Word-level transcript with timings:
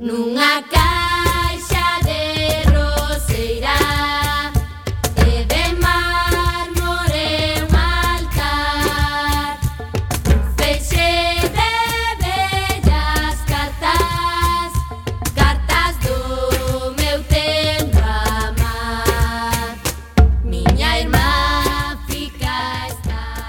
nunha 0.00 0.62
casa 0.62 0.83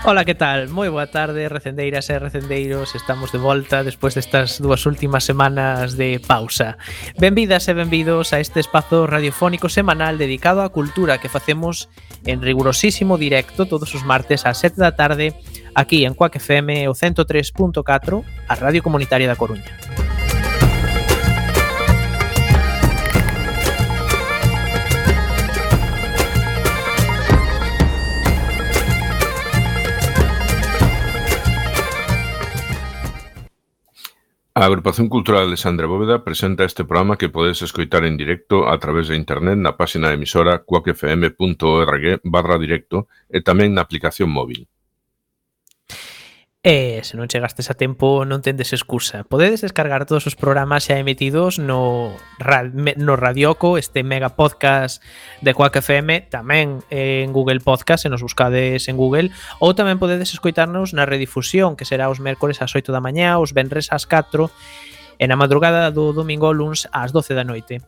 Ola, 0.08 0.24
que 0.24 0.36
tal? 0.36 0.70
Moi 0.70 0.86
boa 0.94 1.10
tarde, 1.10 1.50
recendeiras 1.50 2.14
e 2.14 2.22
recendeiros 2.22 2.94
Estamos 2.94 3.34
de 3.34 3.42
volta 3.42 3.82
despois 3.82 4.14
destas 4.14 4.62
dúas 4.62 4.86
últimas 4.86 5.26
semanas 5.26 5.98
de 5.98 6.22
pausa 6.22 6.78
Benvidas 7.18 7.66
e 7.66 7.74
benvidos 7.74 8.30
a 8.30 8.38
este 8.38 8.62
espazo 8.62 9.10
radiofónico 9.10 9.66
semanal 9.66 10.22
dedicado 10.22 10.62
á 10.62 10.70
cultura 10.70 11.18
que 11.18 11.26
facemos 11.26 11.90
en 12.30 12.46
rigurosísimo 12.46 13.18
directo 13.18 13.66
todos 13.66 13.98
os 13.98 14.06
martes 14.06 14.46
ás 14.46 14.62
7 14.62 14.78
da 14.78 14.94
tarde 14.94 15.34
aquí 15.74 16.06
en 16.06 16.14
Coac 16.14 16.38
FM 16.38 16.86
o 16.86 16.94
103.4 16.94 17.82
a 18.46 18.54
Radio 18.62 18.86
Comunitaria 18.86 19.26
da 19.26 19.34
Coruña. 19.34 19.74
A 34.58 34.64
Agrupación 34.64 35.10
Cultural 35.10 35.44
Alexandra 35.44 35.86
Bóveda 35.86 36.24
presenta 36.24 36.64
este 36.64 36.86
programa 36.86 37.18
que 37.18 37.28
podes 37.28 37.62
escoitar 37.62 38.06
en 38.06 38.16
directo 38.16 38.70
a 38.70 38.80
través 38.80 39.10
de 39.10 39.18
internet 39.20 39.60
na 39.60 39.76
páxina 39.76 40.08
de 40.08 40.16
emisora 40.16 40.64
cuacfm.org 40.64 42.24
barra 42.24 42.56
directo 42.56 43.12
e 43.28 43.44
tamén 43.44 43.76
na 43.76 43.84
aplicación 43.84 44.32
móvil. 44.32 44.72
E 46.66 47.06
se 47.06 47.14
non 47.14 47.30
chegastes 47.30 47.70
a 47.70 47.78
tempo, 47.78 48.26
non 48.26 48.42
tendes 48.42 48.74
excusa. 48.74 49.22
Podedes 49.22 49.62
descargar 49.62 50.10
todos 50.10 50.26
os 50.26 50.34
programas 50.34 50.90
xa 50.90 50.98
emitidos 50.98 51.62
no, 51.62 52.10
no 52.42 53.14
Radioco, 53.14 53.78
este 53.78 54.02
mega 54.02 54.34
podcast 54.34 54.98
de 55.46 55.54
Quack 55.54 55.78
FM, 55.86 56.26
tamén 56.34 56.82
en 56.90 57.30
Google 57.38 57.62
Podcast, 57.62 58.02
se 58.02 58.10
nos 58.10 58.26
buscades 58.26 58.90
en 58.90 58.98
Google, 58.98 59.30
ou 59.62 59.78
tamén 59.78 60.02
podedes 60.02 60.34
escoitarnos 60.34 60.98
na 60.98 61.06
redifusión, 61.06 61.78
que 61.78 61.86
será 61.86 62.10
os 62.10 62.18
mércores 62.18 62.58
ás 62.66 62.74
8 62.74 62.90
da 62.90 62.98
mañá, 62.98 63.38
os 63.38 63.54
venres 63.54 63.94
ás 63.94 64.10
4, 64.10 64.50
e 65.22 65.24
na 65.30 65.38
madrugada 65.38 65.94
do 65.94 66.18
domingo 66.18 66.50
luns 66.50 66.90
ás 66.90 67.14
12 67.14 67.38
da 67.38 67.46
noite. 67.46 67.86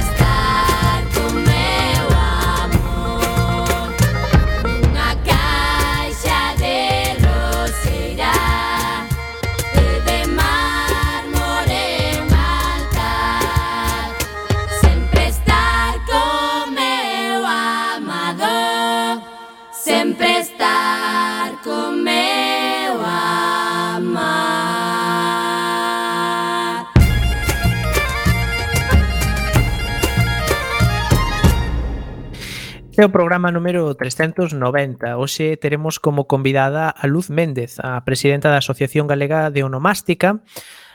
Este 32.93 33.01
é 33.01 33.09
o 33.09 33.09
programa 33.09 33.49
número 33.49 33.89
390. 33.97 35.17
Hoxe 35.17 35.57
teremos 35.57 35.97
como 35.97 36.29
convidada 36.29 36.93
a 36.93 37.09
Luz 37.09 37.33
Méndez, 37.33 37.81
a 37.81 37.97
presidenta 38.05 38.53
da 38.53 38.61
Asociación 38.61 39.09
Galega 39.09 39.49
de 39.49 39.65
Onomástica. 39.65 40.45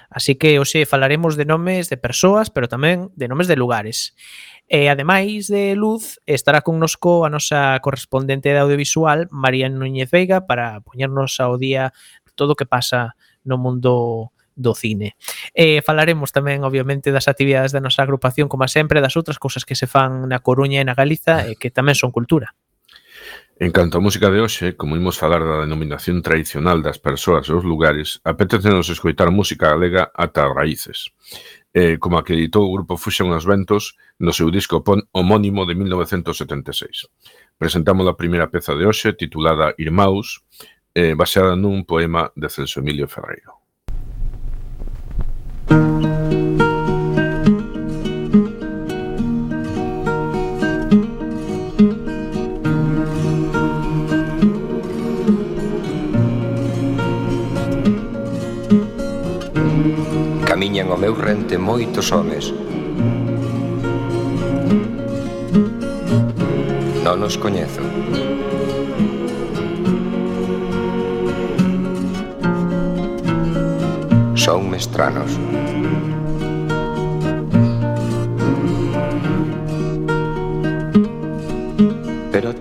Así 0.06 0.38
que 0.38 0.62
hoxe 0.62 0.86
falaremos 0.86 1.34
de 1.34 1.42
nomes 1.42 1.91
de 1.91 1.98
persoas, 1.98 2.54
pero 2.54 2.70
tamén 2.70 3.10
de 3.19 3.26
nomes 3.26 3.50
de 3.50 3.59
lugares. 3.59 4.14
E 4.70 4.86
ademais 4.86 5.50
de 5.50 5.75
Luz, 5.75 6.22
estará 6.22 6.62
connosco 6.62 7.26
a 7.26 7.34
nosa 7.34 7.75
correspondente 7.82 8.54
de 8.54 8.62
audiovisual, 8.62 9.26
María 9.34 9.66
Núñez 9.66 10.15
Veiga, 10.15 10.47
para 10.47 10.78
poñernos 10.86 11.42
ao 11.42 11.59
día 11.59 11.91
todo 12.38 12.54
o 12.54 12.59
que 12.62 12.70
pasa 12.70 13.19
no 13.42 13.59
mundo 13.59 14.30
do 14.59 14.75
cine. 14.75 15.15
E 15.55 15.81
falaremos 15.87 16.35
tamén, 16.35 16.67
obviamente, 16.67 17.15
das 17.15 17.31
actividades 17.31 17.71
da 17.71 17.79
nosa 17.79 18.03
agrupación, 18.03 18.51
como 18.51 18.67
sempre, 18.67 18.99
das 18.99 19.15
outras 19.15 19.39
cousas 19.39 19.63
que 19.63 19.79
se 19.79 19.87
fan 19.87 20.27
na 20.27 20.43
Coruña 20.43 20.83
e 20.83 20.87
na 20.87 20.99
Galiza 20.99 21.47
e 21.47 21.55
que 21.55 21.71
tamén 21.71 21.95
son 21.95 22.11
cultura. 22.11 22.59
En 23.61 23.73
canto 23.73 23.99
a 23.99 24.01
música 24.01 24.31
de 24.31 24.39
hoxe, 24.39 24.79
como 24.79 24.95
imos 24.95 25.19
falar 25.19 25.43
da 25.43 25.67
denominación 25.67 26.23
tradicional 26.23 26.79
das 26.79 27.03
persoas 27.03 27.51
e 27.51 27.55
os 27.59 27.67
lugares, 27.67 28.23
apetecenos 28.23 28.87
escoitar 28.87 29.35
música 29.35 29.75
galega 29.75 30.15
ata 30.15 30.47
as 30.47 30.55
raíces. 30.55 30.99
Eh, 31.75 31.99
como 31.99 32.23
acreditou 32.23 32.63
o 32.63 32.75
grupo 32.79 32.95
Fuxan 32.95 33.35
os 33.35 33.43
Ventos 33.43 33.99
no 34.23 34.31
seu 34.31 34.55
disco 34.55 34.87
pon 34.87 35.03
homónimo 35.11 35.67
de 35.67 35.75
1976. 35.75 37.11
Presentamos 37.59 38.07
a 38.07 38.15
primeira 38.15 38.47
peza 38.47 38.79
de 38.79 38.87
hoxe 38.87 39.11
titulada 39.19 39.75
Irmaus, 39.75 40.47
eh, 40.95 41.19
baseada 41.19 41.59
nun 41.59 41.83
poema 41.83 42.31
de 42.39 42.47
Celso 42.47 42.79
Emilio 42.79 43.11
Ferreiro. 43.11 43.58
Camiñan 60.49 60.91
ao 60.91 60.99
meu 60.99 61.15
rente 61.15 61.55
moitos 61.55 62.10
homes. 62.10 62.50
Non 67.06 67.22
os 67.22 67.39
coñezo. 67.39 67.84
Son 74.34 74.66
mestranos 74.66 74.69
Son 74.69 74.71
mestranos. 74.71 75.68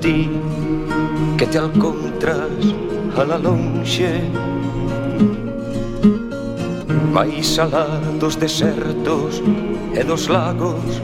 ti 0.07 0.29
que 1.37 1.45
te 1.47 1.57
alcontras 1.57 2.63
a 3.19 3.23
la 3.25 3.37
lonxe. 3.37 4.13
Mais 7.11 7.59
alá 7.59 7.87
dos 8.19 8.35
desertos 8.37 9.41
e 9.99 10.03
dos 10.03 10.27
lagos 10.27 11.01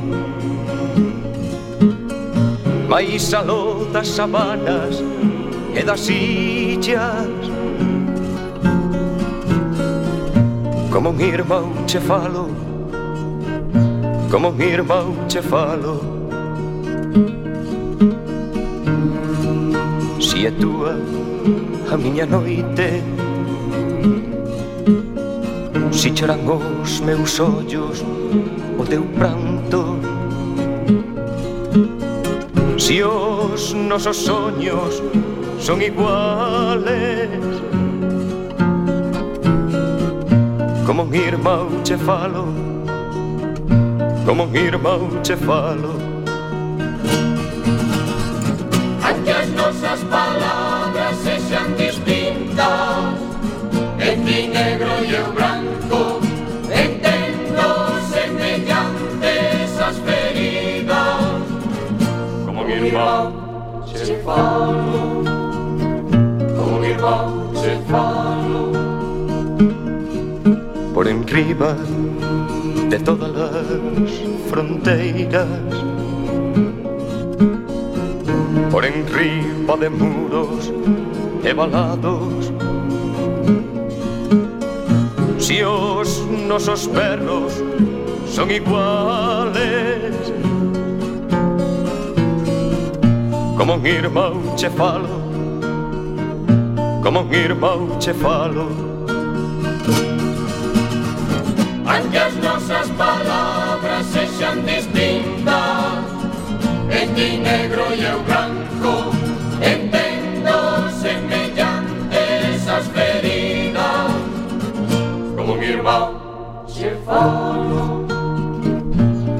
Mais 2.87 3.33
aló 3.33 3.83
das 3.91 4.07
sabanas 4.07 5.01
e 5.73 5.81
das 5.83 6.07
illas. 6.09 7.43
Como 10.91 11.09
un 11.09 11.19
irmão 11.19 11.67
che 11.87 11.99
falo 11.99 12.47
Como 14.29 14.49
un 14.49 14.61
irmão 14.61 15.07
che 15.27 15.41
falo. 15.41 16.22
E 20.43 20.47
é 20.47 20.51
tua 20.51 20.99
a 21.89 21.95
miña 21.95 22.25
noite. 22.25 23.01
Si 25.89 26.11
choran 26.11 26.43
os 26.43 26.99
meus 26.99 27.39
ollos 27.39 28.03
o 28.77 28.83
teu 28.83 29.03
pranto. 29.15 29.95
Si 32.77 33.01
os 33.01 33.73
nosos 33.73 34.17
soños 34.17 35.01
son 35.59 35.81
iguales 35.81 37.31
Como 40.85 41.03
un 41.03 41.15
irmão 41.15 41.69
che 41.85 41.95
falo 41.95 42.51
Como 44.25 44.43
un 44.43 44.55
irmão 44.57 45.07
che 45.23 45.37
falo 45.37 45.92
mi 54.23 54.47
negro 54.47 55.03
y 55.03 55.13
el 55.13 55.23
blanco, 55.35 56.19
entiendo 56.69 57.93
mediante 58.37 59.63
esas 59.63 59.95
feridas. 59.99 61.21
Como 62.45 62.63
mi 62.63 62.73
irmão 62.73 63.43
Che 63.85 64.15
falo, 64.23 65.23
como 66.55 66.79
mi 66.79 66.87
irmão 66.87 67.51
te 67.53 67.77
falo. 67.89 68.71
Por 70.93 71.07
enriba 71.07 71.75
de 72.89 72.99
todas 72.99 73.31
las 73.31 74.11
fronteiras, 74.49 75.47
por 78.71 78.85
enriba 78.85 79.77
de 79.77 79.89
muros 79.89 80.71
ebalados 81.43 82.52
Si 85.43 85.61
os 85.61 86.21
nosos 86.47 86.87
perros 86.87 87.61
son 88.25 88.49
iguales. 88.49 90.15
Como 93.57 93.73
un 93.73 93.85
irmão 93.85 94.55
che 94.55 94.69
falo 94.69 95.21
Como 97.03 97.23
un 97.23 97.33
irmão 97.33 97.99
che 97.99 98.13
falo. 98.13 98.69
Aunque 101.87 102.17
as 102.17 102.35
nosas 102.35 102.87
palabras 102.91 104.05
sexan 104.13 104.63
distintas 104.65 106.05
En 106.89 107.13
ti 107.15 107.37
negro 107.37 107.83
e 107.93 108.03
eu 108.05 108.23
branco 108.23 108.52
falo 117.13 117.45
farò 117.69 117.85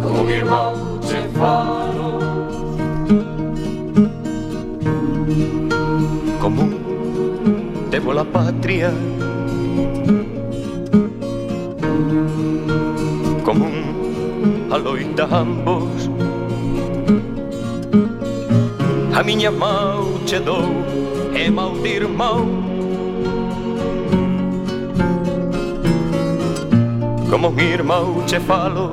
come 0.02 0.34
irmão 0.34 0.76
monte 0.76 1.20
farò 1.38 2.10
común 6.40 6.72
temo 7.90 8.12
la 8.12 8.26
patria. 8.26 8.92
Común 13.44 13.76
a 14.72 14.78
loita 14.78 15.26
ambos. 15.32 16.10
A 19.14 19.22
miña 19.24 19.52
mão 19.52 20.20
che 20.26 20.40
dou 20.40 20.70
é 21.36 21.50
mau 21.50 21.74
de 21.84 21.90
irmão 22.02 22.63
Como 27.34 27.48
un 27.48 27.60
irmão 27.60 28.24
che 28.28 28.40
falo 28.40 28.92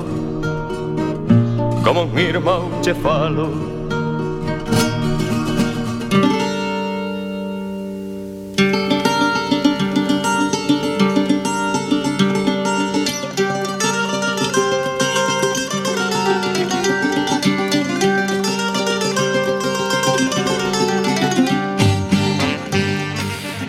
Como 1.83 2.01
un 2.05 2.17
irmão 2.17 2.71
che 2.81 2.91
falo. 2.95 3.70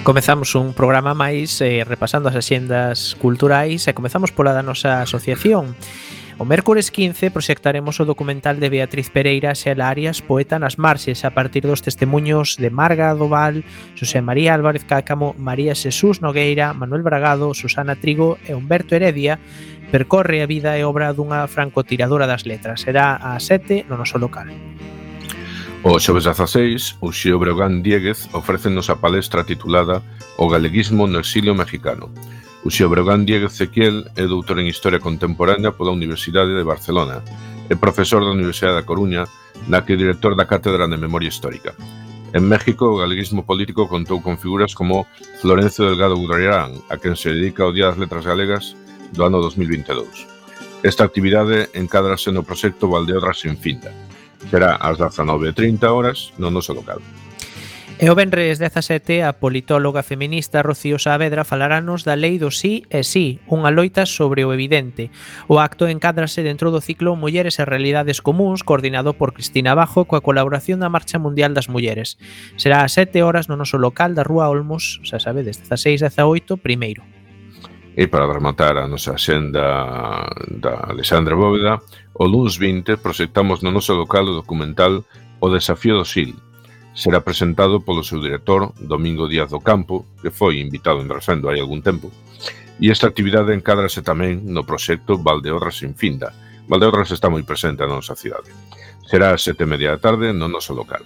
Comezamos 0.03 0.57
un 0.57 0.75
programa 0.75 1.15
máis 1.15 1.63
eh, 1.63 1.87
repasando 1.87 2.27
as 2.27 2.35
axendas 2.35 3.15
culturais 3.23 3.87
e 3.87 3.95
comezamos 3.95 4.35
pola 4.35 4.51
da 4.51 4.67
nosa 4.67 4.99
asociación. 4.99 5.79
O 6.43 6.45
mércores 6.45 6.91
15 6.91 7.31
proxectaremos 7.31 8.03
o 8.03 8.09
documental 8.09 8.59
de 8.59 8.67
Beatriz 8.67 9.15
Pereira 9.15 9.55
Xela 9.55 9.87
Arias, 9.87 10.19
poeta 10.19 10.59
nas 10.59 10.75
marxes, 10.75 11.23
a 11.23 11.31
partir 11.31 11.63
dos 11.63 11.87
testemunhos 11.87 12.59
de 12.59 12.67
Marga 12.75 13.15
Doval, 13.15 13.63
José 13.95 14.19
María 14.19 14.59
Álvarez 14.59 14.83
Cácamo, 14.83 15.39
María 15.39 15.79
Xesús 15.79 16.19
Nogueira, 16.19 16.75
Manuel 16.75 17.07
Bragado, 17.07 17.55
Susana 17.55 17.95
Trigo 17.95 18.43
e 18.43 18.59
Humberto 18.59 18.99
Heredia, 18.99 19.39
percorre 19.95 20.43
a 20.43 20.51
vida 20.51 20.75
e 20.75 20.83
obra 20.83 21.15
dunha 21.15 21.47
francotiradora 21.47 22.27
das 22.27 22.43
letras. 22.43 22.83
Será 22.83 23.23
a 23.23 23.39
7 23.39 23.87
no 23.87 23.95
noso 23.95 24.19
local. 24.19 24.51
O 25.85 25.99
xoves 25.99 26.31
16, 26.31 27.03
Uxío 27.03 27.43
Breogán 27.43 27.83
Dieguez 27.83 28.31
ofrécenos 28.31 28.87
a 28.87 29.03
palestra 29.03 29.43
titulada 29.43 29.99
O 30.39 30.47
galeguismo 30.47 31.11
no 31.11 31.19
exilio 31.19 31.59
mexicano. 31.59 32.07
Uxío 32.63 32.87
Breogán 32.87 33.27
Dieguez 33.27 33.59
Ezequiel 33.59 34.07
é 34.15 34.31
doutor 34.31 34.63
en 34.63 34.71
Historia 34.71 35.03
Contemporánea 35.03 35.75
pola 35.75 35.91
Universidade 35.91 36.55
de 36.55 36.63
Barcelona 36.63 37.27
e 37.67 37.75
profesor 37.75 38.23
da 38.23 38.31
Universidade 38.31 38.79
da 38.79 38.87
Coruña, 38.87 39.27
na 39.67 39.83
que 39.83 39.99
é 39.99 39.99
director 39.99 40.39
da 40.39 40.47
Cátedra 40.47 40.87
de 40.87 40.95
Memoria 40.95 41.35
Histórica. 41.35 41.75
En 42.31 42.47
México, 42.47 42.87
o 42.87 43.03
galeguismo 43.03 43.43
político 43.43 43.91
contou 43.91 44.23
con 44.23 44.39
figuras 44.39 44.79
como 44.79 45.11
Florencio 45.43 45.91
Delgado 45.91 46.15
Gurriarán, 46.15 46.79
a 46.95 46.97
quen 47.03 47.19
se 47.19 47.35
dedica 47.35 47.67
o 47.67 47.75
Día 47.75 47.91
das 47.91 47.99
Letras 47.99 48.23
Galegas 48.23 48.79
do 49.11 49.27
ano 49.27 49.43
2022. 49.43 50.31
Esta 50.87 51.03
actividade 51.03 51.75
encadrase 51.75 52.31
no 52.31 52.47
proxecto 52.47 52.87
Valdeodras 52.87 53.43
sin 53.43 53.59
finda, 53.59 53.91
Será 54.51 54.81
ás 54.81 54.99
19.30 54.99 55.85
horas 55.91 56.33
no 56.39 56.51
noso 56.51 56.75
local. 56.75 56.99
E 58.03 58.11
o 58.11 58.19
Benres 58.19 58.59
17 58.59 59.23
a 59.23 59.39
politóloga 59.39 60.03
feminista 60.03 60.59
Rocío 60.67 60.99
Saavedra 60.99 61.47
falaranos 61.47 62.03
da 62.03 62.19
lei 62.19 62.35
do 62.35 62.51
sí 62.51 62.83
e 62.91 63.07
sí, 63.07 63.39
unha 63.47 63.71
loita 63.71 64.11
sobre 64.11 64.43
o 64.43 64.51
evidente. 64.51 65.15
O 65.47 65.63
acto 65.63 65.87
encádrase 65.87 66.43
dentro 66.43 66.75
do 66.75 66.83
ciclo 66.83 67.15
Mulleres 67.15 67.63
e 67.63 67.69
Realidades 67.69 68.19
Comuns 68.19 68.67
coordinado 68.67 69.15
por 69.15 69.31
Cristina 69.37 69.79
Bajo 69.79 70.09
coa 70.09 70.25
colaboración 70.25 70.83
da 70.83 70.91
Marcha 70.91 71.23
Mundial 71.23 71.55
das 71.55 71.71
Mulleres. 71.71 72.19
Será 72.59 72.83
a 72.83 72.91
7 72.91 73.23
horas 73.23 73.47
no 73.47 73.55
noso 73.55 73.79
local 73.79 74.19
da 74.19 74.27
Rúa 74.27 74.51
Olmos, 74.51 74.99
xa 75.07 75.23
sabedes, 75.23 75.63
16-18, 75.63 76.59
primeiro. 76.59 77.07
E 77.93 78.09
para 78.09 78.25
rematar 78.25 78.81
a 78.81 78.89
nosa 78.89 79.21
xenda 79.21 80.25
da 80.49 80.89
Alexandra 80.89 81.37
Bóveda, 81.37 81.77
o 82.17 82.25
LUNS 82.25 82.57
20 82.57 82.97
proxectamos 82.97 83.61
no 83.61 83.69
noso 83.69 83.93
local 83.93 84.25
o 84.25 84.37
documental 84.41 85.05
O 85.43 85.51
desafío 85.51 85.99
do 85.99 86.07
SIL. 86.07 86.39
Será 86.95 87.19
presentado 87.19 87.83
polo 87.83 88.07
seu 88.07 88.23
director, 88.23 88.71
Domingo 88.79 89.27
Díaz 89.27 89.51
do 89.51 89.59
Campo, 89.59 90.07
que 90.23 90.31
foi 90.31 90.63
invitado 90.63 91.03
en 91.03 91.11
Rasendo 91.11 91.51
hai 91.51 91.59
algún 91.59 91.83
tempo, 91.83 92.15
e 92.79 92.95
esta 92.95 93.11
actividade 93.11 93.51
encádrase 93.51 94.07
tamén 94.07 94.47
no 94.47 94.63
proxecto 94.63 95.19
Valdeorras 95.19 95.83
sin 95.83 95.99
finda. 95.99 96.31
Valdeorras 96.71 97.11
está 97.11 97.27
moi 97.27 97.43
presente 97.43 97.83
na 97.83 97.99
nosa 97.99 98.15
cidade. 98.15 98.55
Será 99.11 99.35
a 99.35 99.41
sete 99.43 99.67
media 99.67 99.99
da 99.99 99.99
tarde 99.99 100.31
no 100.31 100.47
noso 100.47 100.79
local. 100.79 101.03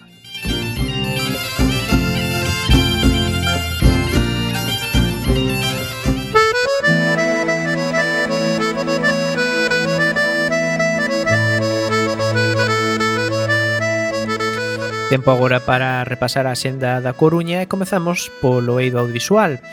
tempo 15.17 15.31
agora 15.31 15.65
para 15.65 16.05
repasar 16.05 16.45
a 16.45 16.53
xenda 16.53 17.01
da 17.01 17.17
Coruña 17.17 17.65
e 17.65 17.71
comezamos 17.73 18.29
polo 18.45 18.77
eido 18.85 19.01
audiovisual. 19.01 19.65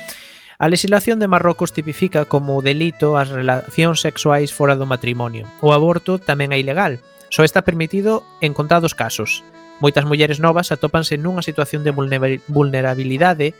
A 0.55 0.71
legislación 0.71 1.19
de 1.19 1.27
Marrocos 1.27 1.75
tipifica 1.75 2.23
como 2.23 2.63
delito 2.63 3.19
as 3.19 3.27
relacións 3.27 3.99
sexuais 3.99 4.55
fora 4.55 4.79
do 4.79 4.87
matrimonio. 4.87 5.43
O 5.59 5.75
aborto 5.75 6.15
tamén 6.15 6.55
é 6.55 6.63
ilegal, 6.63 7.03
só 7.27 7.43
está 7.43 7.67
permitido 7.67 8.23
en 8.39 8.55
contados 8.55 8.95
casos. 8.95 9.43
Moitas 9.83 10.07
mulleres 10.07 10.39
novas 10.39 10.71
atópanse 10.71 11.19
nunha 11.19 11.43
situación 11.43 11.83
de 11.83 11.91
vulnerabilidade 11.91 13.51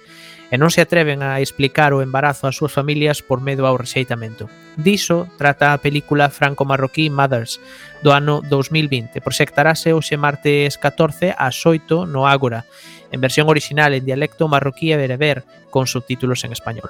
e 0.52 0.56
non 0.58 0.72
se 0.74 0.84
atreven 0.84 1.22
a 1.22 1.40
explicar 1.40 1.94
o 1.96 2.02
embarazo 2.02 2.50
ás 2.50 2.58
súas 2.58 2.74
familias 2.74 3.22
por 3.22 3.40
medo 3.40 3.64
ao 3.70 3.78
rexeitamento. 3.80 4.50
Diso 4.76 5.30
trata 5.38 5.72
a 5.72 5.82
película 5.82 6.34
franco-marroquí 6.34 7.14
Mothers 7.14 7.62
do 8.02 8.12
ano 8.12 8.42
2020. 8.42 9.22
Proxectarase 9.22 9.94
hoxe 9.94 10.18
martes 10.18 10.82
14 10.82 11.38
ás 11.38 11.58
8 11.62 12.10
no 12.10 12.26
Ágora, 12.26 12.66
en 13.14 13.22
versión 13.22 13.48
original 13.48 13.94
en 13.94 14.06
dialecto 14.06 14.50
marroquí 14.50 14.92
e 14.92 14.98
bereber, 14.98 15.46
con 15.70 15.86
subtítulos 15.86 16.44
en 16.44 16.52
español. 16.52 16.90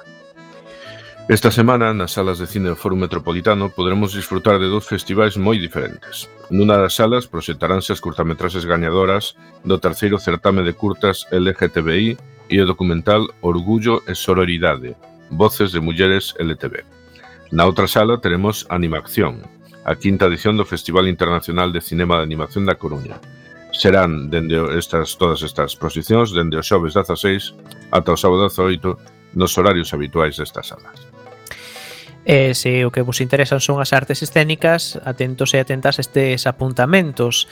Esta 1.24 1.48
semana, 1.48 1.96
nas 1.96 2.12
salas 2.12 2.36
de 2.36 2.44
cine 2.44 2.68
do 2.68 2.76
Foro 2.76 3.00
Metropolitano, 3.00 3.72
poderemos 3.72 4.12
disfrutar 4.12 4.60
de 4.60 4.68
dous 4.68 4.84
festivais 4.84 5.40
moi 5.40 5.56
diferentes. 5.56 6.28
Nuna 6.52 6.76
das 6.76 7.00
salas 7.00 7.24
proxectaránse 7.24 7.96
as 7.96 8.04
curtametraxes 8.04 8.68
gañadoras 8.68 9.32
do 9.64 9.80
terceiro 9.80 10.20
certame 10.20 10.60
de 10.60 10.76
curtas 10.76 11.24
LGTBI 11.32 12.33
e 12.48 12.60
o 12.60 12.66
documental 12.66 13.28
Orgullo 13.40 14.02
e 14.06 14.14
Sororidade, 14.14 14.96
Voces 15.30 15.72
de 15.72 15.80
Mulleres 15.80 16.34
LTV. 16.38 16.84
Na 17.52 17.64
outra 17.64 17.86
sala 17.86 18.18
teremos 18.18 18.66
Animación, 18.68 19.42
a 19.84 19.94
quinta 19.94 20.26
edición 20.26 20.56
do 20.56 20.64
Festival 20.64 21.06
Internacional 21.08 21.72
de 21.72 21.80
Cinema 21.80 22.18
de 22.18 22.26
Animación 22.26 22.64
da 22.64 22.74
Coruña. 22.74 23.20
Serán 23.72 24.30
dende 24.30 24.56
estas, 24.74 25.18
todas 25.18 25.42
estas 25.42 25.74
exposicións 25.74 26.32
dende 26.32 26.56
o 26.56 26.64
xoves 26.64 26.94
16 26.94 27.92
ata 27.92 28.14
o 28.14 28.18
sábado 28.18 28.50
18 28.50 29.38
nos 29.38 29.54
horarios 29.58 29.92
habituais 29.92 30.38
destas 30.38 30.70
salas. 30.70 31.13
E 32.24 32.56
se 32.56 32.88
o 32.88 32.90
que 32.90 33.04
vos 33.04 33.20
interesan 33.20 33.60
son 33.60 33.84
as 33.84 33.92
artes 33.92 34.24
escénicas, 34.24 34.96
atentos 35.04 35.52
e 35.52 35.60
atentas 35.60 36.00
estes 36.00 36.48
apuntamentos. 36.48 37.44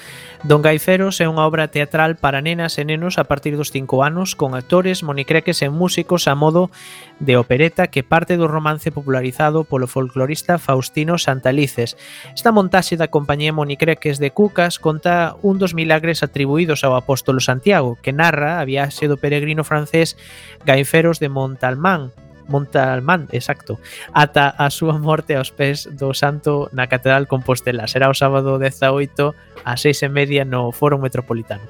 Don 0.48 0.64
Gaiferos 0.64 1.20
é 1.20 1.28
unha 1.28 1.44
obra 1.44 1.68
teatral 1.68 2.16
para 2.16 2.40
nenas 2.40 2.80
e 2.80 2.88
nenos 2.88 3.20
a 3.20 3.28
partir 3.28 3.52
dos 3.52 3.68
5 3.68 4.00
anos 4.00 4.32
con 4.32 4.56
actores, 4.56 5.04
monicreques 5.04 5.60
e 5.60 5.68
músicos 5.68 6.24
a 6.24 6.32
modo 6.32 6.72
de 7.20 7.36
opereta 7.36 7.92
que 7.92 8.00
parte 8.00 8.40
do 8.40 8.48
romance 8.48 8.88
popularizado 8.88 9.68
polo 9.68 9.84
folclorista 9.84 10.56
Faustino 10.56 11.20
Santalices. 11.20 12.00
Esta 12.32 12.48
montaxe 12.48 12.96
da 12.96 13.12
compañía 13.12 13.52
Monicreques 13.52 14.16
de 14.16 14.32
Cucas 14.32 14.80
conta 14.80 15.36
un 15.44 15.60
dos 15.60 15.76
milagres 15.76 16.24
atribuídos 16.24 16.80
ao 16.80 16.96
apóstolo 16.96 17.44
Santiago, 17.44 18.00
que 18.00 18.16
narra 18.16 18.56
a 18.56 18.64
viaxe 18.64 19.04
do 19.04 19.20
peregrino 19.20 19.68
francés 19.68 20.16
Gaiferos 20.64 21.20
de 21.20 21.28
Montalmán 21.28 22.16
Montalmán, 22.52 23.32
exacto, 23.32 23.80
ata 24.12 24.52
a 24.52 24.68
súa 24.68 25.00
morte 25.00 25.40
aos 25.40 25.48
pés 25.48 25.88
do 25.88 26.12
santo 26.12 26.68
na 26.76 26.84
Catedral 26.92 27.24
Compostela. 27.24 27.88
Será 27.88 28.12
o 28.12 28.14
sábado 28.14 28.60
18 28.60 29.32
a 29.64 29.72
6 29.80 30.04
e 30.04 30.10
media 30.12 30.44
no 30.44 30.68
Foro 30.76 31.00
Metropolitano. 31.00 31.64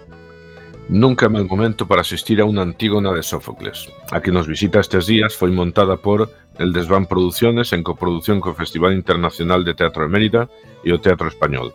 Nunca 0.90 1.26
é 1.26 1.28
mal 1.30 1.46
momento 1.46 1.86
para 1.86 2.02
asistir 2.02 2.42
a 2.42 2.44
unha 2.44 2.66
antígona 2.66 3.14
de 3.14 3.22
Sófocles. 3.22 3.86
A 4.10 4.18
que 4.18 4.34
nos 4.34 4.50
visita 4.50 4.82
estes 4.82 5.06
días 5.06 5.32
foi 5.32 5.54
montada 5.54 5.94
por 5.96 6.26
El 6.58 6.74
Desván 6.74 7.06
Producciones 7.06 7.72
en 7.72 7.86
coproducción 7.86 8.42
co 8.42 8.52
Festival 8.52 8.92
Internacional 8.92 9.62
de 9.62 9.78
Teatro 9.78 10.04
de 10.04 10.12
Mérida 10.12 10.42
e 10.82 10.90
o 10.90 10.98
Teatro 10.98 11.30
Español. 11.30 11.70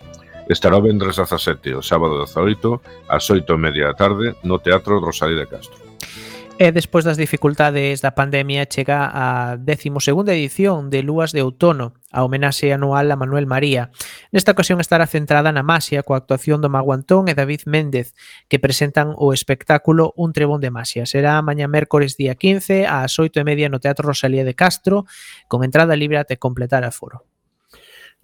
Estará 0.52 0.76
o 0.78 0.84
vendres 0.84 1.16
17 1.16 1.80
o 1.80 1.82
sábado 1.82 2.20
18 2.20 3.08
ás 3.08 3.26
8 3.32 3.48
e 3.48 3.58
media 3.58 3.90
da 3.90 3.96
tarde 3.96 4.36
no 4.44 4.60
Teatro 4.60 5.00
Rosalía 5.00 5.48
de 5.48 5.50
Castro. 5.50 5.87
E 6.60 6.74
despois 6.74 7.06
das 7.06 7.22
dificultades 7.22 8.02
da 8.02 8.18
pandemia 8.18 8.66
chega 8.66 9.06
a 9.14 9.62
12ª 9.62 10.26
edición 10.34 10.90
de 10.90 11.06
Lúas 11.06 11.30
de 11.30 11.46
Outono, 11.46 11.94
a 12.10 12.26
homenaxe 12.26 12.74
anual 12.74 13.14
a 13.14 13.16
Manuel 13.16 13.46
María. 13.46 13.94
Nesta 14.34 14.58
ocasión 14.58 14.82
estará 14.82 15.06
centrada 15.06 15.54
na 15.54 15.62
maxia 15.62 16.02
coa 16.02 16.18
actuación 16.18 16.58
do 16.58 16.74
Mago 16.74 16.98
Antón 16.98 17.30
e 17.30 17.38
David 17.38 17.70
Méndez, 17.70 18.18
que 18.50 18.58
presentan 18.58 19.14
o 19.22 19.38
espectáculo 19.38 20.18
Un 20.18 20.34
trebón 20.34 20.58
de 20.58 20.74
maxia. 20.74 21.06
Será 21.06 21.38
mañá 21.46 21.70
mércores 21.70 22.18
día 22.18 22.34
15 22.34 22.90
ás 22.90 23.22
8:30 23.22 23.70
no 23.70 23.78
Teatro 23.78 24.10
Rosalía 24.10 24.42
de 24.42 24.58
Castro, 24.58 25.06
con 25.46 25.62
entrada 25.62 25.94
libre 25.94 26.18
até 26.18 26.42
completar 26.42 26.82
a 26.82 26.90
foro. 26.90 27.22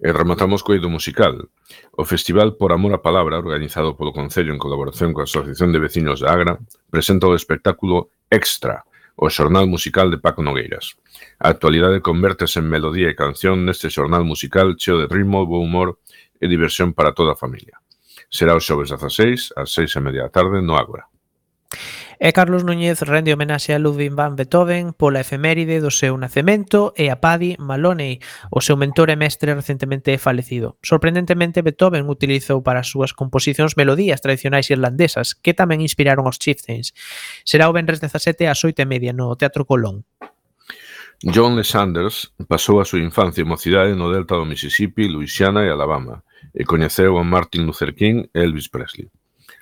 E 0.02 0.10
rematamos 0.10 0.66
co 0.66 0.74
ido 0.74 0.90
musical. 0.90 1.54
O 1.94 2.02
Festival 2.02 2.58
Por 2.58 2.74
Amor 2.74 2.98
á 2.98 3.00
Palabra, 3.00 3.38
organizado 3.38 3.94
polo 3.94 4.10
Concello 4.10 4.50
en 4.50 4.58
colaboración 4.58 5.14
coa 5.14 5.22
Asociación 5.22 5.70
de 5.70 5.78
Vecinos 5.78 6.18
da 6.18 6.34
Agra, 6.34 6.58
presenta 6.90 7.30
o 7.30 7.38
espectáculo 7.38 8.10
Extra, 8.34 8.82
o 9.14 9.30
xornal 9.30 9.68
musical 9.70 10.10
de 10.10 10.18
Paco 10.18 10.42
Nogueiras. 10.42 10.98
A 11.38 11.54
actualidade 11.54 12.02
convértese 12.02 12.58
en 12.58 12.66
melodía 12.66 13.06
e 13.06 13.14
canción 13.14 13.62
neste 13.62 13.94
xornal 13.94 14.26
musical 14.26 14.74
cheo 14.74 14.98
de 14.98 15.06
ritmo, 15.06 15.46
bo 15.46 15.62
humor 15.62 16.02
e 16.42 16.50
diversión 16.50 16.98
para 16.98 17.14
toda 17.14 17.38
a 17.38 17.38
familia. 17.38 17.78
Será 18.26 18.58
os 18.58 18.66
xoves 18.66 18.90
16 18.90 19.54
ás 19.54 19.70
6 19.70 19.86
e 19.86 20.00
media 20.02 20.26
da 20.26 20.34
tarde 20.34 20.58
no 20.66 20.74
Ágora. 20.74 21.06
E 22.20 22.30
Carlos 22.32 22.62
Núñez 22.62 23.02
rende 23.02 23.34
homenaxe 23.34 23.74
a 23.74 23.82
Ludwig 23.82 24.14
van 24.14 24.38
Beethoven 24.38 24.94
pola 24.94 25.20
efeméride 25.20 25.82
do 25.82 25.90
seu 25.90 26.14
nacemento 26.16 26.94
e 26.94 27.10
a 27.10 27.18
Paddy 27.18 27.58
Maloney, 27.58 28.22
o 28.54 28.62
seu 28.62 28.78
mentor 28.78 29.10
e 29.10 29.16
mestre 29.18 29.52
recentemente 29.52 30.16
falecido. 30.16 30.78
Sorprendentemente, 30.80 31.60
Beethoven 31.60 32.06
utilizou 32.06 32.62
para 32.62 32.80
as 32.80 32.88
súas 32.88 33.12
composicións 33.12 33.74
melodías 33.74 34.22
tradicionais 34.22 34.70
irlandesas 34.70 35.34
que 35.34 35.52
tamén 35.52 35.82
inspiraron 35.82 36.30
os 36.30 36.38
chieftains. 36.38 36.94
Será 37.42 37.66
o 37.66 37.74
Benres 37.74 37.98
17 37.98 38.46
ás 38.46 38.62
8 38.62 38.82
e 38.82 38.86
media 38.86 39.12
no 39.12 39.34
Teatro 39.34 39.66
Colón. 39.66 40.06
John 41.22 41.56
Le 41.56 41.64
Sanders 41.64 42.32
pasou 42.48 42.80
a 42.80 42.84
súa 42.84 43.00
infancia 43.00 43.42
e 43.42 43.48
mocidade 43.48 43.96
no 43.96 44.12
delta 44.12 44.36
do 44.36 44.44
Mississippi, 44.44 45.08
Louisiana 45.08 45.64
e 45.64 45.70
Alabama 45.70 46.22
e 46.52 46.64
coñeceu 46.64 47.16
a 47.16 47.24
Martin 47.24 47.64
Luther 47.64 47.94
King 47.94 48.28
e 48.34 48.38
Elvis 48.44 48.68
Presley. 48.68 49.08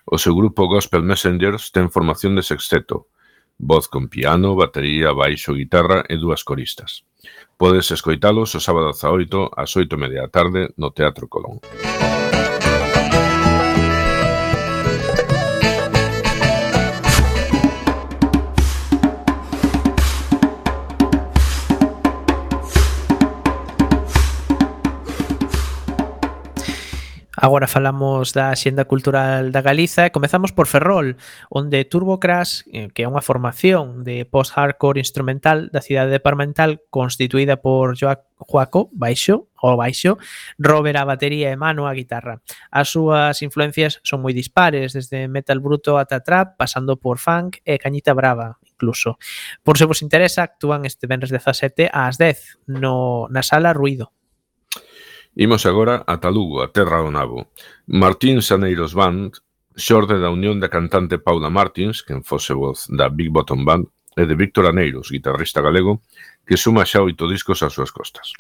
O 0.05 0.19
seu 0.19 0.35
grupo 0.35 0.67
Gospel 0.67 1.03
Messengers 1.07 1.71
ten 1.71 1.89
formación 1.89 2.35
de 2.35 2.43
sexteto: 2.43 3.09
voz 3.59 3.87
con 3.87 4.11
piano, 4.11 4.59
batería, 4.59 5.15
baixo, 5.15 5.55
guitarra 5.55 6.03
e 6.11 6.19
dúas 6.19 6.43
coristas. 6.43 7.07
Podes 7.55 7.95
escoitalos 7.95 8.51
o 8.59 8.61
sábado 8.61 8.91
ás 8.91 9.03
oito 9.07 9.47
ás 9.55 9.71
oito 9.79 9.95
e 9.95 10.03
media 10.03 10.27
da 10.27 10.35
tarde 10.35 10.75
no 10.75 10.91
Teatro 10.91 11.31
Colón. 11.31 11.63
Agora 27.43 27.67
falamos 27.67 28.33
da 28.33 28.55
Xenda 28.55 28.85
Cultural 28.87 29.51
da 29.51 29.67
Galiza 29.67 30.07
e 30.07 30.15
comezamos 30.15 30.55
por 30.55 30.71
Ferrol, 30.71 31.19
onde 31.51 31.83
Turbo 31.83 32.23
Crash, 32.23 32.63
eh, 32.71 32.87
que 32.95 33.03
é 33.03 33.11
unha 33.11 33.19
formación 33.19 34.07
de 34.07 34.23
post-hardcore 34.23 35.03
instrumental 35.03 35.67
da 35.75 35.83
cidade 35.83 36.15
de 36.15 36.23
Parmental 36.23 36.87
constituída 36.87 37.59
por 37.59 37.99
Joaco 37.99 38.95
Baixo, 38.95 39.51
o 39.59 39.75
baixo, 39.75 40.23
Robert 40.55 41.03
a 41.03 41.03
batería 41.03 41.51
e 41.51 41.59
Mano 41.59 41.91
a 41.91 41.99
guitarra. 41.99 42.39
As 42.71 42.95
súas 42.95 43.43
influencias 43.43 43.99
son 44.07 44.23
moi 44.23 44.31
dispares, 44.31 44.95
desde 44.95 45.27
metal 45.27 45.59
bruto 45.59 45.99
ata 45.99 46.23
trap, 46.23 46.55
pasando 46.55 46.95
por 46.95 47.19
funk 47.19 47.59
e 47.67 47.75
cañita 47.75 48.15
brava, 48.15 48.63
incluso. 48.63 49.19
Por 49.67 49.83
se 49.83 49.91
vos 49.91 49.99
interesa, 50.07 50.47
actúan 50.47 50.87
este 50.87 51.11
venres 51.11 51.35
17 51.35 51.91
ás 51.91 52.23
10 52.23 52.71
no, 52.71 53.27
na 53.35 53.43
sala 53.43 53.75
Ruido. 53.75 54.15
Imos 55.35 55.65
agora 55.65 56.05
a 56.07 56.21
Talugo, 56.21 56.61
a 56.61 56.69
terra 56.69 57.01
do 57.01 57.09
nabo. 57.09 57.49
Martín 57.89 58.45
Saneiros 58.45 58.93
Band, 58.93 59.41
xorde 59.73 60.21
da 60.21 60.29
unión 60.29 60.61
da 60.61 60.69
cantante 60.69 61.17
Paula 61.17 61.49
Martins, 61.49 62.05
quen 62.05 62.21
fose 62.21 62.53
voz 62.53 62.85
da 62.93 63.09
Big 63.09 63.33
Bottom 63.33 63.65
Band, 63.65 63.89
e 64.13 64.29
de 64.29 64.37
Víctor 64.37 64.69
Aneiros, 64.69 65.09
guitarrista 65.09 65.65
galego, 65.65 66.05
que 66.45 66.61
suma 66.61 66.85
xa 66.85 67.01
oito 67.01 67.25
discos 67.25 67.65
ás 67.65 67.73
súas 67.73 67.89
costas. 67.89 68.37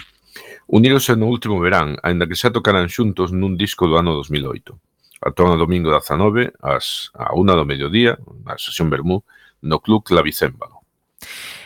Uníronse 0.69 1.17
no 1.17 1.33
último 1.33 1.57
verán, 1.65 1.97
aínda 2.05 2.29
que 2.29 2.37
xa 2.37 2.53
tocaran 2.53 2.93
xuntos 2.93 3.33
nun 3.33 3.57
disco 3.57 3.89
do 3.89 3.97
ano 3.97 4.13
2008. 4.13 4.77
Atón 5.25 5.49
o 5.49 5.57
domingo 5.57 5.89
19, 5.89 6.61
ás, 6.61 7.09
a 7.17 7.33
una 7.33 7.57
do 7.57 7.65
mediodía, 7.65 8.21
na 8.45 8.61
sesión 8.61 8.93
Bermú, 8.93 9.25
no 9.65 9.81
Club 9.81 10.05
Clavicémbalo. 10.05 10.85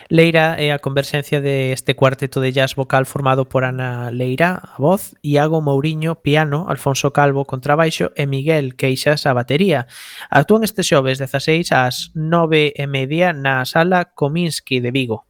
Leira 0.09 0.55
é 0.57 0.71
a 0.71 0.79
converxencia 0.79 1.41
deste 1.41 1.93
cuarteto 1.93 2.39
de 2.39 2.53
jazz 2.53 2.75
vocal 2.75 3.05
formado 3.05 3.43
por 3.43 3.65
Ana 3.65 4.09
Leira, 4.09 4.55
a 4.63 4.77
voz, 4.79 5.13
Iago 5.21 5.59
Mourinho, 5.61 6.15
piano, 6.15 6.65
Alfonso 6.69 7.11
Calvo, 7.11 7.43
contrabaixo 7.43 8.11
e 8.15 8.25
Miguel 8.25 8.75
Queixas, 8.79 9.27
a 9.27 9.33
batería. 9.35 9.87
Actúan 10.31 10.63
este 10.63 10.79
xoves 10.79 11.19
16 11.19 11.75
ás 11.75 12.15
9 12.15 12.71
e 12.71 12.87
media 12.87 13.35
na 13.35 13.67
sala 13.67 14.07
Cominsky 14.15 14.79
de 14.79 14.95
Vigo. 14.95 15.27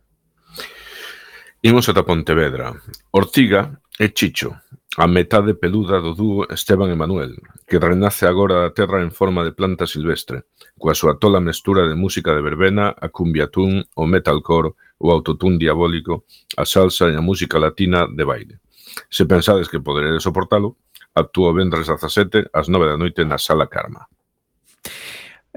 Imos 1.66 1.90
ata 1.90 2.06
Pontevedra. 2.06 2.78
Ortiga 3.10 3.82
e 3.98 4.14
Chicho, 4.14 4.62
a 4.98 5.06
metade 5.06 5.54
peluda 5.54 6.02
do 6.02 6.18
dúo 6.18 6.50
Esteban 6.50 6.90
e 6.90 6.98
Manuel, 6.98 7.38
que 7.70 7.78
renace 7.78 8.26
agora 8.26 8.66
da 8.66 8.74
terra 8.74 9.06
en 9.06 9.14
forma 9.14 9.46
de 9.46 9.54
planta 9.54 9.86
silvestre, 9.86 10.50
coa 10.74 10.98
súa 10.98 11.22
tola 11.22 11.38
mestura 11.38 11.86
de 11.86 11.94
música 11.94 12.34
de 12.34 12.42
verbena, 12.42 12.98
a 12.98 13.14
cumbiatún, 13.14 13.86
o 13.94 14.10
metalcore, 14.10 14.74
o 14.98 15.14
autotún 15.14 15.62
diabólico, 15.62 16.26
a 16.58 16.66
salsa 16.66 17.14
e 17.14 17.16
a 17.16 17.22
música 17.22 17.62
latina 17.62 18.10
de 18.10 18.26
baile. 18.26 18.58
Se 19.06 19.30
pensades 19.30 19.70
que 19.70 19.78
poderedes 19.78 20.26
soportalo, 20.26 20.82
actúa 21.14 21.54
vendres 21.54 21.86
17 21.86 22.50
ás 22.50 22.66
9 22.66 22.90
da 22.90 22.98
noite 22.98 23.22
na 23.22 23.38
Sala 23.38 23.70
Karma 23.70 24.10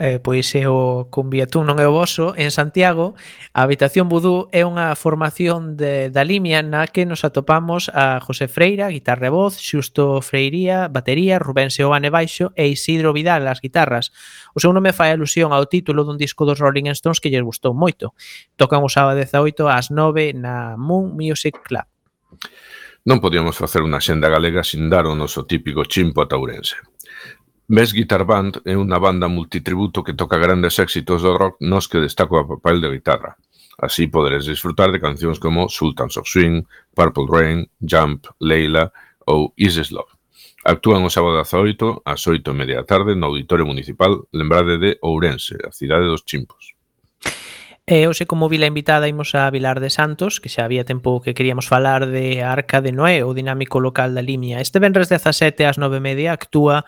eh, 0.01 0.19
pois 0.19 0.49
é 0.57 0.65
o 0.65 1.13
Cumbiatún 1.13 1.69
non 1.69 1.77
é 1.77 1.85
o 1.85 1.93
vosso, 1.93 2.33
en 2.41 2.49
Santiago, 2.49 3.13
a 3.53 3.69
Habitación 3.69 4.09
Vudú 4.09 4.49
é 4.49 4.65
unha 4.65 4.97
formación 4.97 5.77
de, 5.77 6.09
da 6.09 6.25
Limia 6.25 6.65
na 6.65 6.89
que 6.89 7.05
nos 7.05 7.21
atopamos 7.21 7.93
a 7.93 8.17
José 8.25 8.49
Freira, 8.49 8.89
guitarra 8.89 9.29
e 9.29 9.35
voz, 9.37 9.61
Xusto 9.61 10.25
Freiría, 10.25 10.89
batería, 10.89 11.37
Rubén 11.37 11.69
Seoane 11.69 12.09
baixo 12.09 12.57
e 12.57 12.73
Isidro 12.73 13.13
Vidal, 13.13 13.45
as 13.45 13.61
guitarras. 13.61 14.09
O 14.57 14.59
seu 14.65 14.73
nome 14.73 14.97
fai 14.97 15.13
alusión 15.13 15.53
ao 15.53 15.69
título 15.69 16.09
dun 16.09 16.17
disco 16.17 16.49
dos 16.49 16.57
Rolling 16.57 16.89
Stones 16.97 17.21
que 17.21 17.29
lles 17.29 17.45
gustou 17.45 17.77
moito. 17.77 18.17
Tocan 18.57 18.81
o 18.81 18.89
sábado 18.89 19.21
18 19.21 19.69
ás 19.69 19.93
9 19.93 20.33
na 20.33 20.81
Moon 20.81 21.13
Music 21.13 21.61
Club. 21.61 21.85
Non 23.05 23.21
podíamos 23.21 23.61
facer 23.61 23.85
unha 23.85 24.01
xenda 24.01 24.33
galega 24.33 24.65
sin 24.65 24.89
dar 24.89 25.05
o 25.05 25.13
noso 25.13 25.45
típico 25.45 25.85
chimpo 25.85 26.25
ataurense. 26.25 26.81
Best 27.73 27.95
Guitar 27.95 28.25
Band 28.27 28.67
é 28.67 28.75
unha 28.75 28.99
banda 28.99 29.31
multitributo 29.31 30.03
que 30.03 30.19
toca 30.19 30.43
grandes 30.43 30.83
éxitos 30.83 31.23
do 31.23 31.39
rock 31.39 31.63
nos 31.63 31.87
que 31.87 32.03
destaca 32.03 32.43
o 32.43 32.59
papel 32.59 32.83
de 32.83 32.91
guitarra. 32.99 33.39
Así 33.79 34.11
poderes 34.11 34.43
disfrutar 34.43 34.91
de 34.91 34.99
cancións 34.99 35.39
como 35.39 35.71
Sultans 35.71 36.19
of 36.19 36.27
Swing, 36.27 36.67
Purple 36.99 37.31
Rain, 37.31 37.71
Jump, 37.79 38.27
Leila 38.43 38.91
ou 39.31 39.55
Is 39.55 39.79
This 39.79 39.95
Love. 39.95 40.11
Actúan 40.67 41.07
o 41.07 41.15
sábado 41.15 41.39
18 41.39 42.03
8, 42.03 42.11
ás 42.11 42.27
8 42.27 42.43
e 42.43 42.59
media 42.59 42.83
da 42.83 42.91
tarde 42.91 43.15
no 43.15 43.31
Auditorio 43.31 43.63
Municipal, 43.63 44.27
lembrade 44.35 44.75
de 44.83 44.99
Ourense, 45.07 45.55
a 45.63 45.71
cidade 45.71 46.11
dos 46.11 46.27
Chimpos. 46.27 46.75
E 47.87 48.03
hoxe 48.11 48.27
como 48.27 48.51
vila 48.51 48.67
invitada 48.67 49.07
imos 49.07 49.31
a 49.39 49.47
Vilar 49.47 49.79
de 49.79 49.95
Santos, 49.95 50.43
que 50.43 50.51
xa 50.51 50.67
había 50.67 50.83
tempo 50.83 51.23
que 51.23 51.39
queríamos 51.39 51.71
falar 51.71 52.11
de 52.11 52.43
Arca 52.43 52.83
de 52.83 52.91
Noé, 52.91 53.23
o 53.23 53.31
dinámico 53.31 53.79
local 53.79 54.11
da 54.11 54.27
Limia. 54.27 54.59
Este 54.59 54.83
venres 54.83 55.07
17 55.07 55.71
ás 55.71 55.79
9 55.79 56.03
media 56.03 56.35
actúa 56.35 56.83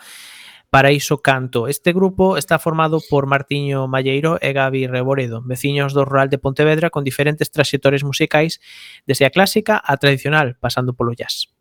Paraíso 0.72 1.20
Canto. 1.20 1.68
Este 1.68 1.92
grupo 1.92 2.38
está 2.38 2.58
formado 2.58 3.02
por 3.10 3.26
Martiño 3.26 3.88
Malleiro 3.88 4.38
e 4.40 4.54
Gabi 4.54 4.86
Reboredo, 4.86 5.44
veciños 5.44 5.92
do 5.92 6.08
rural 6.08 6.32
de 6.32 6.40
Pontevedra 6.40 6.88
con 6.88 7.04
diferentes 7.04 7.52
trayectorias 7.52 8.08
musicais 8.08 8.56
desde 9.04 9.28
a 9.28 9.30
clásica 9.36 9.76
a 9.76 10.00
tradicional, 10.00 10.56
pasando 10.64 10.96
polo 10.96 11.12
jazz. 11.12 11.51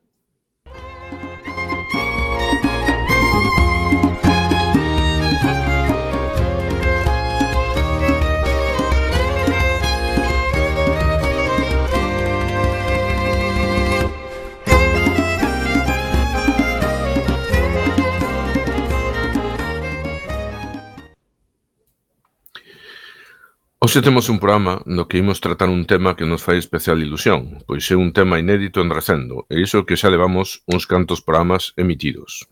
Hoxe 23.84 24.04
temos 24.04 24.30
un 24.30 24.38
programa 24.38 24.84
no 24.86 25.10
que 25.10 25.18
imos 25.18 25.42
tratar 25.42 25.74
un 25.74 25.90
tema 25.90 26.14
que 26.14 26.30
nos 26.30 26.46
fai 26.46 26.62
especial 26.62 27.02
ilusión, 27.02 27.66
pois 27.66 27.82
é 27.90 27.98
un 27.98 28.14
tema 28.14 28.38
inédito 28.38 28.78
en 28.78 28.94
Recendo, 28.94 29.50
e 29.50 29.58
iso 29.58 29.90
que 29.90 29.98
xa 29.98 30.14
levamos 30.14 30.62
uns 30.70 30.86
cantos 30.86 31.26
programas 31.26 31.74
emitidos. 31.82 32.46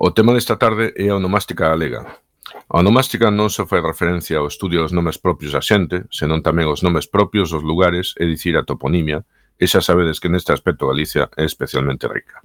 O 0.00 0.08
tema 0.16 0.32
desta 0.32 0.56
tarde 0.56 0.96
é 0.96 1.12
a 1.12 1.20
onomástica 1.20 1.68
galega. 1.68 2.16
A 2.64 2.80
onomástica 2.80 3.28
non 3.28 3.52
só 3.52 3.68
fai 3.68 3.84
referencia 3.84 4.40
ao 4.40 4.48
estudio 4.48 4.80
dos 4.80 4.96
nomes 4.96 5.20
propios 5.20 5.52
da 5.52 5.60
xente, 5.60 6.08
senón 6.08 6.40
tamén 6.40 6.72
os 6.72 6.80
nomes 6.80 7.04
propios 7.04 7.52
dos 7.52 7.60
lugares, 7.60 8.16
é 8.16 8.24
dicir, 8.24 8.56
a 8.56 8.64
toponimia, 8.64 9.20
e 9.60 9.68
xa 9.68 9.84
sabedes 9.84 10.16
que 10.16 10.32
neste 10.32 10.56
aspecto 10.56 10.88
Galicia 10.88 11.28
é 11.36 11.44
especialmente 11.44 12.08
rica. 12.08 12.40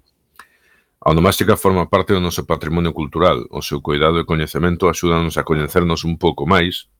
A 1.00 1.16
onomástica 1.16 1.56
forma 1.56 1.88
parte 1.88 2.12
do 2.12 2.20
noso 2.20 2.44
patrimonio 2.44 2.92
cultural, 2.92 3.48
o 3.48 3.64
seu 3.64 3.80
cuidado 3.80 4.20
e 4.20 4.28
coñecemento 4.28 4.92
axúdanos 4.92 5.40
a 5.40 5.48
coñecernos 5.48 6.04
un 6.04 6.20
pouco 6.20 6.44
máis 6.44 6.92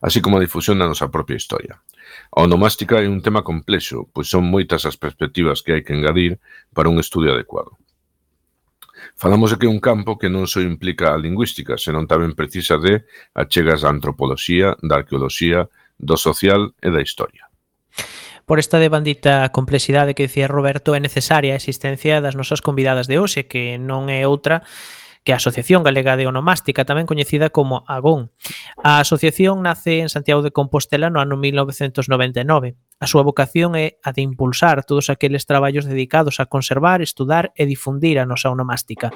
así 0.00 0.20
como 0.20 0.36
a 0.36 0.44
difusión 0.44 0.78
da 0.78 0.88
nosa 0.88 1.08
propia 1.08 1.36
historia. 1.36 1.80
A 2.34 2.42
onomástica 2.42 3.00
é 3.00 3.08
un 3.08 3.22
tema 3.22 3.42
complexo, 3.42 4.08
pois 4.12 4.28
son 4.28 4.46
moitas 4.46 4.84
as 4.84 4.98
perspectivas 4.98 5.62
que 5.62 5.72
hai 5.74 5.82
que 5.82 5.94
engadir 5.94 6.38
para 6.74 6.90
un 6.90 6.98
estudio 6.98 7.32
adecuado. 7.32 7.78
Falamos 9.16 9.50
de 9.50 9.56
que 9.56 9.66
é 9.66 9.72
un 9.72 9.80
campo 9.80 10.18
que 10.20 10.28
non 10.28 10.44
só 10.44 10.60
implica 10.60 11.12
a 11.12 11.20
lingüística, 11.20 11.80
senón 11.80 12.04
tamén 12.04 12.36
precisa 12.36 12.76
de 12.76 13.04
achegas 13.32 13.84
da 13.84 13.92
antropoloxía, 13.92 14.76
da 14.84 15.00
arqueoloxía, 15.00 15.68
do 16.00 16.16
social 16.16 16.72
e 16.80 16.88
da 16.88 17.00
historia. 17.00 17.48
Por 18.44 18.58
esta 18.58 18.82
devandita 18.82 19.48
complexidade 19.54 20.16
que 20.16 20.26
dicía 20.26 20.50
Roberto, 20.50 20.96
é 20.96 21.00
necesaria 21.00 21.54
a 21.54 21.60
existencia 21.60 22.18
das 22.18 22.34
nosas 22.34 22.58
convidadas 22.58 23.06
de 23.06 23.20
hoxe, 23.20 23.46
que 23.46 23.78
non 23.78 24.10
é 24.10 24.26
outra 24.26 24.66
que 25.24 25.32
é 25.32 25.34
a 25.34 25.42
Asociación 25.42 25.84
Galega 25.84 26.16
de 26.16 26.24
Onomástica, 26.24 26.88
tamén 26.88 27.04
coñecida 27.04 27.52
como 27.52 27.84
AGON. 27.84 28.32
A 28.80 29.04
asociación 29.04 29.60
nace 29.60 30.00
en 30.00 30.08
Santiago 30.08 30.40
de 30.40 30.48
Compostela 30.48 31.12
no 31.12 31.20
ano 31.20 31.36
1999. 31.36 32.80
A 33.00 33.06
súa 33.08 33.24
vocación 33.24 33.76
é 33.76 34.00
a 34.00 34.16
de 34.16 34.24
impulsar 34.24 34.84
todos 34.88 35.12
aqueles 35.12 35.44
traballos 35.44 35.84
dedicados 35.84 36.40
a 36.40 36.48
conservar, 36.48 37.04
estudar 37.04 37.52
e 37.52 37.68
difundir 37.68 38.16
a 38.16 38.24
nosa 38.24 38.48
onomástica. 38.48 39.12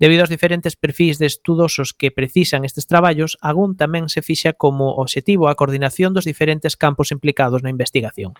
Debido 0.00 0.24
aos 0.24 0.32
diferentes 0.32 0.80
perfis 0.80 1.20
de 1.20 1.28
estudosos 1.28 1.92
que 1.92 2.08
precisan 2.08 2.64
estes 2.64 2.88
traballos, 2.88 3.36
AGON 3.44 3.76
tamén 3.76 4.08
se 4.08 4.24
fixa 4.24 4.56
como 4.56 4.96
obxectivo 4.96 5.52
a 5.52 5.56
coordinación 5.60 6.16
dos 6.16 6.24
diferentes 6.24 6.76
campos 6.80 7.12
implicados 7.12 7.60
na 7.60 7.72
investigación. 7.72 8.32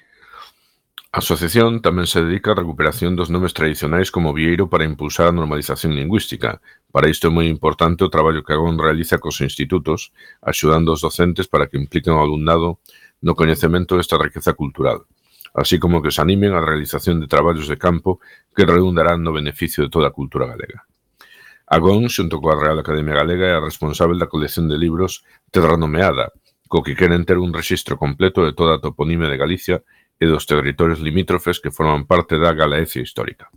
A 1.15 1.23
asociación 1.23 1.79
tamén 1.79 2.11
se 2.11 2.27
dedica 2.27 2.53
á 2.53 2.59
recuperación 2.59 3.15
dos 3.15 3.31
nomes 3.31 3.55
tradicionais 3.55 4.11
como 4.11 4.35
Vieiro 4.35 4.67
para 4.67 4.83
impulsar 4.83 5.31
a 5.31 5.37
normalización 5.37 5.95
lingüística, 5.95 6.59
Para 6.95 7.11
isto 7.11 7.27
é 7.27 7.31
moi 7.35 7.51
importante 7.51 8.07
o 8.07 8.13
traballo 8.15 8.47
que 8.47 8.55
Agón 8.55 8.79
realiza 8.79 9.19
cos 9.19 9.43
institutos, 9.43 10.15
axudando 10.39 10.95
os 10.95 11.03
docentes 11.03 11.51
para 11.51 11.67
que 11.67 11.75
impliquen 11.75 12.15
o 12.15 12.23
alumnado 12.23 12.79
no 13.19 13.35
coñecemento 13.35 13.99
desta 13.99 14.15
riqueza 14.15 14.55
cultural, 14.55 15.03
así 15.59 15.83
como 15.83 15.99
que 15.99 16.15
se 16.15 16.23
animen 16.23 16.55
á 16.55 16.63
realización 16.63 17.19
de 17.19 17.27
traballos 17.27 17.67
de 17.67 17.83
campo 17.83 18.23
que 18.55 18.63
redundarán 18.63 19.27
no 19.27 19.35
beneficio 19.35 19.83
de 19.83 19.91
toda 19.91 20.07
a 20.07 20.15
cultura 20.15 20.47
galega. 20.47 20.87
Agón, 21.67 22.07
xunto 22.07 22.39
coa 22.39 22.55
Real 22.55 22.79
Academia 22.79 23.19
Galega, 23.19 23.51
é 23.51 23.55
a 23.59 23.67
responsable 23.67 24.15
da 24.15 24.31
colección 24.31 24.71
de 24.71 24.79
libros 24.79 25.27
Terranomeada, 25.51 26.31
co 26.71 26.87
que 26.87 26.95
queren 26.95 27.27
ter 27.27 27.43
un 27.43 27.51
rexistro 27.51 27.99
completo 27.99 28.47
de 28.47 28.55
toda 28.55 28.79
a 28.79 28.83
toponime 28.83 29.27
de 29.27 29.35
Galicia 29.35 29.83
e 30.23 30.31
dos 30.31 30.47
territorios 30.47 31.03
limítrofes 31.03 31.59
que 31.59 31.75
forman 31.75 32.07
parte 32.07 32.39
da 32.39 32.55
Galaecia 32.55 33.03
histórica. 33.03 33.51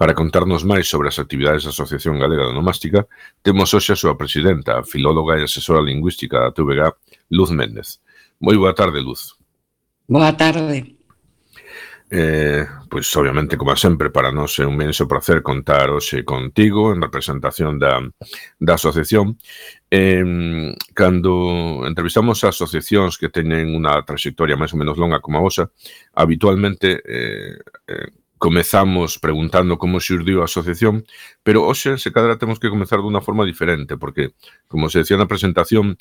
Para 0.00 0.14
contarnos 0.14 0.64
máis 0.64 0.88
sobre 0.88 1.12
as 1.12 1.20
actividades 1.20 1.68
da 1.68 1.76
Asociación 1.76 2.16
Galega 2.16 2.48
de 2.48 2.56
Onomástica, 2.56 3.04
temos 3.44 3.68
hoxe 3.76 3.92
a 3.92 4.00
súa 4.00 4.16
presidenta, 4.16 4.80
a 4.80 4.82
filóloga 4.82 5.36
e 5.36 5.44
asesora 5.44 5.84
lingüística 5.84 6.40
da 6.40 6.56
TVG, 6.56 6.88
Luz 7.36 7.52
Méndez. 7.52 8.00
Moi 8.40 8.56
boa 8.56 8.72
tarde, 8.72 8.96
Luz. 8.96 9.36
Boa 10.08 10.32
tarde. 10.32 10.96
Eh, 12.08 12.64
pois, 12.88 13.04
obviamente, 13.12 13.60
como 13.60 13.76
sempre, 13.76 14.08
para 14.08 14.32
nós 14.32 14.56
é 14.56 14.64
un 14.64 14.72
menso 14.72 15.04
placer 15.04 15.44
contar 15.44 15.92
hoxe 15.92 16.24
contigo 16.24 16.96
en 16.96 17.04
representación 17.04 17.76
da, 17.76 18.00
da 18.56 18.80
asociación. 18.80 19.36
Eh, 19.92 20.24
cando 20.96 21.84
entrevistamos 21.84 22.40
a 22.40 22.56
asociacións 22.56 23.20
que 23.20 23.28
teñen 23.28 23.76
unha 23.76 24.00
trayectoria 24.08 24.56
máis 24.56 24.72
ou 24.72 24.80
menos 24.80 24.96
longa 24.96 25.20
como 25.20 25.36
a 25.36 25.44
vosa, 25.44 25.68
habitualmente 26.16 27.04
eh, 27.04 27.60
eh, 27.84 28.19
comezamos 28.40 29.20
preguntando 29.20 29.76
como 29.76 30.00
xurdiu 30.00 30.40
a 30.40 30.48
asociación, 30.48 31.04
pero 31.44 31.68
hoxe 31.68 32.00
se 32.00 32.08
cadra 32.08 32.40
temos 32.40 32.56
que 32.56 32.72
comezar 32.72 33.04
dunha 33.04 33.20
forma 33.20 33.44
diferente, 33.44 34.00
porque, 34.00 34.32
como 34.64 34.88
se 34.88 35.04
decía 35.04 35.20
na 35.20 35.28
presentación, 35.28 36.00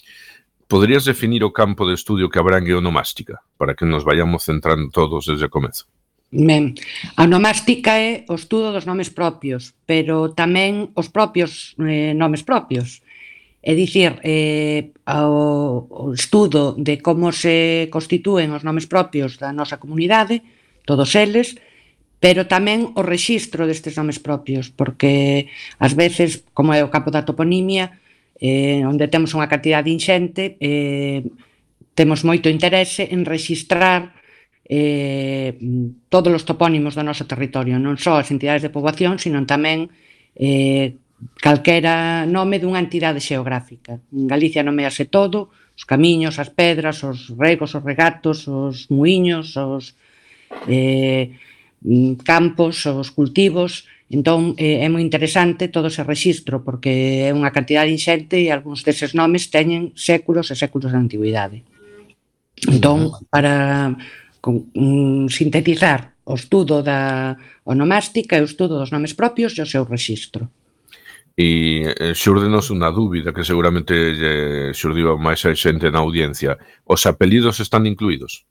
poderías 0.71 1.03
definir 1.03 1.43
o 1.43 1.51
campo 1.51 1.83
de 1.83 1.99
estudio 1.99 2.31
que 2.31 2.39
habrá 2.39 2.63
en 2.63 2.71
geonomástica, 2.71 3.43
para 3.59 3.75
que 3.75 3.83
nos 3.83 4.07
vayamos 4.07 4.47
centrando 4.47 4.87
todos 4.87 5.27
desde 5.27 5.51
o 5.51 5.53
comezo. 5.53 5.91
Ben, 6.31 6.79
a 7.19 7.27
onomástica 7.27 7.99
é 7.99 8.23
o 8.31 8.39
estudo 8.39 8.71
dos 8.71 8.87
nomes 8.87 9.11
propios, 9.11 9.75
pero 9.83 10.31
tamén 10.31 10.95
os 10.95 11.11
propios 11.11 11.75
eh, 11.75 12.15
nomes 12.15 12.47
propios. 12.47 13.03
É 13.59 13.75
dicir, 13.75 14.15
eh, 14.23 14.95
o, 15.03 15.91
o 15.91 16.15
estudo 16.15 16.71
de 16.79 17.03
como 17.03 17.35
se 17.35 17.91
constitúen 17.91 18.55
os 18.55 18.63
nomes 18.63 18.87
propios 18.87 19.35
da 19.35 19.51
nosa 19.51 19.75
comunidade, 19.75 20.39
todos 20.87 21.11
eles, 21.19 21.59
pero 22.19 22.51
tamén 22.51 22.91
o 22.99 23.01
rexistro 23.01 23.63
destes 23.63 23.95
nomes 23.95 24.19
propios, 24.19 24.67
porque 24.67 25.47
ás 25.79 25.95
veces, 25.95 26.43
como 26.51 26.75
é 26.75 26.83
o 26.83 26.91
campo 26.91 27.09
da 27.15 27.23
toponimia, 27.23 27.95
eh, 28.39 28.83
onde 28.83 29.07
temos 29.07 29.31
unha 29.31 29.47
cantidade 29.47 29.87
inxente, 29.87 30.59
eh, 30.59 31.23
temos 31.95 32.27
moito 32.27 32.51
interese 32.51 33.07
en 33.11 33.23
rexistrar 33.23 34.15
eh, 34.67 35.55
todos 36.11 36.31
os 36.35 36.43
topónimos 36.43 36.95
do 36.95 37.07
noso 37.07 37.23
territorio, 37.23 37.79
non 37.79 37.95
só 37.95 38.19
as 38.19 38.27
entidades 38.35 38.67
de 38.67 38.71
poboación, 38.71 39.15
sino 39.15 39.39
tamén 39.47 39.87
eh, 40.35 40.99
calquera 41.39 42.27
nome 42.27 42.59
dunha 42.59 42.83
entidade 42.83 43.23
xeográfica. 43.23 43.99
En 44.11 44.27
Galicia 44.27 44.63
nomease 44.63 45.07
todo, 45.07 45.55
os 45.75 45.87
camiños, 45.87 46.35
as 46.35 46.51
pedras, 46.51 46.99
os 47.07 47.31
regos, 47.35 47.75
os 47.75 47.83
regatos, 47.83 48.47
os 48.51 48.91
muiños, 48.91 49.55
os... 49.55 49.95
Eh, 50.67 51.39
campos, 52.23 52.85
os 52.85 53.11
cultivos, 53.11 53.87
entón 54.09 54.57
é, 54.57 54.83
é 54.83 54.87
moi 54.89 55.05
interesante 55.05 55.69
todo 55.69 55.87
ese 55.87 56.03
rexistro 56.03 56.65
porque 56.65 57.29
é 57.29 57.31
unha 57.31 57.53
cantidade 57.53 57.93
inxente 57.93 58.41
e 58.41 58.49
algúns 58.49 58.81
deses 58.83 59.13
nomes 59.13 59.53
teñen 59.53 59.93
séculos 59.95 60.49
e 60.51 60.55
séculos 60.57 60.91
de 60.91 60.99
antigüidade. 60.99 61.63
Entón, 62.67 63.15
para 63.31 63.95
con, 64.41 64.67
um, 64.75 65.29
sintetizar 65.29 66.19
o 66.25 66.35
estudo 66.35 66.83
da 66.83 67.37
onomástica 67.63 68.35
e 68.35 68.43
o 68.43 68.49
estudo 68.49 68.81
dos 68.81 68.91
nomes 68.91 69.15
propios 69.15 69.55
e 69.55 69.61
o 69.63 69.69
seu 69.69 69.85
rexistro. 69.85 70.49
E 71.39 71.87
eh, 71.87 72.11
xurdenos 72.11 72.67
unha 72.67 72.91
dúbida 72.91 73.31
que 73.31 73.47
seguramente 73.47 73.95
xurdiva 74.75 75.15
xurdiu 75.15 75.21
máis 75.21 75.39
a 75.47 75.55
xente 75.55 75.87
na 75.87 76.03
audiencia. 76.03 76.59
Os 76.83 77.07
apelidos 77.07 77.63
están 77.63 77.87
incluídos? 77.87 78.48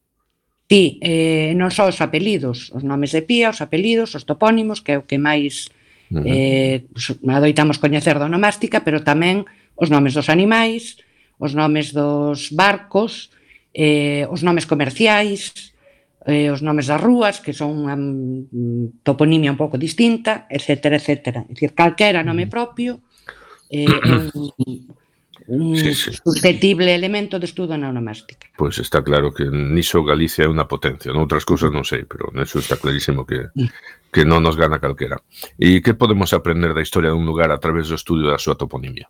ti 0.68 1.00
eh, 1.00 1.56
non 1.56 1.72
só 1.72 1.88
os 1.88 1.98
apelidos, 2.04 2.68
os 2.76 2.84
nomes 2.84 3.16
de 3.16 3.24
pía, 3.24 3.48
os 3.48 3.64
apelidos, 3.64 4.12
os 4.12 4.28
topónimos, 4.28 4.84
que 4.84 4.94
é 4.94 5.00
o 5.00 5.08
que 5.08 5.16
máis 5.16 5.72
uh 6.12 6.20
-huh. 6.20 6.28
eh, 6.28 6.84
adoitamos 7.32 7.80
coñecer 7.80 8.20
da 8.20 8.28
onomástica, 8.28 8.84
pero 8.84 9.00
tamén 9.00 9.48
os 9.74 9.88
nomes 9.88 10.12
dos 10.12 10.28
animais, 10.28 11.00
os 11.40 11.56
nomes 11.56 11.96
dos 11.96 12.52
barcos, 12.52 13.32
eh, 13.72 14.28
os 14.28 14.44
nomes 14.44 14.68
comerciais, 14.68 15.72
eh, 16.28 16.52
os 16.52 16.60
nomes 16.60 16.92
das 16.92 17.00
rúas, 17.00 17.40
que 17.40 17.56
son 17.56 17.72
unha 17.72 17.96
mm, 17.96 19.00
toponimia 19.00 19.48
un 19.48 19.56
pouco 19.56 19.80
distinta, 19.80 20.44
etc. 20.52 21.00
etc. 21.00 21.08
É 21.32 21.42
dicir, 21.48 21.72
calquera 21.72 22.20
nome 22.20 22.44
propio, 22.44 23.00
eh, 23.72 23.88
é 23.88 24.12
un, 24.12 24.28
un 25.48 25.76
sí, 25.76 25.94
sí. 25.94 26.12
susceptible 26.12 26.94
elemento 26.94 27.40
de 27.40 27.48
estudo 27.48 27.76
na 27.76 27.88
onomástica. 27.88 28.52
Pois 28.54 28.76
pues 28.76 28.84
está 28.84 29.00
claro 29.00 29.32
que 29.32 29.48
niso 29.48 30.04
Galicia 30.04 30.44
é 30.44 30.52
unha 30.52 30.68
potencia, 30.68 31.10
noutras 31.16 31.48
cousas 31.48 31.72
non 31.72 31.88
sei, 31.88 32.04
pero 32.04 32.28
neso 32.36 32.60
está 32.60 32.76
clarísimo 32.76 33.24
que 33.24 33.48
mm. 33.56 34.12
que 34.12 34.24
non 34.24 34.44
nos 34.44 34.56
gana 34.56 34.80
calquera. 34.80 35.20
E 35.56 35.80
que 35.80 35.96
podemos 35.96 36.32
aprender 36.36 36.72
da 36.72 36.84
historia 36.84 37.12
dun 37.12 37.28
lugar 37.28 37.48
a 37.48 37.60
través 37.60 37.88
do 37.88 37.96
estudio 37.96 38.28
da 38.28 38.40
súa 38.40 38.56
toponimia? 38.56 39.08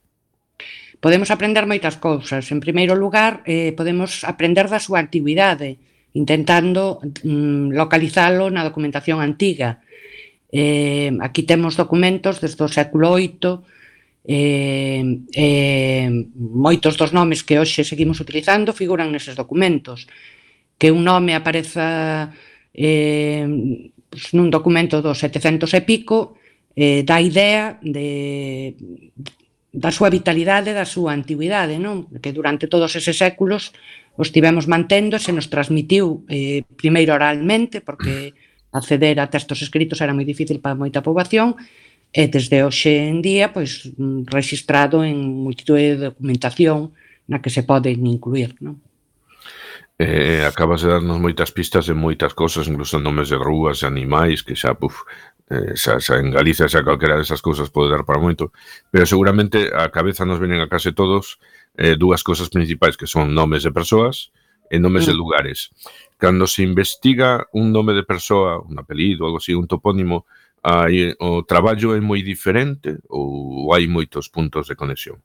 Podemos 0.99 1.31
aprender 1.31 1.67
moitas 1.67 1.99
cousas. 1.99 2.51
En 2.51 2.59
primeiro 2.59 2.99
lugar, 2.99 3.47
eh, 3.47 3.71
podemos 3.75 4.27
aprender 4.27 4.67
da 4.67 4.83
súa 4.83 4.99
actividade, 4.99 5.79
intentando 6.15 6.99
mm, 7.03 7.75
localizalo 7.75 8.51
na 8.51 8.67
documentación 8.67 9.23
antiga. 9.23 9.79
Eh, 10.51 11.15
aquí 11.23 11.47
temos 11.47 11.79
documentos 11.79 12.43
desde 12.43 12.63
o 12.67 12.71
século 12.71 13.15
VIII, 13.15 13.63
Eh, 14.29 15.25
eh, 15.33 16.13
moitos 16.37 17.01
dos 17.01 17.17
nomes 17.17 17.41
que 17.41 17.57
hoxe 17.57 17.81
seguimos 17.81 18.21
utilizando 18.21 18.77
figuran 18.77 19.09
neses 19.09 19.33
documentos. 19.33 20.05
Que 20.77 20.93
un 20.93 21.01
nome 21.01 21.33
apareza 21.33 22.29
eh, 22.77 23.49
pues, 24.13 24.37
nun 24.37 24.53
documento 24.53 25.01
dos 25.01 25.25
700 25.25 25.73
e 25.73 25.81
pico 25.81 26.37
eh, 26.77 27.09
dá 27.09 27.25
idea 27.25 27.81
de, 27.81 28.77
da 29.73 29.89
súa 29.89 30.13
vitalidade, 30.13 30.77
da 30.77 30.85
súa 30.85 31.17
antigüidade, 31.17 31.81
non? 31.81 32.13
que 32.21 32.37
durante 32.37 32.69
todos 32.69 32.93
eses 33.01 33.17
séculos 33.17 33.73
os 34.21 34.29
tivemos 34.29 34.69
mantendo 34.69 35.17
e 35.17 35.25
se 35.25 35.33
nos 35.33 35.49
transmitiu 35.49 36.29
eh, 36.29 36.69
primeiro 36.77 37.17
oralmente, 37.17 37.81
porque 37.81 38.37
acceder 38.77 39.17
a 39.25 39.33
textos 39.33 39.65
escritos 39.65 40.05
era 40.05 40.13
moi 40.13 40.29
difícil 40.29 40.61
para 40.61 40.77
moita 40.77 41.01
poboación, 41.01 41.57
e 42.13 42.27
desde 42.29 42.65
hoxe 42.65 43.09
en 43.09 43.21
día 43.21 43.53
pois 43.53 43.93
mm, 43.97 44.29
registrado 44.33 45.05
en 45.05 45.21
multitude 45.21 45.97
de 45.97 46.05
documentación 46.13 46.93
na 47.29 47.45
que 47.45 47.53
se 47.53 47.63
poden 47.63 48.01
incluir, 48.09 48.57
non? 48.65 48.81
Eh, 49.99 50.47
acabas 50.47 50.87
de 50.87 50.95
darnos 50.95 51.19
moitas 51.19 51.51
pistas 51.51 51.91
de 51.91 51.95
moitas 51.95 52.31
cosas, 52.33 52.71
incluso 52.71 53.03
nomes 53.03 53.35
de 53.35 53.37
rúas, 53.37 53.83
animais, 53.83 54.47
que 54.47 54.55
xa, 54.55 54.79
puf, 54.79 55.03
eh, 55.51 55.75
xa, 55.75 55.99
xa 55.99 56.23
en 56.23 56.31
Galicia 56.31 56.71
xa 56.71 56.87
calquera 56.87 57.19
desas 57.19 57.43
cousas 57.43 57.67
pode 57.69 57.91
dar 57.91 58.07
para 58.07 58.23
moito, 58.23 58.55
pero 58.95 59.05
seguramente 59.11 59.69
a 59.75 59.91
cabeza 59.91 60.23
nos 60.23 60.39
venen 60.39 60.63
a 60.63 60.71
case 60.71 60.95
todos 60.95 61.43
eh, 61.75 61.99
dúas 61.99 62.23
cousas 62.23 62.47
principais 62.47 62.95
que 62.95 63.11
son 63.11 63.35
nomes 63.35 63.67
de 63.67 63.75
persoas 63.75 64.31
e 64.71 64.79
nomes 64.79 65.05
mm. 65.05 65.09
de 65.11 65.15
lugares. 65.19 65.59
Cando 66.15 66.47
se 66.47 66.63
investiga 66.63 67.51
un 67.53 67.75
nome 67.75 67.91
de 67.93 68.07
persoa, 68.07 68.63
un 68.63 68.79
apelido, 68.79 69.27
algo 69.27 69.43
así, 69.43 69.51
un 69.51 69.67
topónimo, 69.67 70.31
hai, 70.63 71.15
o 71.19 71.43
traballo 71.45 71.95
é 71.95 72.01
moi 72.01 72.23
diferente 72.23 72.99
ou 73.09 73.71
hai 73.75 73.87
moitos 73.87 74.29
puntos 74.29 74.67
de 74.67 74.75
conexión? 74.75 75.21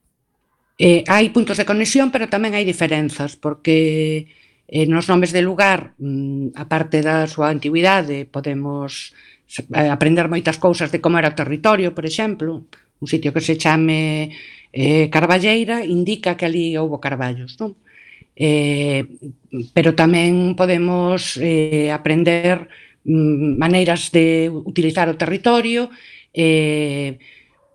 Eh, 0.80 1.06
hai 1.06 1.30
puntos 1.30 1.58
de 1.58 1.67
conexión, 1.69 2.10
pero 2.10 2.30
tamén 2.30 2.58
hai 2.58 2.65
diferenzas, 2.65 3.38
porque 3.38 4.26
eh, 4.65 4.86
nos 4.89 5.06
nomes 5.06 5.30
de 5.30 5.46
lugar, 5.46 5.93
mm, 6.02 6.58
a 6.58 6.65
parte 6.65 7.06
da 7.06 7.30
súa 7.30 7.54
antigüidade, 7.54 8.26
podemos 8.26 9.13
eh, 9.54 9.89
aprender 9.89 10.26
moitas 10.26 10.58
cousas 10.58 10.89
de 10.89 10.98
como 10.98 11.22
era 11.22 11.30
o 11.30 11.38
territorio, 11.38 11.93
por 11.93 12.06
exemplo, 12.10 12.65
un 12.98 13.08
sitio 13.08 13.30
que 13.36 13.43
se 13.43 13.60
chame 13.60 14.34
eh, 14.74 15.10
Carballeira 15.13 15.86
indica 15.86 16.36
que 16.36 16.46
ali 16.50 16.74
houbo 16.78 16.98
carballos, 16.98 17.60
non? 17.62 17.78
Eh, 18.34 19.06
pero 19.78 19.93
tamén 19.93 20.58
podemos 20.58 21.38
eh, 21.38 21.93
aprender 21.93 22.65
Mm, 23.06 23.60
maneiras 23.60 24.12
de 24.16 24.48
utilizar 24.48 25.12
o 25.12 25.20
territorio, 25.20 25.92
eh, 26.32 27.20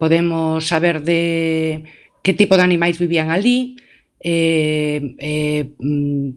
podemos 0.01 0.65
saber 0.65 1.05
de 1.05 1.85
que 2.25 2.33
tipo 2.33 2.57
de 2.57 2.65
animais 2.65 2.97
vivían 2.97 3.29
ali, 3.29 3.77
eh, 4.25 5.17
eh, 5.21 5.69
mm, 5.79 6.29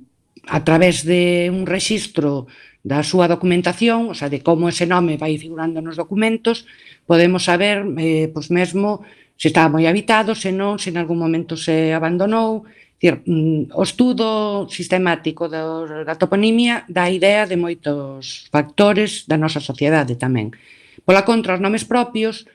a 0.47 0.59
través 0.67 1.05
de 1.07 1.47
un 1.53 1.63
registro 1.65 2.51
da 2.83 2.99
súa 3.05 3.29
documentación, 3.29 4.09
o 4.11 4.15
sea, 4.17 4.27
de 4.27 4.41
como 4.43 4.67
ese 4.67 4.89
nome 4.89 5.15
vai 5.15 5.37
figurando 5.37 5.79
nos 5.79 5.95
documentos, 5.95 6.65
podemos 7.05 7.45
saber, 7.45 7.85
eh, 7.95 8.27
pois 8.33 8.49
mesmo, 8.51 9.05
se 9.37 9.49
estaba 9.49 9.71
moi 9.71 9.85
habitado, 9.87 10.35
se 10.35 10.51
non, 10.51 10.81
se 10.81 10.91
en 10.91 10.97
algún 10.99 11.21
momento 11.21 11.55
se 11.55 11.93
abandonou, 11.93 12.65
Dicir, 13.01 13.23
mm, 13.25 13.73
o 13.73 13.81
estudo 13.81 14.69
sistemático 14.69 15.49
da, 15.49 16.05
da 16.05 16.15
toponimia 16.21 16.85
dá 16.85 17.09
idea 17.09 17.49
de 17.49 17.57
moitos 17.57 18.45
factores 18.53 19.25
da 19.25 19.41
nosa 19.41 19.57
sociedade 19.57 20.21
tamén. 20.21 20.53
Pola 21.01 21.25
contra, 21.25 21.57
os 21.57 21.63
nomes 21.65 21.81
propios 21.81 22.45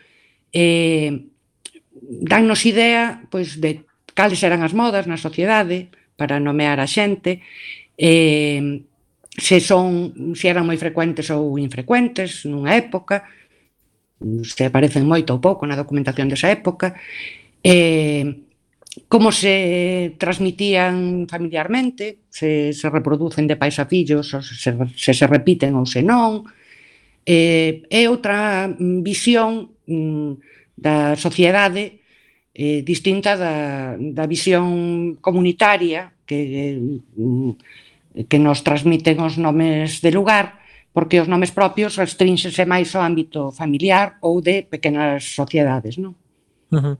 eh, 0.54 1.26
dannos 1.98 2.62
idea 2.62 3.26
pois, 3.26 3.58
de 3.58 3.82
cales 4.14 4.38
eran 4.46 4.62
as 4.62 4.70
modas 4.70 5.10
na 5.10 5.18
sociedade 5.18 5.90
para 6.14 6.38
nomear 6.38 6.78
a 6.78 6.86
xente, 6.86 7.42
eh, 7.98 8.86
se 9.34 9.58
son 9.58 10.14
se 10.38 10.46
eran 10.46 10.62
moi 10.62 10.78
frecuentes 10.78 11.26
ou 11.34 11.58
infrecuentes 11.58 12.46
nunha 12.46 12.78
época, 12.78 13.26
se 14.46 14.62
aparecen 14.62 15.10
moito 15.10 15.34
ou 15.34 15.42
pouco 15.42 15.66
na 15.66 15.74
documentación 15.74 16.30
desa 16.30 16.54
época, 16.54 16.94
eh, 17.66 18.45
como 19.08 19.30
se 19.32 20.14
transmitían 20.18 21.26
familiarmente, 21.28 22.24
se, 22.30 22.72
se 22.72 22.86
reproducen 22.88 23.46
de 23.46 23.56
pais 23.56 23.76
a 23.78 23.84
fillos, 23.84 24.32
ou 24.32 24.42
se, 24.42 24.72
se, 24.72 25.12
se 25.12 25.26
repiten 25.28 25.76
ou 25.76 25.84
se 25.84 26.00
non. 26.00 26.48
Eh, 27.26 27.84
é 27.90 28.08
outra 28.08 28.70
mm, 28.70 29.02
visión 29.04 29.68
mm, 29.84 30.30
da 30.78 31.16
sociedade 31.18 32.00
eh, 32.56 32.80
distinta 32.80 33.36
da, 33.36 33.96
da 34.00 34.24
visión 34.24 35.18
comunitaria 35.20 36.16
que, 36.24 36.80
mm, 37.16 37.52
que 38.24 38.38
nos 38.40 38.64
transmiten 38.64 39.20
os 39.20 39.36
nomes 39.36 40.00
de 40.00 40.10
lugar, 40.10 40.64
porque 40.96 41.20
os 41.20 41.28
nomes 41.28 41.52
propios 41.52 42.00
restrinxense 42.00 42.64
máis 42.64 42.96
ao 42.96 43.04
ámbito 43.04 43.52
familiar 43.52 44.16
ou 44.24 44.40
de 44.40 44.64
pequenas 44.64 45.36
sociedades, 45.36 46.00
non? 46.00 46.16
Uh 46.70 46.78
-huh. 46.78 46.96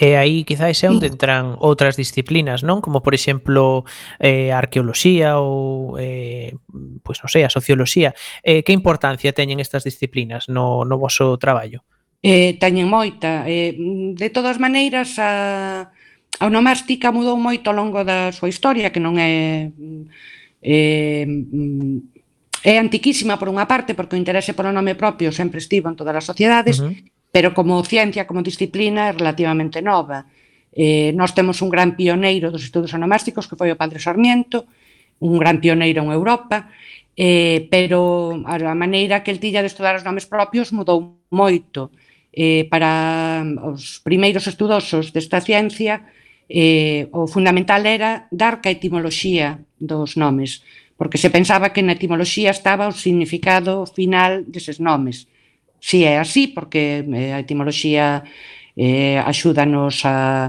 E 0.00 0.16
aí 0.16 0.44
quizáis 0.44 0.80
é 0.82 0.88
onde 0.88 1.12
entran 1.12 1.60
outras 1.60 1.92
disciplinas, 1.96 2.64
non? 2.64 2.80
Como 2.80 3.04
por 3.04 3.12
exemplo 3.12 3.84
eh, 4.16 4.48
a 4.48 4.56
arqueoloxía 4.56 5.36
ou 5.36 6.00
eh, 6.00 6.56
pois 7.04 7.20
non 7.20 7.28
sei, 7.28 7.44
a 7.44 7.52
socioloxía. 7.52 8.16
Eh, 8.40 8.64
que 8.64 8.72
importancia 8.72 9.36
teñen 9.36 9.60
estas 9.60 9.84
disciplinas 9.84 10.48
no, 10.48 10.88
no 10.88 10.96
voso 10.96 11.36
traballo? 11.36 11.84
Eh, 12.24 12.56
teñen 12.56 12.88
moita. 12.88 13.44
Eh, 13.44 13.76
de 14.16 14.28
todas 14.32 14.56
maneiras, 14.56 15.20
a, 15.20 15.92
a 16.40 16.44
onomástica 16.48 17.12
mudou 17.12 17.36
moito 17.36 17.68
ao 17.68 17.76
longo 17.76 18.08
da 18.08 18.32
súa 18.32 18.48
historia, 18.48 18.88
que 18.88 19.04
non 19.04 19.20
é... 19.20 19.68
Eh, 20.64 21.28
é 22.64 22.80
antiquísima 22.80 23.36
por 23.36 23.52
unha 23.52 23.68
parte, 23.68 23.92
porque 23.92 24.16
o 24.16 24.20
interese 24.20 24.56
polo 24.56 24.72
nome 24.72 24.96
propio 24.96 25.28
sempre 25.28 25.60
estivo 25.60 25.92
en 25.92 26.00
todas 26.00 26.16
as 26.16 26.24
sociedades, 26.24 26.80
uh 26.80 26.88
-huh 26.88 27.13
pero 27.34 27.52
como 27.52 27.82
ciencia, 27.82 28.28
como 28.28 28.46
disciplina, 28.46 29.10
é 29.10 29.12
relativamente 29.12 29.82
nova. 29.82 30.22
Eh, 30.70 31.10
nós 31.18 31.34
temos 31.34 31.58
un 31.66 31.70
gran 31.74 31.98
pioneiro 31.98 32.54
dos 32.54 32.62
estudos 32.62 32.94
onomásticos, 32.94 33.50
que 33.50 33.58
foi 33.58 33.74
o 33.74 33.80
padre 33.82 33.98
Sarmiento, 33.98 34.70
un 35.18 35.42
gran 35.42 35.58
pioneiro 35.58 36.06
en 36.06 36.14
Europa, 36.14 36.70
eh, 37.18 37.66
pero 37.74 38.38
a 38.38 38.78
maneira 38.78 39.26
que 39.26 39.34
el 39.34 39.42
tilla 39.42 39.66
de 39.66 39.70
estudar 39.74 39.98
os 39.98 40.06
nomes 40.06 40.30
propios 40.30 40.70
mudou 40.70 41.26
moito. 41.34 41.90
Eh, 42.30 42.70
para 42.70 43.42
os 43.66 43.98
primeiros 44.06 44.46
estudosos 44.46 45.10
desta 45.10 45.42
ciencia, 45.42 46.06
eh, 46.46 47.10
o 47.10 47.26
fundamental 47.26 47.82
era 47.82 48.30
dar 48.30 48.62
que 48.62 48.70
a 48.70 48.76
etimoloxía 48.78 49.58
dos 49.82 50.14
nomes, 50.14 50.62
porque 50.94 51.18
se 51.18 51.34
pensaba 51.34 51.74
que 51.74 51.82
na 51.82 51.98
etimoloxía 51.98 52.54
estaba 52.54 52.86
o 52.86 52.94
significado 52.94 53.90
final 53.90 54.46
deses 54.46 54.78
nomes 54.78 55.26
Si 55.84 56.00
é 56.08 56.16
así, 56.16 56.48
porque 56.48 57.04
eh, 57.04 57.36
a 57.36 57.44
etimoloxía 57.44 58.24
eh, 58.72 59.20
axúdanos 59.20 60.00
a, 60.08 60.48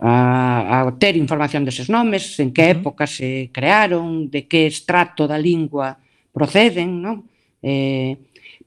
a, 0.00 0.88
a 0.88 0.92
ter 0.96 1.20
información 1.20 1.68
deses 1.68 1.92
nomes, 1.92 2.40
en 2.40 2.48
que 2.48 2.72
época 2.72 3.04
se 3.04 3.52
crearon, 3.52 4.32
de 4.32 4.48
que 4.48 4.64
estrato 4.64 5.28
da 5.28 5.36
lingua 5.36 6.00
proceden, 6.32 7.04
non? 7.04 7.28
Eh, 7.60 8.16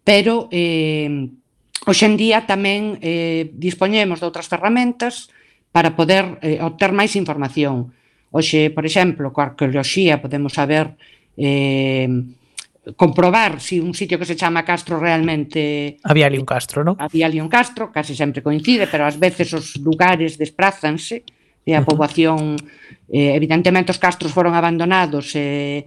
pero 0.06 0.46
eh, 0.54 1.34
hoxendía 1.90 2.46
tamén 2.46 3.02
eh, 3.02 3.50
dispoñemos 3.58 4.22
de 4.22 4.30
outras 4.30 4.46
ferramentas 4.46 5.34
para 5.74 5.98
poder 5.98 6.38
eh, 6.46 6.62
obter 6.62 6.94
máis 6.94 7.18
información. 7.18 7.90
Hoxe, 8.30 8.70
por 8.70 8.86
exemplo, 8.86 9.34
coa 9.34 9.50
arqueoloxía 9.50 10.22
podemos 10.22 10.54
saber 10.54 10.94
eh, 11.42 12.06
comprobar 12.96 13.60
se 13.60 13.76
si 13.76 13.80
un 13.80 13.94
sitio 13.94 14.18
que 14.18 14.26
se 14.26 14.36
chama 14.36 14.64
Castro 14.64 15.00
realmente... 15.00 15.98
Había 16.04 16.28
ali 16.28 16.38
un 16.38 16.46
Castro, 16.46 16.86
non? 16.86 16.96
Había 17.02 17.28
ali 17.28 17.42
un 17.42 17.50
Castro, 17.50 17.92
casi 17.92 18.16
sempre 18.16 18.46
coincide, 18.46 18.88
pero 18.88 19.04
ás 19.04 19.20
veces 19.20 19.52
os 19.52 19.76
lugares 19.82 20.40
desprázanse 20.40 21.26
e 21.68 21.72
a 21.76 21.84
poboación... 21.84 22.56
Eh, 23.08 23.36
evidentemente 23.36 23.92
os 23.92 24.00
castros 24.00 24.32
foron 24.32 24.56
abandonados 24.56 25.36
e... 25.36 25.40
Eh, 25.40 25.84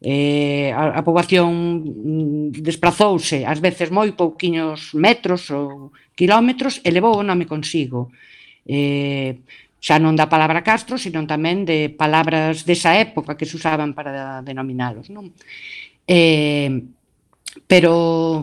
eh, 0.00 0.72
a, 0.72 0.96
a 0.98 1.04
poboación 1.04 1.52
mm, 1.84 2.56
desplazouse 2.64 3.44
ás 3.44 3.60
veces 3.60 3.92
moi 3.92 4.16
pouquiños 4.16 4.96
metros 4.96 5.52
ou 5.52 5.92
kilómetros 6.16 6.80
e 6.80 6.88
levou 6.88 7.20
o 7.20 7.26
nome 7.26 7.44
consigo. 7.44 8.08
Eh, 8.64 9.44
xa 9.80 9.96
non 10.00 10.16
da 10.16 10.28
palabra 10.28 10.64
Castro, 10.64 10.96
sino 10.96 11.24
tamén 11.28 11.68
de 11.68 11.92
palabras 11.92 12.64
desa 12.64 12.96
época 12.96 13.36
que 13.36 13.48
se 13.48 13.56
usaban 13.60 13.92
para 13.92 14.40
denominalos. 14.40 15.12
Non? 15.12 15.32
Eh, 16.10 16.90
pero 17.70 18.42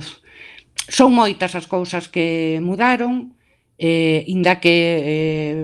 son 0.88 1.10
moitas 1.12 1.52
as 1.60 1.68
cousas 1.68 2.08
que 2.08 2.64
mudaron, 2.64 3.36
eh, 3.76 4.24
inda 4.32 4.64
que 4.64 4.76
eh, 5.04 5.62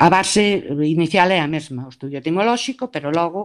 a 0.00 0.08
base 0.08 0.64
inicial 0.80 1.28
é 1.28 1.44
a 1.44 1.46
mesma, 1.46 1.84
o 1.84 1.92
estudio 1.92 2.24
etimolóxico, 2.24 2.88
pero 2.88 3.12
logo 3.12 3.44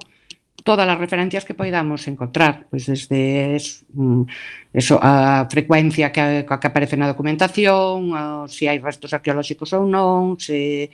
todas 0.63 0.87
as 0.87 0.99
referencias 1.03 1.43
que 1.43 1.57
poidamos 1.57 2.07
encontrar, 2.07 2.71
pois 2.71 2.87
desde 2.87 3.59
mm, 3.59 4.23
eso, 4.71 4.95
a 5.01 5.45
frecuencia 5.51 6.15
que, 6.15 6.47
que 6.47 6.67
aparece 6.71 6.95
na 6.95 7.11
documentación, 7.11 8.15
a, 8.15 8.47
se 8.47 8.71
hai 8.71 8.79
restos 8.79 9.11
arqueolóxicos 9.11 9.75
ou 9.75 9.83
non, 9.83 10.39
se 10.39 10.87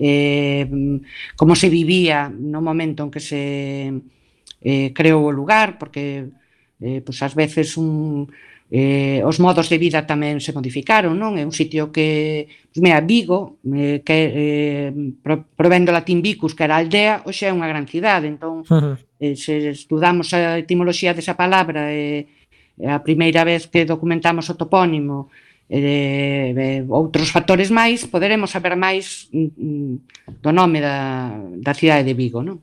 eh, 0.00 0.64
como 1.36 1.52
se 1.52 1.68
vivía 1.68 2.32
no 2.32 2.64
momento 2.64 3.04
en 3.04 3.10
que 3.12 3.20
se 3.20 3.42
eh, 4.62 4.90
creou 4.94 5.28
o 5.28 5.34
lugar, 5.34 5.76
porque 5.76 6.30
eh, 6.80 7.00
pois 7.02 7.18
ás 7.22 7.34
veces 7.34 7.76
un, 7.76 8.30
eh, 8.70 9.22
os 9.24 9.40
modos 9.40 9.68
de 9.72 9.80
vida 9.80 10.04
tamén 10.04 10.44
se 10.44 10.52
modificaron, 10.52 11.16
non? 11.16 11.40
É 11.40 11.44
un 11.44 11.54
sitio 11.56 11.88
que, 11.88 12.48
pois, 12.68 12.80
mira, 12.84 13.00
Vigo, 13.00 13.56
eh, 13.64 14.04
que 14.04 14.18
eh, 14.28 14.90
pro, 15.24 15.48
provendo 15.56 15.88
latín 15.88 16.20
vicus, 16.20 16.52
que 16.52 16.68
era 16.68 16.76
aldea, 16.76 17.24
hoxe 17.24 17.48
é 17.48 17.54
unha 17.54 17.68
gran 17.68 17.88
cidade, 17.88 18.28
entón, 18.28 18.62
uh 18.62 18.68
-huh. 18.68 18.94
eh, 19.20 19.34
se 19.34 19.72
estudamos 19.72 20.36
a 20.36 20.60
etimoloxía 20.60 21.16
desa 21.16 21.32
palabra, 21.32 21.88
eh, 21.88 22.28
a 22.84 23.00
primeira 23.02 23.42
vez 23.42 23.66
que 23.66 23.88
documentamos 23.88 24.46
o 24.52 24.54
topónimo, 24.54 25.32
eh, 25.68 26.54
eh, 26.56 26.80
outros 26.88 27.32
factores 27.32 27.68
máis, 27.72 28.04
poderemos 28.08 28.52
saber 28.52 28.76
máis 28.76 29.28
mm, 29.32 29.50
mm 29.56 29.94
do 30.28 30.52
nome 30.52 30.80
da, 30.80 31.32
da 31.56 31.72
cidade 31.72 32.04
de 32.04 32.12
Vigo, 32.12 32.44
non? 32.44 32.60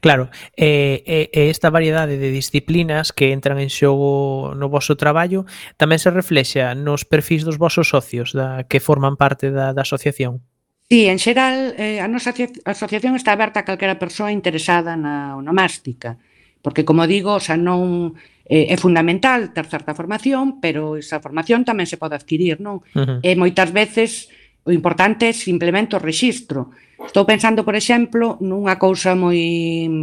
Claro, 0.00 0.30
e, 0.54 1.02
e, 1.06 1.18
e 1.34 1.50
esta 1.50 1.70
variedade 1.70 2.14
de 2.18 2.30
disciplinas 2.30 3.10
que 3.10 3.34
entran 3.34 3.58
en 3.58 3.70
xogo 3.70 4.54
no 4.54 4.70
vosso 4.70 4.94
traballo 4.94 5.44
tamén 5.74 5.98
se 5.98 6.14
reflexa 6.14 6.78
nos 6.78 7.02
perfis 7.02 7.42
dos 7.42 7.58
vosos 7.58 7.90
socios 7.90 8.30
da 8.30 8.62
que 8.70 8.78
forman 8.78 9.18
parte 9.18 9.50
da, 9.50 9.74
da 9.74 9.82
asociación? 9.82 10.46
Sí, 10.86 11.10
en 11.10 11.18
xeral, 11.18 11.74
eh, 11.74 11.98
a 11.98 12.06
nosa 12.06 12.30
asociación 12.62 13.18
está 13.18 13.34
aberta 13.34 13.62
a 13.62 13.66
calquera 13.66 13.98
persoa 13.98 14.30
interesada 14.30 14.94
na 14.94 15.34
onomástica, 15.34 16.22
porque, 16.62 16.86
como 16.86 17.10
digo, 17.10 17.42
xa 17.42 17.58
non 17.58 18.14
eh, 18.46 18.70
é 18.70 18.76
fundamental 18.78 19.50
ter 19.50 19.66
certa 19.66 19.98
formación, 19.98 20.62
pero 20.62 20.94
esa 20.94 21.18
formación 21.18 21.66
tamén 21.66 21.90
se 21.90 21.98
pode 21.98 22.14
adquirir, 22.14 22.62
non? 22.62 22.86
Uh 22.94 23.02
-huh. 23.02 23.18
E 23.26 23.34
moitas 23.34 23.74
veces 23.74 24.30
O 24.66 24.74
importante 24.74 25.30
é 25.30 25.32
simplemente 25.32 25.94
o 25.94 26.02
rexistro. 26.02 26.74
Estou 26.98 27.22
pensando, 27.22 27.62
por 27.62 27.78
exemplo, 27.78 28.34
nunha 28.42 28.74
cousa 28.82 29.14
moi 29.14 29.38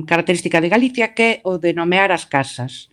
característica 0.07 0.63
de 0.63 0.71
Galicia 0.71 1.11
que 1.11 1.27
é 1.27 1.31
o 1.43 1.59
de 1.59 1.75
nomear 1.75 2.15
as 2.15 2.23
casas. 2.31 2.87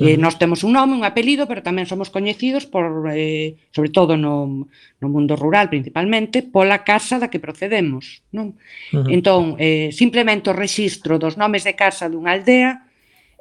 Eh, 0.00 0.16
nós 0.16 0.38
temos 0.38 0.64
un 0.64 0.72
nome, 0.72 0.94
un 0.96 1.04
apelido, 1.04 1.44
pero 1.50 1.66
tamén 1.66 1.84
somos 1.84 2.08
coñecidos 2.08 2.64
por 2.64 3.10
eh, 3.12 3.58
sobre 3.74 3.90
todo 3.92 4.16
no, 4.16 4.70
no 4.96 5.08
mundo 5.12 5.36
rural 5.36 5.68
principalmente 5.68 6.40
pola 6.40 6.86
casa 6.86 7.20
da 7.20 7.28
que 7.28 7.42
procedemos, 7.42 8.24
non? 8.32 8.56
Uh 8.94 9.04
-huh. 9.04 9.12
Entón, 9.12 9.42
eh, 9.60 9.92
simplemente 9.92 10.48
o 10.48 10.56
rexistro 10.56 11.20
dos 11.20 11.36
nomes 11.36 11.68
de 11.68 11.76
casa 11.76 12.08
dunha 12.08 12.32
aldea 12.32 12.86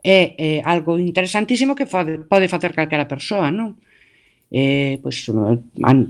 é 0.03 0.36
eh, 0.36 0.60
algo 0.65 0.99
interesantísimo 0.99 1.77
que 1.77 1.88
pode, 1.88 2.27
pode 2.27 2.51
facer 2.51 2.73
calquera 2.73 3.08
persoa, 3.08 3.53
non? 3.53 3.79
eh, 4.52 4.98
pois, 5.02 5.30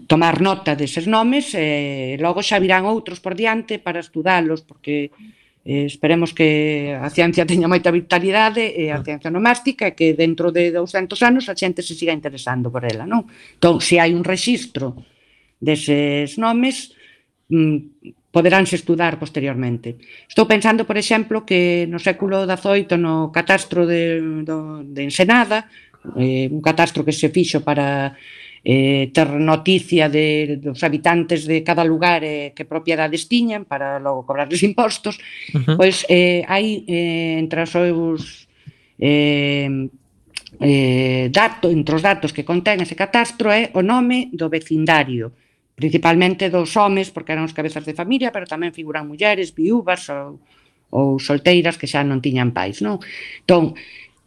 tomar 0.07 0.39
nota 0.39 0.75
deses 0.75 1.07
nomes 1.11 1.51
e 1.51 2.15
eh, 2.15 2.21
logo 2.23 2.39
xa 2.39 2.55
virán 2.55 2.87
outros 2.87 3.19
por 3.19 3.35
diante 3.35 3.83
para 3.83 3.99
estudalos 3.99 4.63
porque 4.63 5.11
eh, 5.67 5.83
esperemos 5.85 6.31
que 6.31 6.95
a 6.95 7.11
ciencia 7.11 7.43
teña 7.43 7.67
moita 7.67 7.91
vitalidade 7.91 8.63
e 8.63 8.87
eh, 8.87 8.95
a 8.95 9.03
ciencia 9.03 9.27
nomástica 9.27 9.91
e 9.91 9.95
que 9.95 10.15
dentro 10.15 10.55
de 10.55 10.71
200 10.71 11.19
anos 11.19 11.51
a 11.51 11.53
xente 11.53 11.83
se 11.83 11.99
siga 11.99 12.15
interesando 12.15 12.71
por 12.71 12.87
ela, 12.87 13.03
non? 13.03 13.27
Entón, 13.59 13.83
se 13.83 13.99
hai 13.99 14.15
un 14.15 14.23
rexistro 14.23 14.95
deses 15.59 16.39
nomes, 16.39 16.95
mm, 17.51 18.31
poderánse 18.31 18.79
estudar 18.79 19.19
posteriormente. 19.19 19.99
Estou 20.29 20.47
pensando, 20.47 20.87
por 20.87 20.95
exemplo, 20.95 21.43
que 21.43 21.89
no 21.91 21.99
século 21.99 22.47
XVIII, 22.47 22.95
no 22.95 23.33
catastro 23.35 23.83
de, 23.83 24.21
do, 24.45 24.85
de 24.85 25.01
Ensenada, 25.03 25.67
eh, 26.15 26.47
un 26.51 26.61
catastro 26.61 27.03
que 27.03 27.11
se 27.11 27.29
fixo 27.29 27.63
para 27.63 28.15
eh, 28.63 29.11
ter 29.13 29.29
noticia 29.39 30.09
de, 30.09 30.59
dos 30.59 30.83
habitantes 30.83 31.45
de 31.45 31.63
cada 31.63 31.83
lugar 31.83 32.23
eh, 32.23 32.51
que 32.55 32.65
propiedades 32.65 33.27
tiñan 33.27 33.65
para 33.65 33.99
logo 33.99 34.25
cobrarles 34.25 34.63
impostos, 34.69 35.19
uh 35.53 35.59
-huh. 35.59 35.75
pois 35.77 36.05
eh, 36.09 36.43
hai 36.47 36.83
eh, 36.87 37.39
entre 37.39 37.63
os 37.63 37.71
seus 37.71 38.47
eh, 38.99 39.87
eh, 40.59 41.29
dato, 41.31 41.71
entre 41.71 41.95
os 41.95 42.03
datos 42.03 42.33
que 42.35 42.43
contén 42.43 42.83
ese 42.83 42.99
catastro 42.99 43.47
é 43.53 43.71
o 43.77 43.81
nome 43.85 44.27
do 44.35 44.51
vecindario, 44.51 45.31
principalmente 45.79 46.51
dos 46.51 46.75
homes, 46.75 47.07
porque 47.13 47.31
eran 47.31 47.47
os 47.47 47.55
cabezas 47.55 47.87
de 47.87 47.95
familia, 47.95 48.33
pero 48.35 48.49
tamén 48.49 48.75
figuran 48.75 49.07
mulleres, 49.07 49.55
viúvas 49.55 50.11
ou, 50.11 50.43
ou 50.91 51.15
solteiras 51.21 51.79
que 51.79 51.87
xa 51.87 52.03
non 52.03 52.19
tiñan 52.19 52.51
pais, 52.51 52.83
non? 52.83 52.99
Entón, 53.47 53.79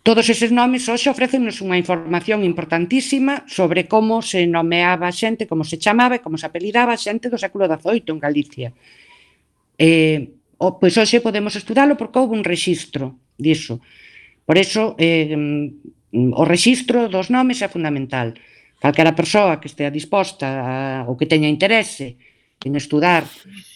Todos 0.03 0.27
eses 0.27 0.51
nomes 0.51 0.91
hoxe 0.91 1.07
ofrecenos 1.07 1.63
unha 1.63 1.79
información 1.79 2.43
importantísima 2.43 3.47
sobre 3.47 3.87
como 3.87 4.19
se 4.19 4.51
nomeaba 4.51 5.07
xente, 5.15 5.47
como 5.47 5.63
se 5.63 5.79
chamaba 5.79 6.19
e 6.19 6.25
como 6.25 6.35
se 6.35 6.51
apelidaba 6.51 6.99
xente 6.99 7.31
do 7.31 7.39
século 7.39 7.71
XVIII 7.71 8.11
en 8.11 8.19
Galicia. 8.19 8.69
Eh, 9.79 10.35
o, 10.59 10.83
pois 10.83 10.99
hoxe 10.99 11.23
podemos 11.23 11.55
estudalo 11.55 11.95
porque 11.95 12.19
houve 12.19 12.35
un 12.35 12.43
rexistro 12.43 13.15
diso. 13.39 13.79
Por 14.43 14.59
eso, 14.59 14.99
eh, 14.99 15.39
mm, 15.39 16.35
o 16.35 16.43
rexistro 16.43 17.07
dos 17.07 17.31
nomes 17.31 17.63
é 17.63 17.71
fundamental. 17.71 18.35
Calquera 18.83 19.15
persoa 19.15 19.63
que 19.63 19.71
estea 19.71 19.95
disposta 19.95 20.47
a, 20.51 20.75
ou 21.07 21.15
que 21.15 21.31
teña 21.31 21.47
interese 21.47 22.19
en 22.67 22.75
estudar 22.75 23.23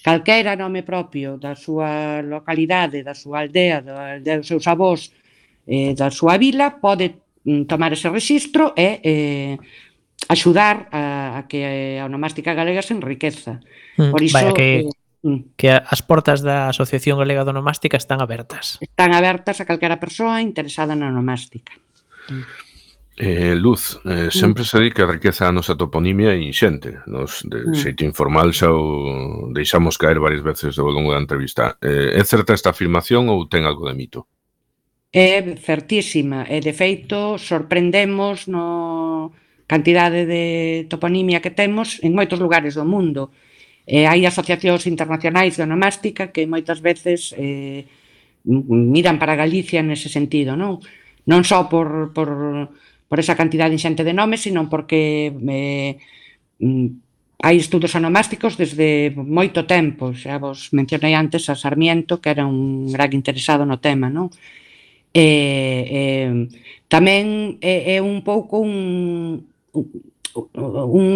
calquera 0.03 0.59
nome 0.59 0.83
propio 0.83 1.39
da 1.39 1.55
súa 1.55 2.19
localidade, 2.19 3.07
da 3.07 3.15
súa 3.15 3.47
aldea, 3.47 3.79
da 3.79 4.19
aldea 4.19 4.43
dos 4.43 4.51
seus 4.51 4.67
avós, 4.67 5.15
eh, 5.67 5.93
da 5.99 6.09
súa 6.15 6.39
vila 6.39 6.79
pode 6.79 7.19
mm, 7.45 7.67
tomar 7.67 7.93
ese 7.93 8.09
rexistro 8.09 8.73
e 8.79 9.03
eh, 9.03 9.55
axudar 10.31 10.89
a, 10.91 11.39
a 11.39 11.51
que 11.51 11.99
a 12.01 12.07
onomástica 12.07 12.55
galega 12.55 12.83
se 12.83 12.95
enriqueza. 12.95 13.61
Mm, 13.99 14.11
Por 14.11 14.23
iso... 14.23 14.39
Vaya 14.39 14.55
que... 14.55 14.87
Eh, 14.87 15.27
mm. 15.27 15.59
que 15.59 15.71
as 15.71 16.01
portas 16.03 16.41
da 16.43 16.71
Asociación 16.71 17.19
Galega 17.19 17.45
de 17.45 17.51
Onomástica 17.51 17.99
están 17.99 18.23
abertas. 18.23 18.79
Están 18.81 19.13
abertas 19.13 19.61
a 19.61 19.67
calquera 19.67 19.99
persoa 19.99 20.41
interesada 20.41 20.95
na 20.95 21.11
onomástica. 21.11 21.75
Eh, 23.17 23.55
Luz, 23.57 23.99
eh, 24.05 24.29
sempre 24.31 24.63
se 24.65 24.79
di 24.79 24.93
que 24.93 25.01
a 25.01 25.09
riqueza 25.09 25.49
a 25.49 25.53
nosa 25.53 25.73
toponimia 25.73 26.37
é 26.37 26.39
inxente. 26.39 27.01
Nos, 27.09 27.41
de 27.49 27.73
xeito 27.73 28.05
informal, 28.05 28.53
xa 28.53 28.69
o 28.69 29.49
deixamos 29.57 29.97
caer 29.97 30.21
varias 30.21 30.45
veces 30.45 30.77
ao 30.77 30.93
longo 30.93 31.17
da 31.17 31.23
entrevista. 31.23 31.81
Eh, 31.81 32.13
é 32.13 32.23
certa 32.29 32.53
esta 32.53 32.77
afirmación 32.77 33.33
ou 33.33 33.49
ten 33.49 33.65
algo 33.65 33.89
de 33.89 33.97
mito? 33.97 34.29
é 35.17 35.41
certísima 35.57 36.45
e 36.45 36.61
de 36.61 36.77
feito 36.77 37.41
sorprendemos 37.41 38.45
no 38.53 39.33
cantidade 39.65 40.29
de 40.29 40.85
toponimia 40.93 41.41
que 41.41 41.49
temos 41.49 41.97
en 42.05 42.13
moitos 42.13 42.37
lugares 42.37 42.77
do 42.77 42.85
mundo. 42.85 43.33
Eh, 43.89 44.05
hai 44.05 44.29
asociacións 44.29 44.85
internacionais 44.85 45.57
de 45.57 45.65
onomástica 45.65 46.29
que 46.37 46.45
moitas 46.45 46.85
veces 46.85 47.33
eh, 47.33 47.89
miran 48.45 49.17
para 49.17 49.41
Galicia 49.41 49.81
nese 49.81 50.13
sentido, 50.13 50.53
non? 50.53 50.85
Non 51.25 51.43
só 51.49 51.65
por, 51.65 52.13
por, 52.13 52.29
por 53.09 53.17
esa 53.17 53.41
cantidade 53.41 53.73
inxente 53.73 54.05
de 54.05 54.13
nomes, 54.13 54.45
sino 54.45 54.69
porque 54.69 55.33
eh, 55.33 55.97
mm, 56.61 57.41
hai 57.41 57.57
estudos 57.57 57.97
onomásticos 57.97 58.61
desde 58.61 59.17
moito 59.17 59.65
tempo. 59.65 60.13
Xa 60.13 60.37
vos 60.37 60.77
mencionei 60.77 61.17
antes 61.17 61.49
a 61.49 61.57
Sarmiento, 61.57 62.21
que 62.21 62.37
era 62.37 62.45
un 62.45 62.93
gran 62.93 63.17
interesado 63.17 63.65
no 63.65 63.81
tema, 63.81 64.13
non? 64.13 64.29
Eh, 65.17 65.81
eh, 65.89 66.29
tamén 66.93 67.57
é, 67.65 67.97
é 67.97 67.99
un 68.05 68.21
pouco 68.21 68.61
un, 68.61 69.49
un 70.37 71.09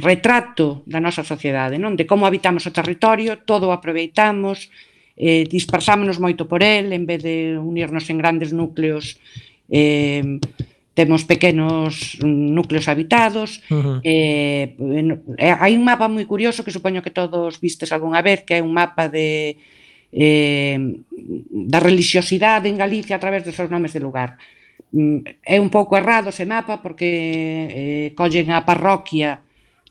retrato 0.00 0.80
da 0.88 1.04
nosa 1.04 1.20
sociedade, 1.20 1.76
non? 1.76 1.92
De 1.92 2.08
como 2.08 2.24
habitamos 2.24 2.64
o 2.64 2.72
territorio, 2.72 3.44
todo 3.44 3.68
o 3.68 3.76
aproveitamos, 3.76 4.72
eh, 5.20 5.44
dispersámonos 5.44 6.16
moito 6.16 6.48
por 6.48 6.64
el, 6.64 6.96
en 6.96 7.04
vez 7.04 7.20
de 7.20 7.60
unirnos 7.60 8.08
en 8.08 8.16
grandes 8.16 8.56
núcleos, 8.56 9.20
eh, 9.68 10.40
temos 10.96 11.28
pequenos 11.28 12.16
núcleos 12.24 12.88
habitados. 12.88 13.60
Uh 13.68 14.00
-huh. 14.00 14.00
eh, 14.00 14.72
hai 15.60 15.76
un 15.76 15.84
mapa 15.84 16.08
moi 16.08 16.24
curioso 16.24 16.64
que 16.64 16.72
supoño 16.72 17.04
que 17.04 17.12
todos 17.12 17.60
vistes 17.60 17.92
algunha 17.92 18.24
vez, 18.24 18.48
que 18.48 18.56
é 18.56 18.64
un 18.64 18.72
mapa 18.72 19.12
de 19.12 19.60
eh, 20.12 20.76
da 21.50 21.80
religiosidade 21.80 22.68
en 22.68 22.76
Galicia 22.76 23.16
a 23.16 23.22
través 23.22 23.42
dos 23.42 23.56
seus 23.56 23.72
nomes 23.72 23.96
de 23.96 24.00
lugar. 24.04 24.36
Mm, 24.92 25.24
é 25.40 25.56
un 25.56 25.72
pouco 25.72 25.96
errado 25.96 26.28
ese 26.28 26.44
mapa 26.44 26.84
porque 26.84 27.08
eh, 27.08 28.08
collen 28.12 28.52
a 28.52 28.60
parroquia 28.68 29.40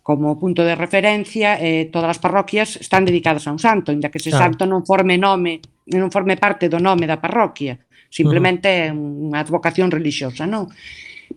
como 0.06 0.38
punto 0.38 0.62
de 0.62 0.78
referencia 0.78 1.58
eh, 1.58 1.90
todas 1.90 2.18
as 2.18 2.22
parroquias 2.22 2.78
están 2.78 3.06
dedicadas 3.06 3.50
a 3.50 3.54
un 3.54 3.58
santo, 3.58 3.90
inda 3.90 4.14
que 4.14 4.22
ese 4.22 4.30
claro. 4.30 4.54
santo 4.54 4.70
non 4.70 4.86
forme 4.86 5.18
nome, 5.18 5.62
non 5.90 6.14
forme 6.14 6.38
parte 6.38 6.70
do 6.70 6.78
nome 6.78 7.10
da 7.10 7.18
parroquia, 7.18 7.82
simplemente 8.10 8.70
é 8.70 8.94
uh 8.94 8.98
-huh. 8.98 9.34
unha 9.34 9.42
advocación 9.42 9.90
religiosa, 9.90 10.46
non? 10.46 10.70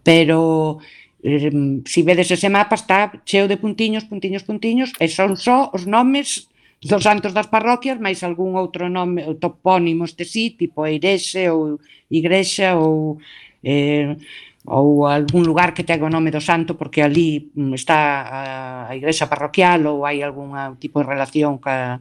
Pero 0.05 0.81
eh, 1.25 1.81
si 1.89 2.01
vedes 2.05 2.29
ese 2.33 2.53
mapa 2.53 2.77
está 2.77 3.17
cheo 3.25 3.49
de 3.49 3.57
puntiños, 3.57 4.05
puntiños, 4.05 4.45
puntiños, 4.45 4.93
e 5.01 5.09
son 5.09 5.41
só 5.41 5.73
os 5.73 5.89
nomes 5.89 6.53
dos 6.85 7.03
santos 7.03 7.33
das 7.33 7.49
parroquias, 7.49 7.97
máis 7.97 8.21
algún 8.21 8.55
outro 8.61 8.93
nome, 8.93 9.25
topónimo 9.41 10.05
este 10.05 10.29
sí, 10.29 10.53
tipo 10.53 10.85
Eirexe 10.85 11.49
ou 11.49 11.81
Igrexa 12.13 12.77
ou 12.77 13.19
eh, 13.65 14.17
ou 14.65 15.05
algún 15.05 15.45
lugar 15.45 15.77
que 15.77 15.85
tenga 15.85 16.09
o 16.09 16.13
nome 16.13 16.33
do 16.33 16.41
santo 16.41 16.73
porque 16.77 17.05
ali 17.05 17.53
mm, 17.53 17.77
está 17.77 18.25
a, 18.25 18.41
a 18.89 18.93
igrexa 18.97 19.29
parroquial 19.29 19.85
ou 19.85 20.09
hai 20.09 20.25
algún 20.25 20.57
tipo 20.81 21.05
de 21.05 21.09
relación 21.09 21.61
ca, 21.61 22.01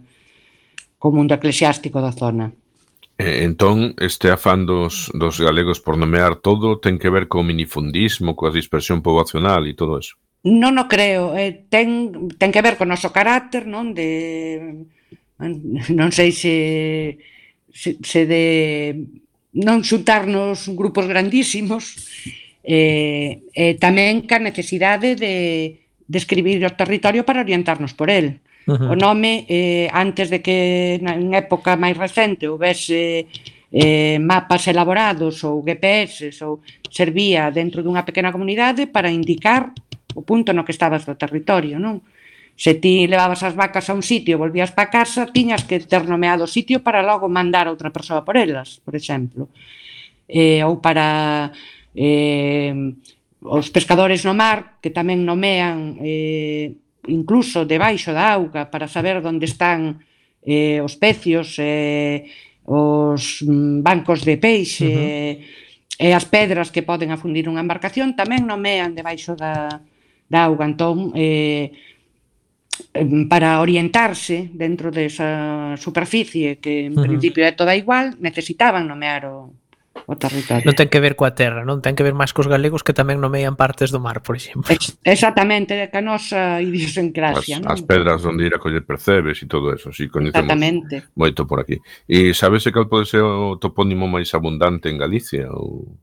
co 0.95 1.11
mundo 1.11 1.35
eclesiástico 1.35 1.99
da 1.99 2.15
zona. 2.15 2.55
Entón, 3.19 3.93
este 3.99 4.31
afán 4.31 4.65
dos, 4.65 5.11
dos 5.13 5.39
galegos 5.43 5.83
por 5.83 5.99
nomear 5.99 6.39
todo 6.39 6.79
ten 6.79 6.95
que 6.95 7.11
ver 7.11 7.27
co 7.27 7.43
minifundismo, 7.43 8.35
coa 8.39 8.55
dispersión 8.55 9.03
poboacional 9.03 9.67
e 9.67 9.75
todo 9.75 9.99
eso? 9.99 10.15
Non 10.43 10.75
o 10.75 10.91
creo, 10.91 11.39
eh, 11.39 11.71
ten, 11.71 12.11
ten 12.35 12.51
que 12.51 12.59
ver 12.59 12.75
con 12.75 12.91
o 12.91 12.93
noso 12.93 13.15
carácter, 13.15 13.63
non? 13.63 13.95
De, 13.95 14.83
non 15.39 16.11
sei 16.11 16.35
se, 16.35 16.55
se, 17.71 17.95
se 18.03 18.27
de 18.27 18.43
non 19.55 19.85
xuntarnos 19.87 20.67
grupos 20.75 21.07
grandísimos 21.07 21.95
eh, 22.63 23.47
eh, 23.55 23.75
tamén 23.79 24.27
ca 24.27 24.39
necesidade 24.39 25.15
de 25.15 25.79
describir 26.07 26.59
escribir 26.59 26.67
o 26.67 26.75
territorio 26.75 27.23
para 27.23 27.43
orientarnos 27.43 27.95
por 27.95 28.11
el. 28.11 28.43
Uh 28.67 28.75
-huh. 28.75 28.91
O 28.91 28.95
nome, 28.95 29.47
eh, 29.47 29.87
antes 29.91 30.29
de 30.29 30.39
que 30.43 30.99
en 30.99 31.33
época 31.35 31.75
máis 31.75 31.95
recente 31.95 32.47
houvese 32.47 33.27
eh, 33.71 34.19
mapas 34.19 34.67
elaborados 34.67 35.43
ou 35.43 35.63
GPS 35.63 36.31
ou 36.43 36.61
servía 36.91 37.51
dentro 37.51 37.83
dunha 37.83 38.05
pequena 38.07 38.31
comunidade 38.31 38.87
para 38.87 39.11
indicar 39.11 39.71
o 40.13 40.21
punto 40.21 40.53
no 40.53 40.65
que 40.65 40.73
estabas 40.73 41.05
do 41.05 41.17
territorio, 41.17 41.77
non? 41.77 42.01
Se 42.53 42.77
ti 42.77 43.09
levabas 43.09 43.41
as 43.41 43.57
vacas 43.57 43.89
a 43.89 43.97
un 43.97 44.05
sitio 44.05 44.37
e 44.37 44.41
volvías 44.41 44.69
para 44.71 44.93
casa, 44.93 45.25
tiñas 45.29 45.65
que 45.65 45.81
ter 45.81 46.05
nomeado 46.05 46.45
o 46.45 46.51
sitio 46.51 46.85
para 46.85 47.01
logo 47.01 47.25
mandar 47.25 47.65
a 47.65 47.73
outra 47.73 47.89
persoa 47.89 48.21
por 48.21 48.37
elas, 48.37 48.77
por 48.85 48.93
exemplo. 48.93 49.49
Eh, 50.29 50.61
ou 50.61 50.77
para 50.77 51.49
eh, 51.97 52.73
os 53.41 53.67
pescadores 53.73 54.21
no 54.21 54.37
mar, 54.37 54.77
que 54.79 54.93
tamén 54.93 55.25
nomean 55.25 55.97
eh, 55.99 56.77
incluso 57.09 57.65
debaixo 57.65 58.13
da 58.13 58.37
auga 58.37 58.69
para 58.69 58.87
saber 58.87 59.19
onde 59.25 59.49
están 59.49 59.99
eh, 60.45 60.79
os 60.79 60.95
pecios, 60.95 61.57
eh, 61.59 62.29
os 62.69 63.43
mm, 63.43 63.83
bancos 63.83 64.23
de 64.23 64.37
peixe, 64.37 64.87
uh 64.87 64.93
-huh. 64.93 66.05
e 66.05 66.09
as 66.13 66.25
pedras 66.29 66.71
que 66.71 66.85
poden 66.85 67.11
afundir 67.11 67.49
unha 67.49 67.65
embarcación 67.65 68.15
tamén 68.15 68.47
nomean 68.47 68.95
debaixo 68.95 69.35
da, 69.35 69.83
da 70.33 70.49
auga. 70.49 70.65
Entón, 70.65 71.13
eh, 71.13 71.69
para 73.29 73.61
orientarse 73.61 74.49
dentro 74.53 74.89
desa 74.89 75.77
superficie 75.77 76.57
que 76.57 76.89
en 76.89 76.97
uh 76.97 77.01
-huh. 77.01 77.05
principio 77.05 77.45
é 77.45 77.53
toda 77.53 77.77
igual, 77.77 78.17
necesitaban 78.17 78.89
nomear 78.89 79.29
o, 79.29 79.53
o 80.05 80.15
territorio. 80.17 80.65
Non 80.65 80.75
ten 80.75 80.89
que 80.89 80.99
ver 80.99 81.13
coa 81.13 81.37
terra, 81.37 81.61
non 81.61 81.79
ten 81.85 81.93
que 81.93 82.05
ver 82.05 82.17
máis 82.17 82.33
cos 82.33 82.49
galegos 82.49 82.81
que 82.81 82.97
tamén 82.97 83.21
nomean 83.21 83.53
partes 83.53 83.93
do 83.93 84.01
mar, 84.01 84.25
por 84.25 84.35
exemplo. 84.35 84.67
Ex 84.73 84.97
exactamente, 85.05 85.77
que 85.77 85.97
a 85.97 86.03
nosa 86.03 86.59
idiosincrasia. 86.59 87.61
As, 87.63 87.79
as 87.79 87.81
pedras 87.85 88.25
onde 88.25 88.49
ir 88.49 88.53
a 88.57 88.61
coller 88.61 88.83
percebes 88.83 89.37
e 89.41 89.45
todo 89.45 89.69
eso, 89.69 89.93
si 89.93 90.09
coñecemos 90.09 90.49
moito 91.13 91.45
por 91.45 91.61
aquí. 91.61 91.77
E 92.09 92.33
sabese 92.33 92.73
cal 92.73 92.89
pode 92.89 93.05
ser 93.05 93.21
o 93.21 93.61
topónimo 93.61 94.09
máis 94.09 94.33
abundante 94.33 94.89
en 94.89 94.97
Galicia? 94.97 95.53
Ou... 95.53 95.93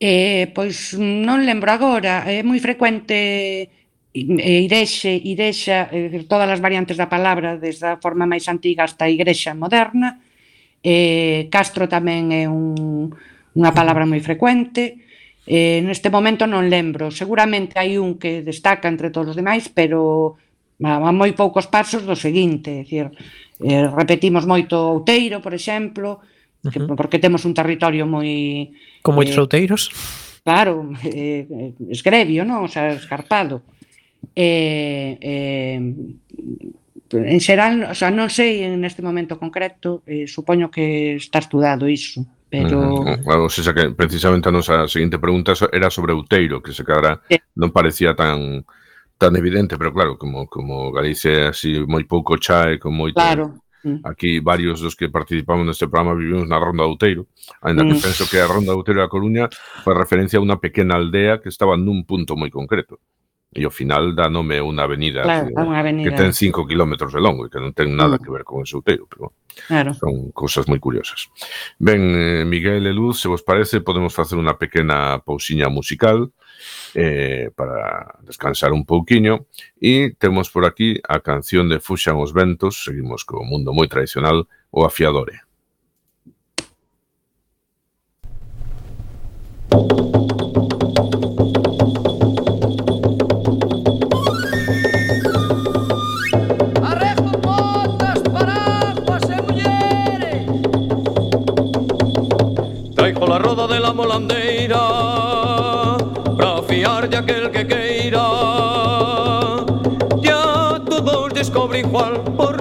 Eh, 0.00 0.54
pois 0.54 0.94
non 0.94 1.42
lembro 1.42 1.74
agora, 1.74 2.22
é 2.30 2.46
moi 2.46 2.62
frecuente 2.62 3.66
irexe, 4.14 5.10
irexa, 5.10 5.90
eh, 5.90 6.22
todas 6.30 6.46
as 6.46 6.62
variantes 6.62 6.94
da 6.94 7.10
palabra, 7.10 7.58
desde 7.58 7.98
a 7.98 7.98
forma 7.98 8.22
máis 8.22 8.46
antiga 8.46 8.86
hasta 8.86 9.10
a 9.10 9.10
igrexa 9.10 9.58
moderna. 9.58 10.22
Eh, 10.86 11.50
Castro 11.50 11.90
tamén 11.90 12.30
é 12.30 12.46
un, 12.46 13.10
unha 13.58 13.72
palabra 13.74 14.06
moi 14.06 14.22
frecuente. 14.22 15.02
Eh, 15.50 15.82
neste 15.82 16.14
momento 16.14 16.46
non 16.46 16.70
lembro, 16.70 17.10
seguramente 17.10 17.82
hai 17.82 17.98
un 17.98 18.22
que 18.22 18.46
destaca 18.46 18.86
entre 18.86 19.10
todos 19.10 19.34
os 19.34 19.38
demais, 19.40 19.66
pero 19.66 20.38
a 20.78 21.10
moi 21.10 21.34
poucos 21.34 21.66
pasos 21.66 22.06
do 22.06 22.14
seguinte, 22.14 22.70
é 22.70 22.86
dicir, 22.86 23.10
eh, 23.66 23.86
repetimos 23.90 24.46
moito 24.46 24.78
Outeiro, 24.78 25.42
por 25.42 25.58
exemplo, 25.58 26.22
uh 26.68 26.84
-huh. 26.84 26.96
porque 26.96 27.18
temos 27.18 27.44
un 27.48 27.54
territorio 27.56 28.04
moi... 28.04 28.72
Con 29.00 29.16
moitos 29.16 29.36
eh, 29.36 29.42
outeiros? 29.42 29.88
Claro, 30.44 30.92
eh, 31.04 31.74
esgrevio, 31.88 32.44
non? 32.44 32.64
O 32.64 32.70
sea, 32.70 32.92
escarpado. 32.92 33.62
Eh, 34.34 35.18
eh, 35.20 35.80
en 37.10 37.40
xeral, 37.40 37.88
o 37.88 37.94
sea, 37.96 38.12
non 38.12 38.28
sei 38.28 38.64
en 38.68 38.84
este 38.84 39.00
momento 39.00 39.40
concreto, 39.40 40.04
eh, 40.04 40.28
supoño 40.28 40.68
que 40.68 41.16
está 41.16 41.40
estudado 41.40 41.88
iso, 41.88 42.24
pero... 42.48 43.00
Uh, 43.00 43.16
claro, 43.24 43.48
o 43.48 43.52
sea, 43.52 43.72
que 43.72 43.90
precisamente 43.96 44.48
a 44.48 44.52
nosa 44.52 44.84
seguinte 44.88 45.16
pregunta 45.16 45.56
era 45.72 45.88
sobre 45.88 46.12
Outeiro, 46.12 46.60
que 46.60 46.76
se 46.76 46.84
cadra 46.84 47.20
sí. 47.28 47.40
non 47.56 47.72
parecía 47.72 48.12
tan 48.12 48.64
tan 49.18 49.34
evidente, 49.34 49.76
pero 49.80 49.90
claro, 49.90 50.20
como 50.20 50.46
como 50.46 50.92
Galicia 50.92 51.50
así 51.50 51.80
moi 51.88 52.04
pouco 52.04 52.36
chae, 52.36 52.76
con 52.76 52.92
moito... 52.92 53.16
Claro, 53.16 53.56
Aquí 54.04 54.40
varios 54.40 54.80
dos 54.80 54.94
que 54.94 55.08
participamos 55.08 55.66
neste 55.66 55.88
programa 55.88 56.18
vivimos 56.18 56.48
na 56.48 56.60
Ronda 56.60 56.84
de 56.84 56.90
Outeiro, 56.90 57.22
ainda 57.62 57.84
que 57.84 57.96
mm. 57.96 58.04
penso 58.04 58.28
que 58.28 58.38
a 58.38 58.46
Ronda 58.46 58.72
de 58.72 58.78
Outeiro 58.78 59.00
da 59.00 59.08
Coruña 59.08 59.48
foi 59.84 59.94
referencia 59.96 60.38
a 60.38 60.44
unha 60.44 60.60
pequena 60.60 60.96
aldea 60.96 61.40
que 61.42 61.48
estaba 61.48 61.76
nun 61.76 62.04
punto 62.04 62.36
moi 62.36 62.52
concreto 62.52 63.00
e 63.48 63.64
ao 63.64 63.72
final 63.72 64.12
dá 64.12 64.28
nome 64.28 64.60
unha 64.60 64.84
avenida, 64.84 65.24
claro, 65.24 65.48
que, 65.48 65.56
unha 65.56 65.80
avenida 65.80 66.12
que 66.12 66.16
ten 66.20 66.36
5 66.36 66.68
km 66.68 66.92
de 67.08 67.20
longo 67.20 67.48
e 67.48 67.50
que 67.50 67.56
non 67.56 67.72
ten 67.72 67.96
nada 67.96 68.20
mm. 68.20 68.22
que 68.22 68.30
ver 68.30 68.44
con 68.44 68.60
ese 68.60 68.76
Souteiro, 68.76 69.08
pero 69.08 69.32
claro. 69.64 69.96
son 69.96 70.30
cousas 70.36 70.68
moi 70.68 70.76
curiosas. 70.76 71.32
Ben, 71.80 72.00
eh, 72.12 72.44
Miguel 72.44 72.84
e 72.84 72.92
Luz, 72.92 73.24
se 73.24 73.32
vos 73.32 73.40
parece, 73.40 73.80
podemos 73.80 74.12
facer 74.12 74.36
unha 74.36 74.60
pequena 74.60 75.24
pousiña 75.24 75.72
musical 75.72 76.28
eh, 76.92 77.48
para 77.56 78.20
descansar 78.20 78.76
un 78.76 78.84
pouquiño 78.84 79.48
e 79.80 80.12
temos 80.20 80.52
por 80.52 80.68
aquí 80.68 81.00
a 81.08 81.24
canción 81.24 81.72
de 81.72 81.80
Fuxan 81.80 82.20
os 82.20 82.36
Ventos, 82.36 82.84
seguimos 82.84 83.24
co 83.24 83.40
mundo 83.40 83.72
moi 83.72 83.88
tradicional, 83.88 84.44
o 84.68 84.84
Afiadore. 84.84 85.47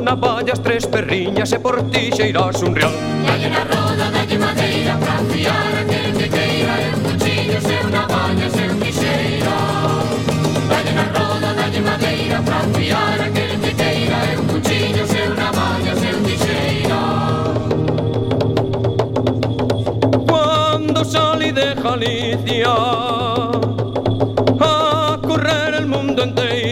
navallas, 0.08 0.62
tres 0.64 0.88
perriñas 0.88 1.52
e 1.52 1.60
por 1.60 1.84
ti 1.92 2.10
xeirás 2.16 2.64
un 2.64 2.74
real. 2.74 2.94
Dalle 3.28 3.50
na 3.50 3.64
roda, 3.72 4.06
dalle 4.16 4.38
madeira 4.40 4.96
pra 5.04 5.18
fiar 5.32 5.74
a 5.82 5.84
quen 5.90 6.12
que 6.20 6.28
queira 6.36 6.74
e 6.86 6.88
un 6.96 7.02
cuchillo, 7.08 7.60
se 7.68 7.76
un 7.84 7.92
navallas 7.92 8.52
se 8.56 8.64
un 8.72 8.80
quixeira. 8.80 9.56
Dalle 10.72 10.94
na 10.98 11.06
roda, 11.16 11.50
dalle 11.60 11.82
madeira 11.90 12.38
pra 12.48 12.60
fiar 12.76 13.20
a 13.20 13.30
quen 13.36 13.60
que 13.64 13.74
queira 13.82 14.18
e 14.32 14.34
un 14.40 14.48
cuchillo, 14.48 15.04
se 15.12 15.20
un 15.28 15.36
navallas 15.36 15.98
se 16.00 16.10
un 16.16 16.22
quixeira. 16.28 17.02
Cuando 20.30 21.04
salí 21.04 21.52
de 21.52 21.68
Galicia 21.84 22.76
a 24.60 25.20
correr 25.28 25.74
el 25.82 25.88
mundo 25.88 26.24
entero 26.24 26.67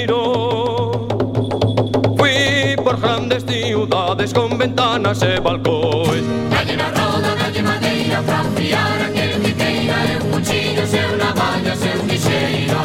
Cidades 3.85 4.33
con 4.33 4.57
ventanas 4.57 5.21
e 5.21 5.39
balcóis 5.39 6.25
Calle 6.49 6.75
na 6.75 6.85
roda, 6.85 7.35
calle 7.37 7.61
madeira 7.61 8.19
Pra 8.23 8.43
fiar 8.55 8.99
aquele 8.99 9.39
que 9.43 9.53
queira 9.53 9.93
É 9.93 10.17
un 10.23 10.31
cuchillo, 10.31 10.87
se 10.87 11.01
unha 11.05 11.31
seu 11.61 11.75
se 11.75 11.89
un 11.99 12.07
guixeiro 12.07 12.83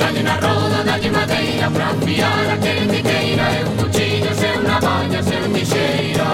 Calle 0.00 0.22
na 0.24 0.34
roda, 0.42 0.82
calle 0.84 1.10
madeira 1.10 1.70
Pra 1.70 1.94
fiar 2.04 2.50
aquele 2.50 2.86
que 2.92 3.02
queira 3.02 3.42
É 3.42 3.62
un 3.62 3.76
cuchillo, 3.76 4.34
se 4.34 4.58
unha 4.58 4.80
valla, 4.80 5.22
se 5.22 5.36
un 5.36 5.52
guixeiro 5.54 6.30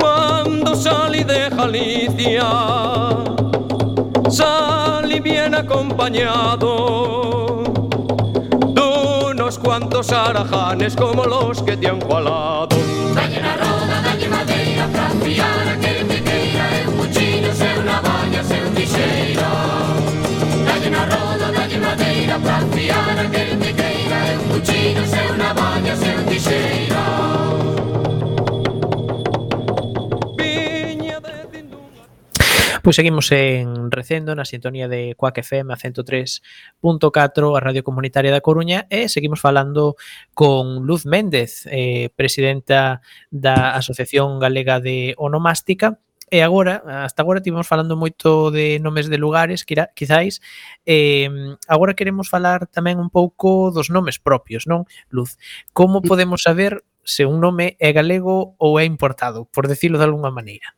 Cando 0.00 0.74
salí 0.74 1.22
de 1.22 1.50
Galicia 1.50 2.48
Salí 4.30 5.20
bien 5.20 5.54
acompañado 5.54 7.43
cuantos 9.64 10.12
arajanes 10.12 10.94
como 10.94 11.24
los 11.24 11.62
que 11.62 11.76
te 11.76 11.88
han 11.88 11.96
igualado. 11.96 12.68
Dalle 13.14 13.40
na 13.40 13.56
roda, 13.56 14.02
dalle 14.02 14.28
madeira 14.28 14.86
para 14.88 15.10
fiar 15.10 15.68
a 15.68 15.76
que 15.76 16.04
te 16.04 16.22
queira 16.22 16.64
É 16.78 16.88
un 16.88 16.96
cuchillo, 16.98 17.52
se 17.54 17.68
unha 17.80 17.98
baña, 18.06 18.42
se 18.44 18.56
un 18.60 18.74
tixeiro 18.74 19.48
Dalle 20.66 20.90
na 20.90 21.04
roda, 21.06 21.46
dalle 21.56 21.78
madeira 21.78 22.38
para 22.38 22.66
fiar 22.74 23.18
a 23.18 23.26
que 23.34 23.44
te 23.62 23.70
queira 23.78 24.18
É 24.32 24.38
un 24.38 24.46
cuchillo, 24.52 25.04
se 25.06 25.22
unha 25.32 25.50
baña, 25.54 25.96
se 25.96 26.10
un 26.18 26.24
tixeiro 26.26 26.93
Pois 32.84 32.96
seguimos 32.96 33.32
en 33.32 33.90
Recendo, 33.90 34.36
na 34.36 34.44
sintonía 34.44 34.92
de 34.92 35.16
Coac 35.16 35.40
FM 35.40 35.72
a 35.72 35.80
103.4, 35.80 37.56
a 37.56 37.60
Radio 37.64 37.80
Comunitaria 37.80 38.28
da 38.28 38.44
Coruña, 38.44 38.84
e 38.92 39.08
seguimos 39.08 39.40
falando 39.40 39.96
con 40.36 40.84
Luz 40.84 41.08
Méndez, 41.08 41.64
eh, 41.72 42.12
presidenta 42.12 43.00
da 43.32 43.72
Asociación 43.72 44.36
Galega 44.36 44.84
de 44.84 45.16
Onomástica, 45.16 45.96
E 46.28 46.42
agora, 46.44 46.82
hasta 47.04 47.22
agora 47.24 47.40
tivemos 47.40 47.68
falando 47.68 47.96
moito 47.96 48.52
de 48.52 48.80
nomes 48.84 49.08
de 49.08 49.16
lugares, 49.16 49.64
quizáis, 49.64 50.44
eh, 50.84 51.28
agora 51.68 51.96
queremos 51.96 52.28
falar 52.28 52.68
tamén 52.68 53.00
un 53.00 53.08
pouco 53.08 53.72
dos 53.72 53.88
nomes 53.88 54.20
propios, 54.20 54.68
non, 54.68 54.84
Luz? 55.08 55.40
Como 55.72 56.04
podemos 56.04 56.44
saber 56.44 56.84
se 57.00 57.24
un 57.24 57.40
nome 57.40 57.80
é 57.80 57.96
galego 57.96 58.60
ou 58.60 58.76
é 58.76 58.84
importado, 58.84 59.48
por 59.48 59.72
decirlo 59.72 59.96
de 59.96 60.04
alguna 60.04 60.28
maneira? 60.28 60.76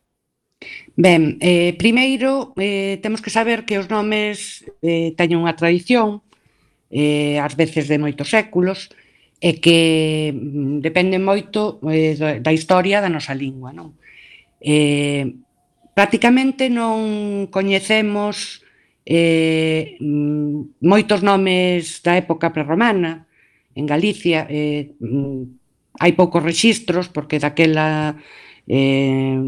Ben, 0.97 1.37
eh, 1.41 1.77
primeiro, 1.77 2.55
eh, 2.57 2.99
temos 3.03 3.21
que 3.21 3.29
saber 3.31 3.69
que 3.69 3.79
os 3.79 3.93
nomes 3.93 4.65
eh, 4.81 5.13
teñen 5.13 5.45
unha 5.45 5.53
tradición, 5.53 6.25
eh, 6.89 7.37
ás 7.37 7.53
veces 7.53 7.85
de 7.85 8.01
moitos 8.01 8.33
séculos, 8.33 8.89
e 9.37 9.61
que 9.61 10.33
mm, 10.33 10.81
depende 10.81 11.21
moito 11.21 11.77
eh, 11.93 12.17
da 12.41 12.53
historia 12.57 13.05
da 13.05 13.13
nosa 13.13 13.37
lingua. 13.37 13.77
Non? 13.77 13.93
Eh, 14.65 15.37
prácticamente 15.93 16.73
non 16.73 17.53
coñecemos 17.53 18.65
eh, 19.05 20.01
mm, 20.01 20.81
moitos 20.81 21.21
nomes 21.21 22.01
da 22.01 22.17
época 22.17 22.57
prerromana 22.57 23.29
en 23.77 23.85
Galicia, 23.85 24.49
eh, 24.49 24.97
mm, 24.97 26.01
hai 26.01 26.13
poucos 26.17 26.41
rexistros, 26.41 27.13
porque 27.13 27.37
daquela 27.37 28.17
eh, 28.67 29.39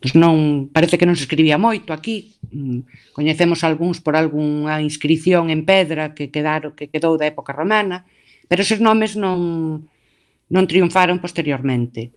pues 0.00 0.16
non, 0.16 0.72
parece 0.72 0.96
que 0.96 1.04
non 1.04 1.12
se 1.12 1.28
escribía 1.28 1.60
moito 1.60 1.92
aquí, 1.92 2.40
mm, 2.48 3.12
coñecemos 3.12 3.60
algúns 3.60 4.00
por 4.00 4.16
algunha 4.16 4.80
inscripción 4.80 5.52
en 5.52 5.68
pedra 5.68 6.16
que 6.16 6.32
quedaron 6.32 6.72
que 6.72 6.88
quedou 6.88 7.20
da 7.20 7.28
época 7.28 7.52
romana, 7.52 8.08
pero 8.48 8.64
eses 8.64 8.80
nomes 8.80 9.12
non, 9.14 9.84
non 10.48 10.64
triunfaron 10.64 11.20
posteriormente. 11.20 12.16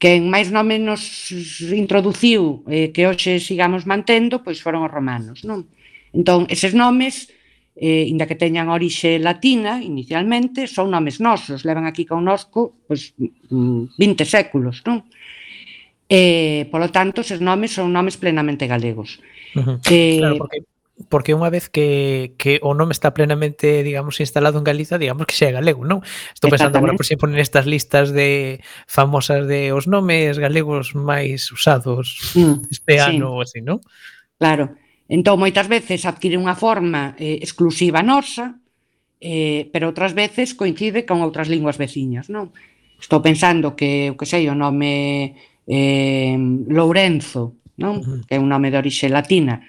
Quen 0.00 0.30
máis 0.30 0.48
nome 0.48 0.80
nos 0.80 1.28
introduciu 1.74 2.64
eh, 2.70 2.88
que 2.94 3.04
hoxe 3.04 3.36
sigamos 3.42 3.84
mantendo, 3.84 4.40
pois 4.40 4.62
foron 4.64 4.88
os 4.88 4.94
romanos, 4.94 5.44
non? 5.44 5.68
Entón, 6.16 6.48
eses 6.48 6.72
nomes, 6.72 7.28
eh, 7.76 8.08
inda 8.08 8.24
que 8.26 8.40
teñan 8.40 8.72
orixe 8.72 9.20
latina 9.20 9.84
inicialmente, 9.84 10.64
son 10.64 10.90
nomes 10.90 11.20
nosos, 11.20 11.62
levan 11.68 11.86
aquí 11.86 12.08
connosco 12.08 12.74
pois, 12.88 13.12
mm, 13.52 13.98
20 14.00 14.24
séculos, 14.24 14.80
non? 14.88 15.04
Eh, 16.08 16.64
e, 16.64 16.70
polo 16.72 16.88
tanto, 16.88 17.20
os 17.20 17.40
nomes 17.44 17.76
son 17.76 17.92
nomes 17.92 18.16
plenamente 18.16 18.64
galegos. 18.64 19.20
Uh 19.52 19.60
-huh. 19.60 19.76
eh, 19.92 20.18
claro, 20.18 20.40
porque 20.40 20.64
porque 21.06 21.30
unha 21.30 21.46
vez 21.46 21.70
que, 21.70 22.34
que 22.34 22.58
o 22.58 22.74
nome 22.74 22.90
está 22.90 23.14
plenamente, 23.14 23.86
digamos, 23.86 24.18
instalado 24.18 24.58
en 24.58 24.66
Galiza, 24.66 24.98
digamos 24.98 25.30
que 25.30 25.36
xa 25.38 25.46
é 25.46 25.54
galego, 25.54 25.86
non? 25.86 26.02
Estou 26.34 26.50
pensando 26.50 26.74
agora, 26.74 26.98
por 26.98 27.06
exemplo, 27.06 27.30
nestas 27.30 27.70
listas 27.70 28.10
de 28.10 28.58
famosas 28.90 29.46
de 29.46 29.70
os 29.70 29.86
nomes 29.86 30.42
galegos 30.42 30.98
máis 30.98 31.46
usados 31.54 32.34
mm, 32.34 32.66
este 32.74 32.98
sí. 32.98 33.04
ano 33.14 33.38
ou 33.38 33.46
así, 33.46 33.62
non? 33.62 33.78
Claro. 34.42 34.74
Entón, 35.06 35.38
moitas 35.38 35.70
veces 35.70 36.02
adquire 36.02 36.34
unha 36.34 36.58
forma 36.58 37.14
eh, 37.14 37.38
exclusiva 37.38 38.02
nosa, 38.02 38.58
eh, 39.22 39.70
pero 39.70 39.94
outras 39.94 40.18
veces 40.18 40.58
coincide 40.58 41.06
con 41.06 41.22
outras 41.22 41.46
linguas 41.46 41.78
veciñas, 41.78 42.26
non? 42.26 42.50
Estou 42.98 43.22
pensando 43.22 43.78
que, 43.78 44.10
o 44.10 44.18
que 44.18 44.26
sei, 44.26 44.50
o 44.50 44.58
nome 44.58 45.38
eh, 45.68 46.34
Lourenzo, 46.72 47.60
non? 47.76 48.00
Uh 48.00 48.02
-huh. 48.02 48.20
que 48.26 48.34
é 48.34 48.42
un 48.42 48.48
nome 48.48 48.72
de 48.72 48.80
orixe 48.80 49.06
latina, 49.12 49.62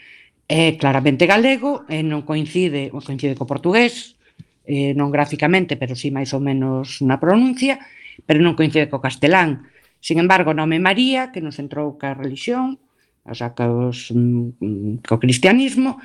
é 0.50 0.74
claramente 0.80 1.30
galego 1.30 1.86
e 1.92 2.02
non 2.02 2.26
coincide, 2.26 2.90
ou 2.90 3.04
coincide 3.04 3.38
co 3.38 3.46
portugués, 3.46 4.18
eh, 4.66 4.96
non 4.96 5.14
gráficamente, 5.14 5.78
pero 5.78 5.94
sí 5.94 6.10
máis 6.10 6.32
ou 6.34 6.42
menos 6.42 7.04
na 7.06 7.22
pronuncia, 7.22 7.78
pero 8.26 8.42
non 8.42 8.58
coincide 8.58 8.90
co 8.90 9.04
castelán. 9.04 9.70
Sin 10.00 10.18
embargo, 10.18 10.56
o 10.56 10.58
nome 10.58 10.80
María, 10.80 11.30
que 11.30 11.44
nos 11.44 11.60
entrou 11.60 12.00
ca 12.00 12.16
religión, 12.16 12.80
o 13.28 13.36
sea, 13.36 13.54
ca 13.54 13.70
os, 13.70 14.10
mm, 14.10 15.06
co 15.06 15.22
cristianismo, 15.22 16.00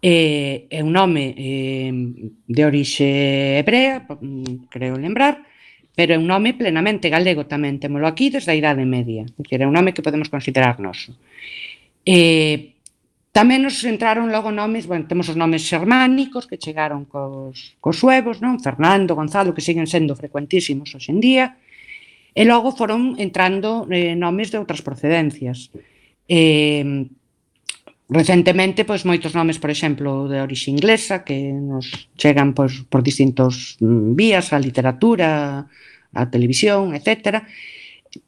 eh, 0.00 0.64
é 0.72 0.80
un 0.80 0.96
nome 0.96 1.36
eh, 1.36 1.92
de 2.48 2.62
orixe 2.64 3.60
hebrea, 3.60 4.06
mm, 4.08 4.72
creo 4.72 4.96
lembrar, 4.96 5.44
pero 5.94 6.14
é 6.14 6.18
un 6.18 6.26
nome 6.26 6.54
plenamente 6.54 7.10
galego 7.10 7.44
tamén, 7.44 7.82
témolo 7.82 8.06
aquí 8.06 8.30
desde 8.30 8.54
a 8.54 8.58
Idade 8.58 8.86
Media, 8.86 9.26
que 9.42 9.54
era 9.54 9.66
un 9.66 9.74
nome 9.74 9.92
que 9.92 10.04
podemos 10.04 10.30
considerar 10.30 10.78
noso. 10.78 11.14
Eh, 12.06 12.74
tamén 13.30 13.62
nos 13.62 13.78
entraron 13.86 14.32
logo 14.34 14.50
nomes, 14.50 14.90
bueno, 14.90 15.06
temos 15.06 15.30
os 15.30 15.38
nomes 15.38 15.62
xermánicos 15.62 16.50
que 16.50 16.58
chegaron 16.58 17.06
cos, 17.06 17.78
cos 17.78 17.96
suevos, 17.98 18.42
non? 18.42 18.58
Fernando, 18.58 19.14
Gonzalo, 19.14 19.54
que 19.54 19.62
siguen 19.62 19.86
sendo 19.86 20.18
frecuentísimos 20.18 20.90
hoxe 20.94 21.14
en 21.14 21.20
día, 21.22 21.46
e 22.34 22.42
logo 22.46 22.74
foron 22.74 23.18
entrando 23.18 23.86
eh, 23.90 24.14
nomes 24.14 24.50
de 24.50 24.58
outras 24.58 24.82
procedencias. 24.82 25.70
Eh, 26.30 27.10
recentemente 28.10 28.82
pois 28.84 29.06
moitos 29.06 29.32
nomes, 29.38 29.62
por 29.62 29.70
exemplo, 29.70 30.26
de 30.26 30.42
orixe 30.42 30.74
inglesa 30.74 31.22
que 31.22 31.54
nos 31.54 32.10
chegan 32.18 32.52
pois 32.52 32.82
por 32.90 33.06
distintos 33.06 33.78
mm, 33.78 34.18
vías, 34.18 34.50
a 34.52 34.58
literatura, 34.58 35.64
a 36.12 36.22
televisión, 36.26 36.92
etcétera 36.92 37.46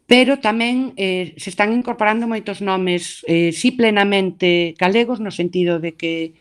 pero 0.07 0.39
tamén 0.39 0.95
eh, 0.95 1.35
se 1.41 1.51
están 1.51 1.75
incorporando 1.75 2.31
moitos 2.31 2.63
nomes 2.63 3.27
eh, 3.27 3.51
si 3.51 3.75
plenamente 3.75 4.79
galegos 4.79 5.19
no 5.19 5.35
sentido 5.35 5.83
de 5.83 5.99
que 5.99 6.39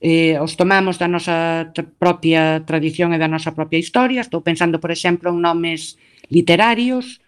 eh, 0.00 0.40
os 0.40 0.56
tomamos 0.56 0.96
da 0.96 1.10
nosa 1.10 1.68
tra 1.76 1.84
propia 1.84 2.64
tradición 2.64 3.12
e 3.12 3.20
da 3.20 3.28
nosa 3.28 3.52
propia 3.52 3.76
historia. 3.76 4.24
Estou 4.24 4.40
pensando, 4.40 4.80
por 4.80 4.88
exemplo, 4.88 5.28
en 5.28 5.44
nomes 5.44 6.00
literarios 6.32 7.20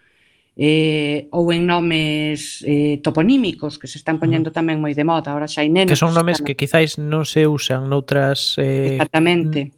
eh, 0.55 1.27
ou 1.33 1.49
en 1.49 1.65
nomes 1.65 2.61
eh, 2.61 3.01
toponímicos 3.01 3.81
que 3.81 3.89
se 3.89 3.97
están 3.97 4.21
poñendo 4.21 4.53
tamén 4.53 4.77
moi 4.77 4.93
de 4.93 5.01
moda, 5.01 5.33
ahora 5.33 5.49
xa 5.49 5.65
hai 5.65 5.69
nenos. 5.73 5.89
Que 5.89 5.97
son 5.97 6.13
nomes 6.13 6.41
que, 6.41 6.53
están... 6.53 6.57
que 6.57 6.59
quizáis 6.59 6.91
non 7.01 7.25
se 7.25 7.49
usan 7.49 7.89
noutras... 7.89 8.57
Eh... 8.61 9.01
Exactamente. 9.01 9.73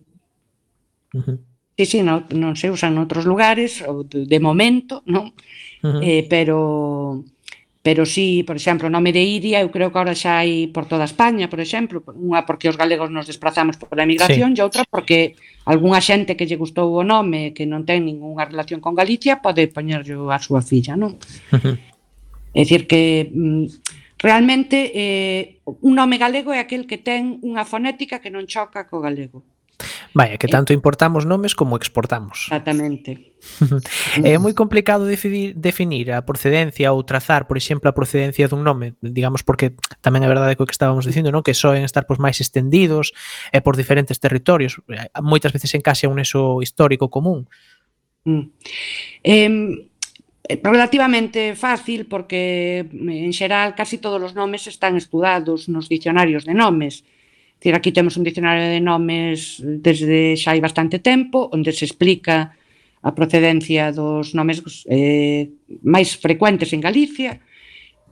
Uh 1.16 1.24
-huh. 1.24 1.38
Sí, 1.76 1.84
sí, 1.88 2.00
non, 2.04 2.28
non 2.36 2.56
se 2.60 2.72
usan 2.72 2.96
noutros 2.96 3.24
lugares, 3.24 3.84
ou 3.88 4.04
de, 4.04 4.28
de 4.28 4.40
momento, 4.40 5.04
non? 5.08 5.32
Uh 5.84 6.00
-huh. 6.00 6.02
eh, 6.04 6.24
pero 6.28 7.24
pero 7.86 8.04
sí, 8.04 8.42
por 8.42 8.56
exemplo, 8.56 8.88
o 8.88 8.90
nome 8.90 9.14
de 9.14 9.22
Iria, 9.22 9.62
eu 9.62 9.70
creo 9.70 9.94
que 9.94 10.00
ahora 10.02 10.18
xa 10.18 10.42
hai 10.42 10.74
por 10.74 10.90
toda 10.90 11.06
España, 11.06 11.46
por 11.48 11.62
exemplo, 11.62 12.02
unha 12.18 12.42
porque 12.42 12.66
os 12.66 12.76
galegos 12.82 13.14
nos 13.14 13.30
desplazamos 13.30 13.78
pola 13.78 14.04
emigración 14.04 14.52
sí. 14.52 14.60
e 14.60 14.66
outra 14.66 14.82
porque 14.90 15.38
algunha 15.66 16.00
xente 16.00 16.38
que 16.38 16.46
lle 16.46 16.62
gustou 16.62 16.94
o 16.94 17.04
nome 17.04 17.52
que 17.58 17.66
non 17.66 17.84
ten 17.84 18.06
ningunha 18.06 18.46
relación 18.46 18.80
con 18.80 18.94
Galicia 18.94 19.42
pode 19.42 19.66
poñerllo 19.68 20.30
a 20.30 20.38
súa 20.38 20.62
filla, 20.62 20.94
non? 20.94 21.18
Uh. 21.52 21.78
É 22.56 22.64
dicir 22.64 22.88
que 22.88 23.28
mm, 23.36 23.68
realmente 24.24 24.88
eh, 24.96 25.60
un 25.84 25.92
nome 25.92 26.16
galego 26.16 26.56
é 26.56 26.64
aquel 26.64 26.88
que 26.88 26.96
ten 26.96 27.44
unha 27.44 27.68
fonética 27.68 28.24
que 28.24 28.32
non 28.32 28.48
choca 28.48 28.88
co 28.88 29.04
galego. 29.04 29.44
Vaya, 30.16 30.38
que 30.38 30.48
eh. 30.48 30.50
tanto 30.50 30.72
importamos 30.72 31.28
nomes 31.28 31.54
como 31.54 31.76
exportamos. 31.76 32.48
Exactamente. 32.48 33.36
é 34.24 34.40
moi 34.40 34.56
complicado 34.56 35.04
decidir, 35.04 35.52
definir 35.60 36.08
a 36.16 36.24
procedencia 36.24 36.96
ou 36.96 37.04
trazar, 37.04 37.52
por 37.52 37.60
exemplo, 37.60 37.92
a 37.92 37.94
procedencia 37.94 38.48
dun 38.48 38.64
nome, 38.64 38.96
digamos 39.04 39.44
porque 39.44 39.76
tamén 40.00 40.24
é 40.24 40.32
verdade 40.32 40.56
co 40.56 40.64
que 40.64 40.72
estábamos 40.72 41.04
dicindo, 41.04 41.36
non? 41.36 41.44
que 41.44 41.52
soen 41.52 41.84
estar 41.84 42.08
pois, 42.08 42.16
máis 42.16 42.40
estendidos 42.40 43.12
e 43.52 43.60
por 43.60 43.76
diferentes 43.76 44.16
territorios, 44.24 44.80
moitas 45.20 45.52
veces 45.52 45.76
en 45.76 45.84
case 45.84 46.08
un 46.08 46.24
eso 46.24 46.64
histórico 46.64 47.12
común. 47.12 47.52
Mm. 48.24 48.56
Eh, 49.20 50.62
relativamente 50.64 51.60
fácil 51.60 52.08
porque 52.08 52.88
en 52.88 53.34
xeral 53.36 53.76
casi 53.76 54.00
todos 54.00 54.24
os 54.24 54.32
nomes 54.32 54.64
están 54.72 54.96
estudados 54.96 55.68
nos 55.68 55.92
dicionarios 55.92 56.48
de 56.48 56.56
nomes. 56.56 57.04
Dicir, 57.66 57.78
aquí 57.78 57.92
temos 57.92 58.16
un 58.16 58.24
dicionario 58.24 58.70
de 58.70 58.80
nomes 58.80 59.58
desde 59.58 60.38
xa 60.38 60.54
hai 60.54 60.62
bastante 60.62 61.02
tempo, 61.02 61.50
onde 61.50 61.74
se 61.74 61.90
explica 61.90 62.54
a 63.02 63.12
procedencia 63.18 63.90
dos 63.90 64.38
nomes 64.38 64.62
eh, 64.86 65.50
máis 65.82 66.14
frecuentes 66.14 66.70
en 66.78 66.82
Galicia, 66.86 67.42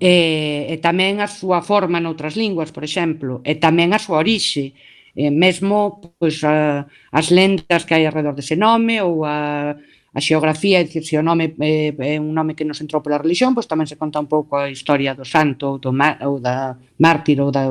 e, 0.01 0.73
e 0.73 0.75
tamén 0.81 1.21
a 1.21 1.29
súa 1.29 1.61
forma 1.61 2.01
noutras 2.01 2.33
linguas, 2.33 2.73
por 2.73 2.81
exemplo, 2.81 3.45
e 3.45 3.53
tamén 3.61 3.93
a 3.93 4.01
súa 4.01 4.25
orixe, 4.25 4.73
e 5.13 5.29
mesmo 5.29 6.01
pois, 6.17 6.41
a, 6.41 6.89
as 7.13 7.29
lendas 7.29 7.85
que 7.85 7.93
hai 7.93 8.09
alrededor 8.09 8.33
dese 8.33 8.57
nome 8.57 9.05
ou 9.05 9.21
a, 9.21 9.77
a 9.77 10.17
xeografía, 10.17 10.81
é 10.81 10.85
dicir, 10.89 11.05
se 11.05 11.13
o 11.13 11.21
nome 11.21 11.53
é, 11.61 11.93
é 11.93 12.17
un 12.17 12.33
nome 12.33 12.57
que 12.57 12.65
nos 12.65 12.81
entrou 12.81 13.05
pola 13.05 13.21
religión, 13.21 13.53
pois 13.53 13.69
tamén 13.69 13.85
se 13.85 14.01
conta 14.01 14.17
un 14.17 14.25
pouco 14.25 14.57
a 14.57 14.73
historia 14.73 15.13
do 15.13 15.21
santo 15.21 15.77
ou, 15.77 15.77
do, 15.77 15.93
ou 15.93 16.41
da 16.41 16.73
mártir 16.97 17.37
ou 17.37 17.53
da, 17.53 17.69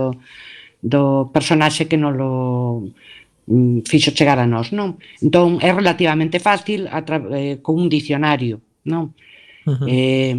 do 0.82 1.30
personaxe 1.30 1.86
que 1.86 1.96
non 1.96 2.18
lo 2.18 2.90
mm, 3.46 3.86
fixo 3.86 4.10
chegar 4.10 4.42
a 4.42 4.50
nós, 4.50 4.74
non? 4.74 4.98
Entón, 5.22 5.62
é 5.62 5.70
relativamente 5.70 6.42
fácil 6.42 6.90
a 6.90 7.06
eh, 7.38 7.62
con 7.62 7.78
un 7.78 7.86
dicionario, 7.86 8.58
non? 8.82 9.14
Uh 9.62 9.78
-huh. 9.78 9.86
eh, 9.86 10.34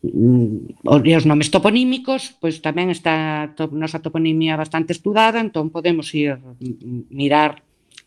mm, 0.00 1.04
e 1.04 1.12
os 1.12 1.28
nomes 1.28 1.52
toponímicos, 1.52 2.32
pois 2.40 2.64
tamén 2.64 2.88
está 2.88 3.44
a 3.44 3.64
nosa 3.76 4.00
toponimia 4.00 4.56
bastante 4.56 4.96
estudada, 4.96 5.44
entón 5.44 5.68
podemos 5.68 6.08
ir 6.16 6.40
mm, 6.40 7.12
mirar 7.12 7.60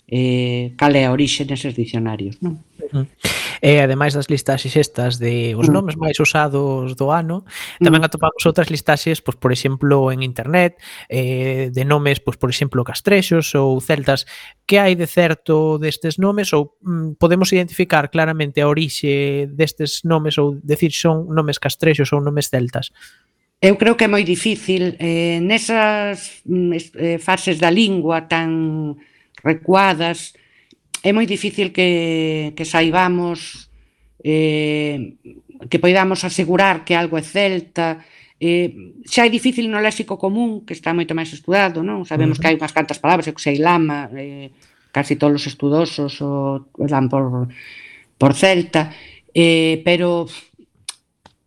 eh, 0.09 0.74
cal 0.74 0.97
é 0.97 1.05
a 1.05 1.13
orixe 1.13 1.45
neses 1.45 1.78
dicionarios, 1.78 2.41
non? 2.41 2.57
Uh 2.89 3.05
-huh. 3.05 3.39
E 3.62 3.80
ademais 3.80 4.16
das 4.16 4.32
listaxes 4.32 4.76
estas 4.76 5.20
de 5.20 5.55
os 5.55 5.68
nomes 5.68 5.99
máis 5.99 6.16
usados 6.20 6.95
do 6.95 7.12
ano, 7.12 7.43
tamén 7.84 8.03
atopamos 8.07 8.39
outras 8.47 8.72
listaxes, 8.72 9.20
pois 9.20 9.36
por 9.36 9.51
exemplo, 9.51 10.10
en 10.16 10.24
internet, 10.24 10.80
eh, 11.12 11.68
de 11.70 11.84
nomes, 11.84 12.24
pois 12.24 12.39
por 12.39 12.47
exemplo, 12.47 12.84
castrexos 12.88 13.51
ou 13.60 13.84
celtas, 13.84 14.24
que 14.64 14.80
hai 14.80 14.95
de 14.95 15.07
certo 15.07 15.76
destes 15.76 16.16
nomes? 16.16 16.55
Ou 16.55 16.80
mm, 16.80 17.20
podemos 17.20 17.51
identificar 17.51 18.07
claramente 18.07 18.64
a 18.64 18.68
orixe 18.72 19.47
destes 19.51 20.07
nomes 20.07 20.39
ou 20.39 20.55
decir 20.64 20.95
son 20.95 21.28
nomes 21.28 21.60
castrexos 21.60 22.16
ou 22.16 22.24
nomes 22.24 22.47
celtas? 22.47 22.95
Eu 23.60 23.76
creo 23.76 23.99
que 23.99 24.07
é 24.07 24.12
moi 24.12 24.24
difícil 24.24 24.95
eh, 25.03 25.43
nesas 25.43 26.39
mm, 26.47 26.72
eh, 26.95 27.20
fases 27.20 27.60
da 27.60 27.68
lingua 27.68 28.24
tan 28.24 28.95
recuadas 29.43 30.32
é 31.04 31.12
moi 31.16 31.26
difícil 31.26 31.72
que, 31.72 32.52
que 32.56 32.66
saibamos 32.66 33.70
eh, 34.24 35.16
que 35.70 35.80
poidamos 35.80 36.24
asegurar 36.24 36.84
que 36.84 36.95
algo 36.95 37.16
é 37.18 37.24
celta. 37.24 38.04
Eh, 38.39 39.04
xa 39.04 39.28
é 39.28 39.32
difícil 39.32 39.68
no 39.68 39.84
léxico 39.84 40.16
común 40.16 40.64
que 40.64 40.76
está 40.76 40.95
moito 40.95 41.16
máis 41.16 41.32
estudado 41.32 41.84
non? 41.84 42.08
Sabemos 42.08 42.36
uh 42.36 42.39
-huh. 42.39 42.41
que 42.43 42.47
hai 42.47 42.56
unhas 42.56 42.76
cantas 42.76 43.00
palabras 43.00 43.28
que 43.28 43.43
sei 43.43 43.60
lama 43.60 44.08
eh, 44.16 44.52
casi 44.91 45.16
todos 45.20 45.43
os 45.43 45.47
estudosos 45.47 46.20
o 46.24 46.64
dan 46.88 47.12
por, 47.12 47.52
por 48.18 48.32
celta. 48.36 48.91
Eh, 49.36 49.84
pero 49.84 50.28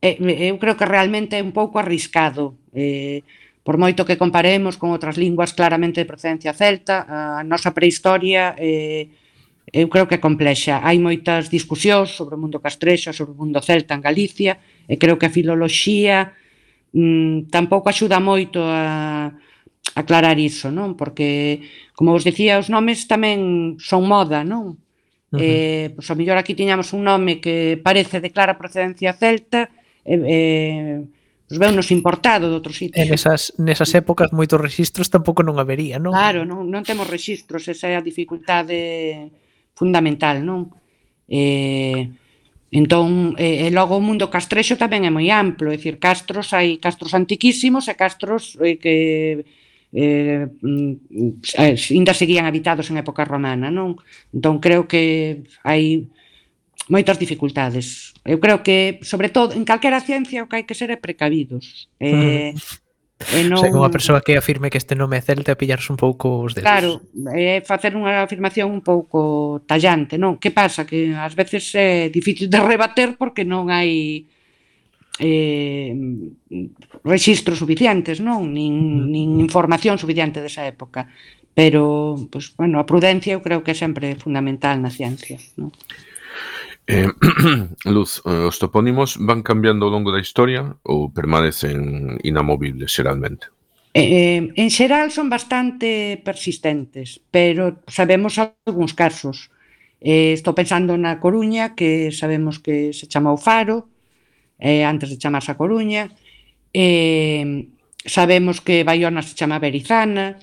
eh, 0.00 0.16
eu 0.48 0.56
creo 0.60 0.76
que 0.76 0.88
realmente 0.88 1.36
é 1.36 1.42
un 1.42 1.52
pouco 1.52 1.80
arriscado 1.80 2.56
eh, 2.72 3.24
por 3.62 3.78
moito 3.78 4.04
que 4.04 4.18
comparemos 4.18 4.74
con 4.76 4.90
outras 4.90 5.16
linguas 5.16 5.54
claramente 5.54 6.02
de 6.02 6.10
procedencia 6.10 6.52
celta 6.52 7.06
a 7.06 7.46
nosa 7.46 7.70
prehistoria 7.70 8.58
eh, 8.58 9.21
eu 9.72 9.88
creo 9.88 10.04
que 10.06 10.20
é 10.20 10.20
complexa. 10.20 10.84
Hai 10.84 11.00
moitas 11.00 11.48
discusións 11.48 12.12
sobre 12.12 12.36
o 12.36 12.40
mundo 12.40 12.60
castrexo, 12.60 13.16
sobre 13.16 13.32
o 13.32 13.40
mundo 13.40 13.64
celta 13.64 13.96
en 13.96 14.04
Galicia, 14.04 14.60
e 14.84 15.00
creo 15.00 15.16
que 15.16 15.26
a 15.26 15.34
filoloxía 15.34 16.36
mm, 16.92 17.48
tampouco 17.48 17.88
axuda 17.88 18.20
moito 18.20 18.60
a, 18.60 19.32
aclarar 19.94 20.38
iso, 20.38 20.70
non? 20.70 20.94
Porque, 20.96 21.64
como 21.96 22.12
vos 22.12 22.24
dicía, 22.24 22.60
os 22.60 22.72
nomes 22.72 23.04
tamén 23.08 23.76
son 23.80 24.08
moda, 24.08 24.44
non? 24.44 24.76
Uh 25.32 25.36
-huh. 25.36 25.40
Eh, 25.40 25.86
pois 25.96 26.08
a 26.08 26.14
mellor 26.16 26.36
aquí 26.36 26.52
tiñamos 26.52 26.92
un 26.92 27.04
nome 27.04 27.40
que 27.40 27.80
parece 27.80 28.20
de 28.20 28.32
clara 28.32 28.60
procedencia 28.60 29.16
celta, 29.16 29.68
e, 30.04 30.16
eh, 30.16 30.20
eh, 30.20 30.96
pois 31.48 31.58
veunos 31.60 31.88
importado 31.92 32.48
de 32.48 32.56
outros 32.56 32.76
sitios. 32.76 33.00
En 33.00 33.12
esas, 33.12 33.52
nesas 33.60 33.92
épocas 33.92 34.32
moitos 34.32 34.60
registros 34.60 35.12
tampouco 35.12 35.44
non 35.44 35.60
habería, 35.60 36.00
non? 36.00 36.12
Claro, 36.12 36.48
non, 36.48 36.68
non 36.68 36.84
temos 36.84 37.08
registros, 37.08 37.68
esa 37.68 37.92
é 37.92 37.96
a 37.96 38.04
dificultade 38.04 39.32
fundamental, 39.74 40.44
non? 40.44 40.70
Eh, 41.28 42.12
entón, 42.72 43.36
eh, 43.36 43.66
e 43.66 43.68
logo 43.70 43.96
o 43.96 44.04
mundo 44.04 44.32
castrexo 44.32 44.80
tamén 44.80 45.04
é 45.04 45.12
moi 45.12 45.28
amplo, 45.28 45.72
é 45.72 45.76
dicir, 45.76 46.00
castros 46.00 46.52
hai 46.56 46.80
castros 46.80 47.12
antiquísimos 47.12 47.88
e 47.88 47.94
castros 47.96 48.56
eh, 48.60 48.76
que 48.80 48.96
eh, 49.92 50.48
mm, 50.48 51.44
ainda 51.92 52.16
seguían 52.16 52.48
habitados 52.48 52.88
en 52.88 52.96
época 52.96 53.28
romana, 53.28 53.68
non? 53.68 54.00
Entón 54.32 54.60
creo 54.60 54.88
que 54.88 55.44
hai 55.64 56.08
moitas 56.88 57.20
dificultades. 57.20 58.16
Eu 58.24 58.40
creo 58.40 58.62
que, 58.62 58.98
sobre 59.02 59.28
todo, 59.28 59.52
en 59.54 59.64
calquera 59.64 60.00
ciencia 60.00 60.42
o 60.42 60.48
que 60.48 60.56
hai 60.60 60.64
que 60.64 60.74
ser 60.74 60.90
é 60.90 60.98
precavidos. 60.98 61.88
Eh. 62.00 62.56
E 63.30 63.46
non... 63.46 63.58
O 63.58 63.62
sea, 63.62 63.70
unha 63.70 63.92
persoa 63.92 64.20
que 64.24 64.34
afirme 64.34 64.68
que 64.72 64.80
este 64.80 64.98
nome 64.98 65.18
é 65.18 65.22
celta 65.22 65.54
pillarse 65.54 65.94
un 65.94 65.98
pouco 66.00 66.42
os 66.42 66.58
dedos. 66.58 66.66
Claro, 66.66 66.90
é 67.30 67.58
eh, 67.58 67.60
facer 67.62 67.94
unha 67.94 68.26
afirmación 68.26 68.74
un 68.74 68.82
pouco 68.82 69.62
tallante, 69.64 70.18
non? 70.18 70.42
Que 70.42 70.50
pasa? 70.50 70.82
Que 70.82 71.14
ás 71.14 71.38
veces 71.38 71.62
é 71.78 72.10
difícil 72.10 72.50
de 72.50 72.58
rebater 72.58 73.14
porque 73.14 73.46
non 73.46 73.70
hai 73.70 74.26
eh, 75.22 75.94
registros 77.04 77.58
suficientes, 77.62 78.18
non? 78.18 78.50
Nin, 78.50 79.06
nin 79.10 79.38
información 79.38 80.00
suficiente 80.00 80.42
desa 80.42 80.66
época. 80.66 81.06
Pero, 81.54 82.16
pues, 82.32 82.56
bueno, 82.56 82.80
a 82.80 82.88
prudencia 82.88 83.36
eu 83.36 83.44
creo 83.44 83.60
que 83.60 83.72
é 83.72 83.78
sempre 83.78 84.16
fundamental 84.16 84.80
na 84.80 84.88
ciencia, 84.88 85.36
non? 85.60 85.70
Eh, 86.92 87.08
Luz, 87.88 88.20
eh, 88.26 88.44
os 88.44 88.60
topónimos 88.60 89.16
van 89.16 89.40
cambiando 89.40 89.88
ao 89.88 89.94
longo 89.94 90.12
da 90.12 90.20
historia 90.20 90.76
ou 90.84 91.08
permanecen 91.08 92.20
inamovibles 92.20 92.92
xeralmente? 92.92 93.48
Eh, 93.96 94.04
eh, 94.04 94.40
en 94.52 94.68
xeral 94.68 95.08
son 95.08 95.32
bastante 95.32 96.20
persistentes, 96.20 97.24
pero 97.32 97.80
sabemos 97.88 98.36
algúns 98.36 98.92
casos. 98.92 99.48
Eh, 100.04 100.36
estou 100.36 100.52
pensando 100.52 100.92
na 101.00 101.16
Coruña, 101.16 101.72
que 101.72 102.12
sabemos 102.12 102.60
que 102.60 102.92
se 102.92 103.08
chamou 103.08 103.40
Faro, 103.40 103.88
eh, 104.60 104.84
antes 104.84 105.08
de 105.08 105.16
chamarse 105.16 105.48
a 105.48 105.56
Coruña. 105.56 106.12
Eh, 106.76 107.72
sabemos 108.04 108.60
que 108.60 108.84
Bayona 108.84 109.24
se 109.24 109.32
chama 109.32 109.56
Berizana, 109.56 110.36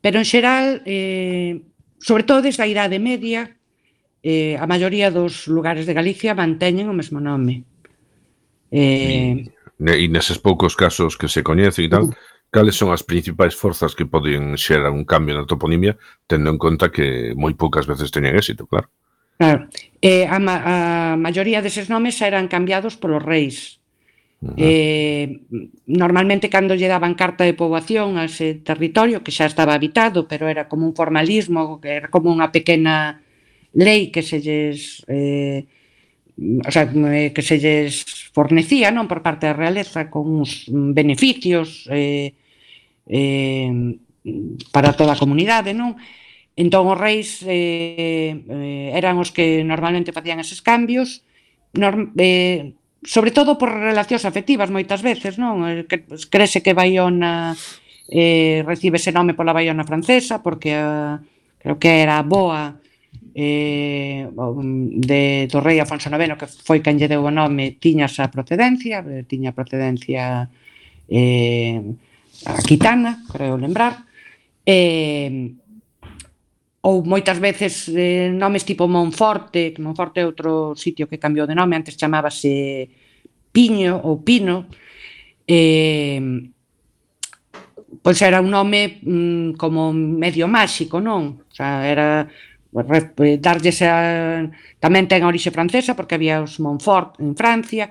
pero 0.00 0.16
en 0.16 0.24
xeral, 0.24 0.80
eh, 0.88 1.60
sobre 2.00 2.24
todo 2.24 2.40
desde 2.40 2.64
a 2.64 2.70
Idade 2.72 2.96
Media, 2.96 3.59
eh, 4.22 4.56
a 4.60 4.66
maioría 4.66 5.10
dos 5.10 5.48
lugares 5.48 5.86
de 5.88 5.96
Galicia 5.96 6.36
manteñen 6.36 6.88
o 6.88 6.96
mesmo 6.96 7.20
nome. 7.20 7.64
Eh, 8.70 9.48
e, 9.80 9.94
e 9.96 10.06
neses 10.08 10.38
poucos 10.38 10.76
casos 10.76 11.16
que 11.16 11.26
se 11.26 11.42
coñece 11.42 11.82
e 11.82 11.90
tal, 11.90 12.08
uh, 12.08 12.14
cales 12.50 12.76
son 12.76 12.90
as 12.92 13.06
principais 13.06 13.54
forzas 13.54 13.94
que 13.94 14.04
poden 14.04 14.58
xerar 14.58 14.90
un 14.90 15.06
cambio 15.06 15.38
na 15.38 15.46
toponimia 15.46 15.96
tendo 16.26 16.50
en 16.50 16.58
conta 16.58 16.90
que 16.90 17.32
moi 17.38 17.54
poucas 17.54 17.86
veces 17.86 18.10
teñen 18.10 18.36
éxito, 18.36 18.66
claro. 18.66 18.90
Claro. 19.40 19.72
Eh, 20.02 20.28
a, 20.28 20.36
ma 20.36 20.56
a 20.60 20.76
maioría 21.16 21.64
deses 21.64 21.88
nomes 21.88 22.20
eran 22.20 22.50
cambiados 22.50 22.98
polos 23.00 23.24
reis. 23.24 23.80
Uh 24.40 24.48
-huh. 24.48 24.54
eh, 24.56 25.26
normalmente 25.84 26.48
cando 26.48 26.72
lle 26.72 26.88
daban 26.88 27.12
carta 27.12 27.44
de 27.44 27.52
poboación 27.52 28.16
a 28.16 28.24
ese 28.24 28.56
territorio 28.64 29.20
que 29.20 29.32
xa 29.36 29.44
estaba 29.44 29.76
habitado 29.76 30.24
pero 30.24 30.48
era 30.48 30.64
como 30.64 30.88
un 30.88 30.96
formalismo 30.96 31.76
que 31.76 32.00
era 32.00 32.08
como 32.08 32.32
unha 32.32 32.48
pequena 32.48 33.20
lei 33.74 34.10
que 34.10 34.22
se 34.22 34.40
lles 34.42 35.04
eh, 35.06 35.66
o 36.40 36.70
sea, 36.70 36.88
eh, 36.88 37.32
que 37.34 37.42
se 37.42 37.58
lles 37.60 38.04
fornecía 38.32 38.88
non 38.88 39.04
por 39.04 39.20
parte 39.20 39.44
da 39.44 39.56
realeza 39.56 40.08
con 40.08 40.40
uns 40.40 40.64
beneficios 40.72 41.84
eh, 41.92 42.32
eh, 43.04 43.68
para 44.72 44.96
toda 44.96 45.12
a 45.12 45.20
comunidade, 45.20 45.76
non? 45.76 46.00
Entón 46.56 46.88
os 46.88 46.98
reis 46.98 47.44
eh, 47.44 48.40
eh, 48.40 48.88
eran 48.96 49.20
os 49.20 49.32
que 49.32 49.60
normalmente 49.64 50.16
facían 50.16 50.40
eses 50.40 50.64
cambios, 50.64 51.24
norm, 51.76 52.16
eh, 52.16 52.72
sobre 53.04 53.32
todo 53.32 53.56
por 53.60 53.72
relacións 53.72 54.24
afectivas 54.24 54.72
moitas 54.72 55.04
veces, 55.04 55.36
non? 55.36 55.64
Eh, 55.68 55.84
que, 55.84 56.08
crese 56.32 56.64
que 56.64 56.76
Baiona 56.76 57.52
eh, 58.08 58.64
recibe 58.64 58.96
ese 58.96 59.12
nome 59.12 59.36
pola 59.36 59.52
Baiona 59.52 59.84
francesa, 59.84 60.40
porque 60.40 60.72
eh, 60.72 61.16
creo 61.60 61.76
que 61.76 62.00
era 62.00 62.24
boa 62.24 62.80
eh, 63.34 64.28
de 64.30 65.48
do 65.50 65.60
rei 65.60 65.80
Afonso 65.80 66.08
IX, 66.08 66.36
que 66.38 66.46
foi 66.46 66.80
quen 66.80 66.98
lle 66.98 67.08
deu 67.08 67.22
o 67.24 67.30
nome 67.30 67.78
tiña 67.78 68.06
esa 68.06 68.30
procedencia 68.30 69.04
tiña 69.26 69.52
procedencia 69.52 70.48
eh, 71.08 71.80
aquitana 72.46 73.22
creo 73.30 73.56
lembrar 73.56 74.06
eh, 74.66 75.54
ou 76.80 77.04
moitas 77.04 77.38
veces 77.38 77.88
eh, 77.92 78.32
nomes 78.32 78.64
tipo 78.64 78.88
Monforte 78.88 79.74
que 79.74 79.82
Monforte 79.82 80.20
é 80.20 80.28
outro 80.28 80.74
sitio 80.74 81.06
que 81.06 81.20
cambiou 81.20 81.46
de 81.46 81.54
nome 81.54 81.76
antes 81.76 81.98
chamábase 81.98 82.88
Piño 83.52 84.00
ou 84.06 84.22
Pino 84.24 84.70
eh, 85.46 86.50
pois 88.02 88.22
era 88.22 88.40
un 88.40 88.50
nome 88.50 89.00
mm, 89.02 89.52
como 89.58 89.92
medio 89.92 90.48
máxico, 90.48 91.00
non? 91.00 91.42
O 91.44 91.52
sea, 91.52 91.84
era 91.84 92.30
Eh, 92.70 93.38
darlles 93.42 93.82
a, 93.82 94.46
tamén 94.78 95.10
ten 95.10 95.26
a 95.26 95.30
orixe 95.30 95.50
francesa 95.50 95.98
porque 95.98 96.14
había 96.14 96.38
os 96.38 96.62
Montfort 96.62 97.18
en 97.18 97.34
Francia 97.34 97.90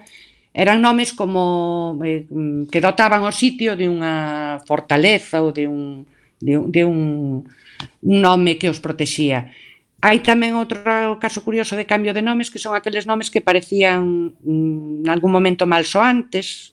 eran 0.56 0.80
nomes 0.80 1.12
como 1.12 2.00
eh, 2.00 2.24
que 2.72 2.80
dotaban 2.80 3.28
o 3.28 3.32
sitio 3.36 3.76
de 3.76 3.92
unha 3.92 4.64
fortaleza 4.64 5.44
ou 5.44 5.52
de 5.52 5.68
un, 5.68 6.08
de, 6.40 6.64
de 6.64 6.82
un, 6.88 7.44
un 7.44 8.18
nome 8.24 8.56
que 8.56 8.72
os 8.72 8.80
protexía. 8.80 9.52
Hai 10.00 10.24
tamén 10.24 10.56
outro 10.56 10.80
caso 11.20 11.44
curioso 11.44 11.76
de 11.76 11.84
cambio 11.84 12.16
de 12.16 12.24
nomes 12.24 12.48
que 12.48 12.64
son 12.64 12.72
aqueles 12.72 13.04
nomes 13.04 13.28
que 13.28 13.44
parecían 13.44 14.32
mm, 14.40 15.04
en 15.04 15.10
algún 15.12 15.36
momento 15.36 15.68
malsoantes 15.68 16.72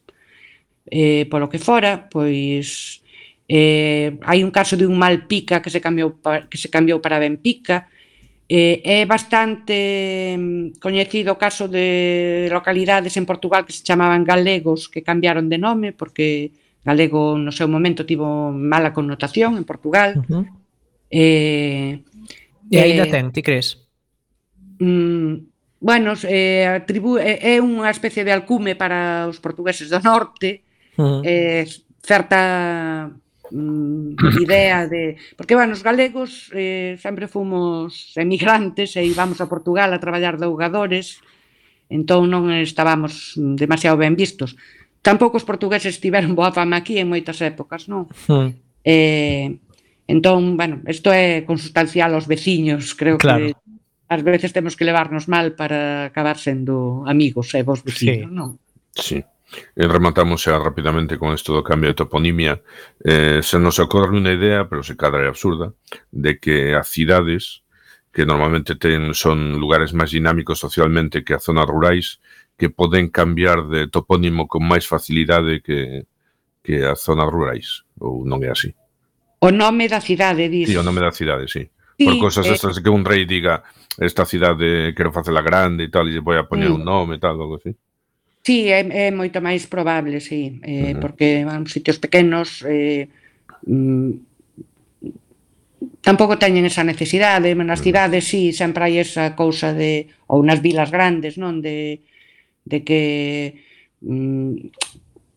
eh, 0.86 1.26
polo 1.26 1.50
que 1.50 1.58
fora, 1.58 2.06
pois 2.06 3.02
eh, 3.50 4.14
hai 4.22 4.46
un 4.46 4.54
caso 4.54 4.78
de 4.78 4.86
un 4.86 4.94
Malpica 4.94 5.58
que 5.58 5.74
se 5.74 5.82
cambiou 5.82 6.14
que 6.22 6.54
se 6.54 6.70
cambiou 6.70 7.02
para 7.02 7.18
Benpica, 7.18 7.90
Eh, 8.48 8.78
é 8.84 9.02
bastante 9.10 10.38
mm, 10.38 10.78
coñecido 10.78 11.34
o 11.34 11.40
caso 11.40 11.66
de 11.66 12.46
localidades 12.46 13.18
en 13.18 13.26
Portugal 13.26 13.66
que 13.66 13.74
se 13.74 13.82
chamaban 13.82 14.22
galegos 14.22 14.86
que 14.86 15.02
cambiaron 15.02 15.50
de 15.50 15.58
nome 15.58 15.90
porque 15.90 16.54
galego 16.86 17.34
no 17.34 17.50
seu 17.50 17.66
momento 17.66 18.06
tivo 18.06 18.54
mala 18.54 18.94
connotación 18.94 19.58
en 19.58 19.66
Portugal. 19.66 20.22
Uh 20.22 20.22
-huh. 20.30 20.44
eh, 21.10 22.06
e 22.70 22.76
aínda 22.78 23.10
eh, 23.10 23.10
ten, 23.10 23.34
ti 23.34 23.42
crees? 23.42 23.82
Mm, 24.78 25.50
bueno, 25.82 26.14
eh, 26.22 26.70
atribu 26.70 27.18
é, 27.18 27.42
é 27.42 27.54
unha 27.58 27.90
especie 27.90 28.22
de 28.22 28.30
alcume 28.30 28.78
para 28.78 29.26
os 29.26 29.42
portugueses 29.42 29.90
do 29.90 29.98
norte. 29.98 30.62
Uh 30.94 31.18
-huh. 31.18 31.20
eh, 31.26 31.66
certa 31.98 33.10
mm, 33.50 34.16
idea 34.42 34.86
de... 34.86 35.16
Porque, 35.36 35.54
bueno, 35.54 35.72
os 35.72 35.82
galegos 35.82 36.50
eh, 36.54 36.96
sempre 37.00 37.28
fomos 37.28 38.12
emigrantes 38.16 38.96
e 38.96 39.04
íbamos 39.04 39.40
a 39.40 39.50
Portugal 39.50 39.92
a 39.92 40.02
traballar 40.02 40.38
de 40.38 40.46
ugadores, 40.46 41.20
entón 41.86 42.30
non 42.30 42.50
estábamos 42.50 43.36
demasiado 43.36 44.00
ben 44.00 44.18
vistos. 44.18 44.58
Tampouco 45.04 45.38
os 45.38 45.46
portugueses 45.46 46.02
tiveron 46.02 46.34
boa 46.34 46.50
fama 46.50 46.82
aquí 46.82 46.98
en 46.98 47.06
moitas 47.06 47.38
épocas, 47.38 47.86
non? 47.86 48.10
Hmm. 48.26 48.50
Eh, 48.82 49.54
entón, 50.10 50.58
bueno, 50.58 50.82
isto 50.90 51.14
é 51.14 51.46
consustancial 51.46 52.14
aos 52.14 52.26
veciños, 52.26 52.94
creo 52.98 53.18
claro. 53.18 53.46
que 53.46 53.54
ás 54.06 54.22
veces 54.22 54.54
temos 54.54 54.74
que 54.74 54.86
levarnos 54.86 55.26
mal 55.26 55.54
para 55.58 56.10
acabar 56.10 56.38
sendo 56.38 57.02
amigos 57.06 57.54
e 57.54 57.62
eh, 57.62 57.66
vos 57.66 57.82
vecinos, 57.82 58.30
sí. 58.30 58.34
non? 58.34 58.50
Sí. 58.94 59.18
E 59.76 59.86
rematamos 59.86 60.42
xa 60.42 60.58
rapidamente 60.58 61.16
con 61.16 61.30
isto 61.30 61.54
do 61.54 61.62
cambio 61.62 61.94
de 61.94 61.98
toponimia. 62.02 62.60
Eh, 63.04 63.40
se 63.46 63.56
nos 63.62 63.78
ocorre 63.78 64.18
unha 64.18 64.34
idea, 64.34 64.66
pero 64.66 64.82
se 64.82 64.98
cadra 64.98 65.22
é 65.22 65.30
absurda, 65.30 65.70
de 66.10 66.42
que 66.42 66.74
as 66.74 66.90
cidades 66.90 67.62
que 68.16 68.24
normalmente 68.24 68.80
ten 68.80 69.12
son 69.12 69.60
lugares 69.60 69.92
máis 69.92 70.08
dinámicos 70.08 70.56
socialmente 70.56 71.20
que 71.20 71.36
as 71.36 71.44
zonas 71.44 71.68
rurais, 71.68 72.16
que 72.56 72.72
poden 72.72 73.12
cambiar 73.12 73.68
de 73.68 73.92
topónimo 73.92 74.48
con 74.48 74.64
máis 74.64 74.88
facilidade 74.88 75.60
que, 75.60 76.08
que 76.64 76.80
as 76.80 77.04
zonas 77.04 77.28
rurais, 77.28 77.84
ou 78.00 78.24
non 78.24 78.40
é 78.40 78.48
así? 78.48 78.72
O 79.44 79.52
nome 79.52 79.84
da 79.86 80.00
cidade, 80.00 80.48
dis. 80.48 80.64
Sí, 80.64 80.74
o 80.74 80.82
nome 80.82 81.04
da 81.04 81.12
cidade, 81.12 81.44
sí. 81.44 81.68
sí 82.00 82.08
Por 82.08 82.32
cosas 82.32 82.48
eh... 82.48 82.56
estas 82.56 82.80
que 82.80 82.88
un 82.88 83.04
rei 83.04 83.28
diga 83.28 83.62
esta 84.00 84.24
cidade 84.24 84.96
quero 84.96 85.12
facela 85.12 85.44
grande 85.44 85.84
e 85.84 85.90
tal, 85.92 86.08
e 86.08 86.16
lle 86.16 86.24
vou 86.24 86.34
a 86.40 86.48
poñer 86.48 86.72
mm. 86.72 86.76
un 86.80 86.82
nome 86.88 87.12
e 87.16 87.20
tal, 87.20 87.36
algo 87.36 87.60
así. 87.60 87.76
Sí, 88.46 88.70
é, 88.70 88.78
é 88.78 89.10
moito 89.10 89.42
máis 89.42 89.66
probable, 89.66 90.22
sí, 90.22 90.62
eh, 90.62 90.70
uh 90.70 90.94
-huh. 90.94 91.00
porque 91.02 91.42
van 91.42 91.66
sitios 91.66 91.98
pequenos 91.98 92.62
eh, 92.62 93.10
mm, 93.66 94.10
tampouco 95.98 96.38
teñen 96.38 96.62
esa 96.62 96.86
necesidade, 96.86 97.58
nas 97.58 97.66
uh 97.66 97.66
-huh. 97.66 97.84
cidades 97.90 98.22
sí, 98.30 98.54
sempre 98.54 98.86
hai 98.86 99.02
esa 99.02 99.34
cousa 99.34 99.74
de 99.74 100.14
ou 100.30 100.46
nas 100.46 100.62
vilas 100.62 100.94
grandes, 100.94 101.34
non, 101.42 101.58
de 101.58 102.06
de 102.70 102.78
que 102.86 103.02
mm, 104.06 104.70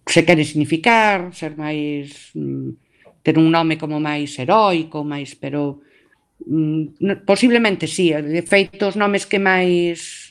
se 0.06 0.22
quere 0.22 0.46
significar, 0.46 1.34
ser 1.34 1.58
máis 1.58 2.30
mm, 2.38 2.70
ter 3.26 3.42
un 3.42 3.50
nome 3.50 3.82
como 3.82 3.98
máis 3.98 4.38
heroico, 4.38 5.02
máis, 5.02 5.34
pero 5.34 5.82
mm, 6.46 7.26
posiblemente 7.26 7.90
sí, 7.90 8.14
de 8.14 8.46
feito 8.46 8.94
os 8.94 8.98
nomes 9.02 9.26
que 9.26 9.42
máis 9.42 10.29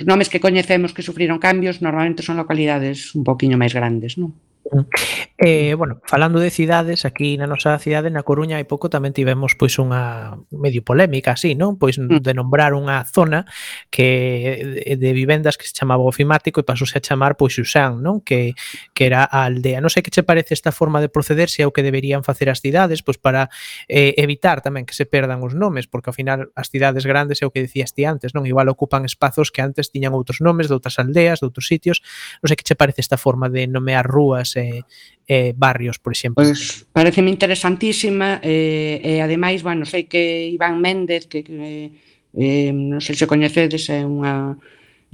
Os 0.00 0.08
nomes 0.08 0.32
que 0.32 0.40
coñecemos 0.40 0.96
que 0.96 1.04
sufriron 1.04 1.36
cambios 1.36 1.84
normalmente 1.84 2.24
son 2.24 2.40
localidades 2.40 3.12
un 3.12 3.20
poquinho 3.20 3.60
máis 3.60 3.76
grandes, 3.76 4.16
non? 4.16 4.32
Eh, 5.42 5.74
bueno, 5.74 6.02
falando 6.04 6.38
de 6.38 6.50
cidades, 6.50 7.04
aquí 7.04 7.40
na 7.40 7.48
nosa 7.48 7.74
cidade, 7.80 8.12
na 8.12 8.22
Coruña, 8.22 8.60
hai 8.60 8.68
pouco 8.68 8.92
tamén 8.92 9.16
tivemos 9.16 9.56
pois 9.56 9.80
unha 9.80 10.36
medio 10.52 10.84
polémica 10.84 11.32
así, 11.32 11.56
non? 11.56 11.80
Pois 11.80 11.96
mm. 11.96 12.20
de 12.20 12.32
nombrar 12.36 12.76
unha 12.76 13.02
zona 13.08 13.48
que 13.88 14.84
de 14.94 15.10
vivendas 15.16 15.56
que 15.56 15.64
se 15.64 15.72
chamaba 15.72 16.04
ofimático 16.04 16.60
e 16.60 16.68
pasouse 16.68 16.92
a 16.94 17.02
chamar 17.02 17.40
pois 17.40 17.56
Xusán, 17.56 18.04
non? 18.04 18.20
Que, 18.20 18.52
que 18.92 19.08
era 19.08 19.24
a 19.24 19.48
aldea. 19.48 19.80
Non 19.80 19.88
sei 19.88 20.04
que 20.04 20.12
che 20.12 20.22
parece 20.22 20.52
esta 20.52 20.76
forma 20.76 21.00
de 21.00 21.08
proceder 21.08 21.48
se 21.48 21.64
é 21.64 21.66
o 21.66 21.72
que 21.72 21.82
deberían 21.82 22.20
facer 22.20 22.52
as 22.52 22.60
cidades 22.60 23.00
pois 23.00 23.16
para 23.16 23.48
eh, 23.88 24.12
evitar 24.20 24.60
tamén 24.60 24.84
que 24.84 24.92
se 24.92 25.08
perdan 25.08 25.40
os 25.40 25.56
nomes, 25.56 25.88
porque 25.88 26.12
ao 26.12 26.16
final 26.16 26.52
as 26.52 26.68
cidades 26.68 27.08
grandes 27.08 27.40
é 27.40 27.48
o 27.48 27.50
que 27.50 27.64
decías 27.64 27.96
ti 27.96 28.04
antes, 28.04 28.36
non? 28.36 28.44
Igual 28.44 28.68
ocupan 28.68 29.08
espazos 29.08 29.48
que 29.48 29.64
antes 29.64 29.88
tiñan 29.88 30.12
outros 30.12 30.44
nomes 30.44 30.68
de 30.68 30.76
outras 30.76 31.00
aldeas, 31.00 31.40
de 31.40 31.48
outros 31.48 31.64
sitios. 31.64 32.04
Non 32.44 32.52
sei 32.52 32.60
que 32.60 32.66
che 32.68 32.76
parece 32.76 33.00
esta 33.00 33.16
forma 33.16 33.48
de 33.48 33.64
nomear 33.64 34.04
rúas 34.04 34.59
eh, 34.60 34.82
e 35.30 35.54
barrios, 35.54 36.02
por 36.02 36.12
exemplo. 36.12 36.42
Pois 36.42 36.84
pareceme 36.92 37.30
interesantísima 37.30 38.42
eh, 38.42 38.98
e 38.98 39.12
ademais, 39.22 39.62
bueno, 39.62 39.86
sei 39.86 40.10
que 40.10 40.50
Iván 40.50 40.82
Méndez 40.82 41.30
que, 41.30 41.46
que 41.46 41.94
eh, 42.34 42.70
non 42.74 42.98
sei 42.98 43.14
se 43.14 43.30
coñecedes 43.30 43.86
é 43.90 44.02
unha 44.02 44.58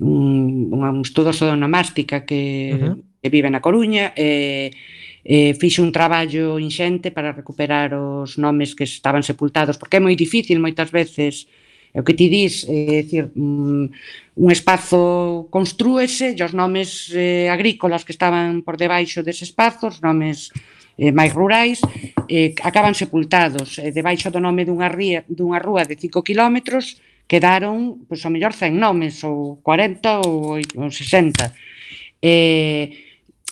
un, 0.00 0.72
un 0.72 1.00
estudoso 1.04 1.44
de 1.44 1.52
onomástica 1.52 2.24
que, 2.24 2.72
uh 2.72 2.78
-huh. 2.80 2.94
que 3.20 3.28
vive 3.28 3.48
na 3.52 3.60
Coruña 3.60 4.12
e 4.16 4.72
eh, 4.72 5.50
eh, 5.50 5.52
fixe 5.58 5.82
un 5.82 5.90
traballo 5.90 6.56
inxente 6.62 7.10
para 7.10 7.34
recuperar 7.34 7.92
os 7.92 8.38
nomes 8.38 8.72
que 8.78 8.86
estaban 8.86 9.26
sepultados, 9.26 9.76
porque 9.76 9.98
é 9.98 10.04
moi 10.04 10.14
difícil 10.14 10.62
moitas 10.62 10.88
veces 10.88 11.44
eh, 11.44 11.65
É 11.96 12.00
o 12.00 12.04
que 12.04 12.12
ti 12.12 12.28
dis, 12.28 12.68
é, 12.68 13.00
é 13.00 13.02
dicir, 13.08 13.32
mm, 13.32 13.88
un 14.36 14.48
espazo 14.52 15.48
construese 15.48 16.36
e 16.36 16.40
os 16.44 16.52
nomes 16.52 17.08
eh, 17.16 17.48
agrícolas 17.48 18.04
que 18.04 18.12
estaban 18.12 18.60
por 18.60 18.76
debaixo 18.76 19.24
dese 19.24 19.48
espazo, 19.48 19.88
os 19.88 20.04
nomes 20.04 20.52
eh, 21.00 21.08
máis 21.08 21.32
rurais, 21.32 21.80
eh, 22.28 22.52
acaban 22.60 22.92
sepultados. 22.92 23.80
Eh, 23.80 23.96
debaixo 23.96 24.28
do 24.28 24.44
nome 24.44 24.68
dunha, 24.68 24.92
ría, 24.92 25.24
dunha 25.24 25.56
rúa 25.56 25.88
de 25.88 25.96
5 25.96 26.20
kilómetros 26.20 27.00
quedaron, 27.24 28.04
pois, 28.04 28.20
ao 28.20 28.30
mellor 28.30 28.52
100 28.52 28.76
nomes, 28.76 29.24
ou 29.24 29.56
40 29.64 30.20
ou, 30.20 30.60
ou 30.60 30.88
60. 30.92 31.48
Eh, 32.20 32.92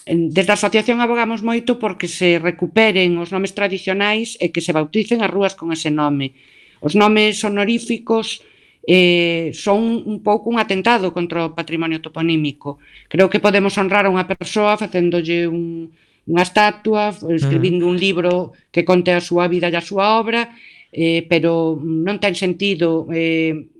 desde 0.04 0.52
a 0.52 0.60
asociación 0.60 1.00
abogamos 1.00 1.40
moito 1.40 1.80
porque 1.80 2.12
se 2.12 2.36
recuperen 2.36 3.16
os 3.16 3.32
nomes 3.32 3.56
tradicionais 3.56 4.36
e 4.36 4.52
que 4.52 4.60
se 4.60 4.76
bauticen 4.76 5.24
as 5.24 5.32
rúas 5.32 5.56
con 5.56 5.72
ese 5.72 5.88
nome 5.88 6.36
Os 6.84 6.92
nomes 6.92 7.40
honoríficos 7.40 8.44
eh, 8.84 9.50
son 9.56 10.04
un 10.04 10.20
pouco 10.20 10.52
un 10.52 10.60
atentado 10.60 11.16
contra 11.16 11.48
o 11.48 11.56
patrimonio 11.56 12.04
toponímico. 12.04 12.76
Creo 13.08 13.32
que 13.32 13.40
podemos 13.40 13.72
honrar 13.80 14.04
a 14.04 14.12
unha 14.12 14.28
persoa 14.28 14.76
facéndolle 14.76 15.48
un, 15.48 15.88
unha 16.28 16.44
estatua, 16.44 17.16
escribindo 17.32 17.88
uh 17.88 17.88
-huh. 17.88 17.92
un 17.92 17.96
libro 17.96 18.32
que 18.68 18.84
conte 18.84 19.16
a 19.16 19.24
súa 19.24 19.48
vida 19.48 19.72
e 19.72 19.76
a 19.80 19.80
súa 19.80 20.20
obra, 20.20 20.52
eh, 20.92 21.24
pero 21.24 21.80
non 21.80 22.20
ten 22.20 22.36
sentido 22.36 23.08
eh, 23.08 23.72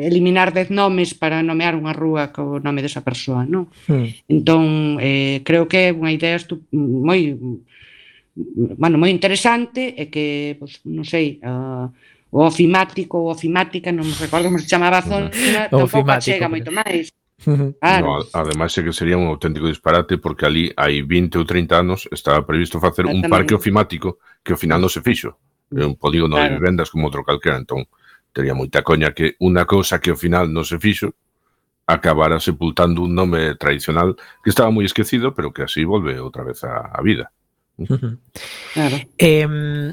eliminar 0.00 0.50
dez 0.50 0.72
nomes 0.72 1.12
para 1.14 1.44
nomear 1.44 1.76
unha 1.76 1.92
rúa 1.92 2.32
co 2.34 2.58
nome 2.58 2.80
desa 2.80 3.04
persoa, 3.04 3.44
non? 3.44 3.68
Mm. 3.86 4.08
Entón, 4.26 4.64
eh, 4.98 5.44
creo 5.44 5.68
que 5.68 5.92
é 5.92 5.94
unha 5.94 6.10
idea 6.10 6.40
moi 6.72 7.36
bueno, 8.78 9.02
moi 9.02 9.10
interesante 9.10 9.98
e 9.98 10.10
que, 10.14 10.54
pues, 10.62 10.78
non 10.86 11.02
sei, 11.02 11.42
a, 11.42 11.50
uh, 11.50 12.17
o 12.30 12.44
ofimático 12.44 13.18
ou 13.18 13.32
ofimática, 13.32 13.92
non 13.92 14.04
me 14.04 14.16
recordo 14.16 14.52
como 14.52 14.60
se 14.60 14.68
chamaba 14.68 15.00
a 15.00 15.06
zona, 15.06 15.28
tampouco 15.72 16.12
chega 16.20 16.48
moito 16.48 16.68
máis. 16.68 17.08
Claro. 17.38 18.02
No, 18.04 18.14
ademais 18.34 18.74
é 18.76 18.82
que 18.82 18.92
sería 18.92 19.16
un 19.16 19.30
auténtico 19.30 19.70
disparate 19.70 20.18
porque 20.18 20.44
ali 20.44 20.64
hai 20.74 21.06
20 21.06 21.38
ou 21.38 21.44
30 21.46 21.78
anos 21.78 22.00
estaba 22.10 22.42
previsto 22.42 22.82
facer 22.82 23.06
un 23.06 23.22
parque 23.30 23.54
ofimático 23.54 24.18
que 24.42 24.52
ao 24.52 24.60
final 24.60 24.82
non 24.82 24.90
se 24.90 25.00
fixo. 25.00 25.38
É 25.70 25.86
un 25.86 25.94
polígono 25.94 26.34
claro. 26.34 26.50
de 26.50 26.58
vivendas 26.58 26.90
como 26.90 27.06
outro 27.06 27.22
calquera, 27.22 27.62
entón 27.62 27.86
tería 28.34 28.58
moita 28.58 28.82
coña 28.82 29.14
que 29.14 29.38
unha 29.38 29.64
cousa 29.64 30.02
que 30.02 30.10
ao 30.10 30.18
final 30.18 30.50
non 30.50 30.66
se 30.66 30.82
fixo 30.82 31.14
acabara 31.88 32.36
sepultando 32.42 33.00
un 33.00 33.14
nome 33.14 33.56
tradicional 33.56 34.18
que 34.44 34.50
estaba 34.52 34.68
moi 34.68 34.84
esquecido, 34.84 35.32
pero 35.32 35.54
que 35.54 35.64
así 35.64 35.86
volve 35.86 36.20
outra 36.20 36.44
vez 36.44 36.60
á 36.66 37.00
vida. 37.00 37.32
Claro. 38.74 38.96
Eh, 39.18 39.46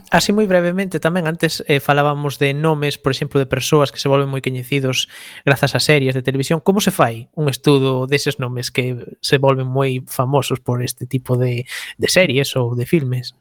así 0.09 0.33
moi 0.33 0.49
brevemente 0.49 0.97
tamén 0.97 1.29
antes 1.29 1.61
eh, 1.69 1.77
falábamos 1.77 2.41
de 2.41 2.57
nomes, 2.57 2.97
por 2.97 3.13
exemplo, 3.13 3.37
de 3.37 3.45
persoas 3.45 3.93
que 3.93 4.01
se 4.01 4.09
volven 4.09 4.25
moi 4.25 4.41
coñecidos 4.41 5.05
grazas 5.45 5.77
a 5.77 5.81
series 5.81 6.17
de 6.17 6.25
televisión. 6.25 6.65
Como 6.65 6.81
se 6.81 6.89
fai 6.89 7.29
un 7.37 7.45
estudo 7.45 8.09
deses 8.09 8.41
nomes 8.41 8.73
que 8.73 8.97
se 9.21 9.37
volven 9.37 9.69
moi 9.69 10.01
famosos 10.09 10.57
por 10.57 10.81
este 10.81 11.05
tipo 11.05 11.37
de, 11.37 11.69
de 12.01 12.07
series 12.09 12.57
ou 12.57 12.73
de 12.73 12.89
filmes? 12.89 13.37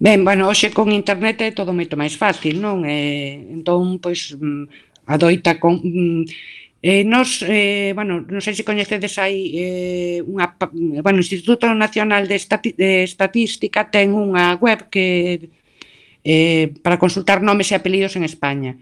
Ben, 0.00 0.24
bueno, 0.24 0.48
hoxe 0.48 0.72
con 0.72 0.88
internet 0.88 1.44
é 1.44 1.52
todo 1.52 1.76
moito 1.76 2.00
máis 2.00 2.16
fácil, 2.16 2.64
non? 2.64 2.82
Eh, 2.88 3.44
entón, 3.52 4.00
pois, 4.00 4.32
mm, 4.32 5.04
adoita 5.04 5.60
con 5.60 5.84
mm, 5.84 6.24
Eh, 6.86 7.02
nos, 7.02 7.40
eh, 7.48 7.92
bueno, 7.96 8.20
non 8.28 8.44
sei 8.44 8.52
se 8.52 8.60
coñecedes 8.60 9.16
aí 9.16 9.56
eh, 9.56 10.20
unha, 10.20 10.52
bueno, 11.00 11.16
o 11.16 11.24
Instituto 11.24 11.64
Nacional 11.72 12.28
de, 12.28 12.36
Estati 12.36 12.76
de 12.76 13.08
Estatística 13.08 13.88
ten 13.88 14.12
unha 14.12 14.60
web 14.60 14.92
que 14.92 15.48
eh, 16.20 16.76
para 16.84 17.00
consultar 17.00 17.40
nomes 17.40 17.72
e 17.72 17.80
apelidos 17.80 18.20
en 18.20 18.28
España. 18.28 18.76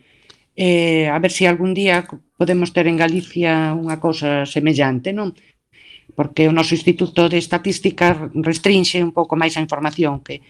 Eh, 0.58 1.06
a 1.06 1.18
ver 1.22 1.30
se 1.30 1.46
si 1.46 1.46
algún 1.46 1.78
día 1.78 2.02
podemos 2.34 2.74
ter 2.74 2.90
en 2.90 2.98
Galicia 2.98 3.70
unha 3.70 4.02
cousa 4.02 4.50
semellante, 4.50 5.14
non? 5.14 5.38
Porque 6.18 6.50
o 6.50 6.52
noso 6.58 6.74
Instituto 6.74 7.30
de 7.30 7.38
Estatística 7.38 8.18
restringe 8.34 8.98
un 8.98 9.14
pouco 9.14 9.38
máis 9.38 9.54
a 9.54 9.62
información 9.62 10.26
que 10.26 10.42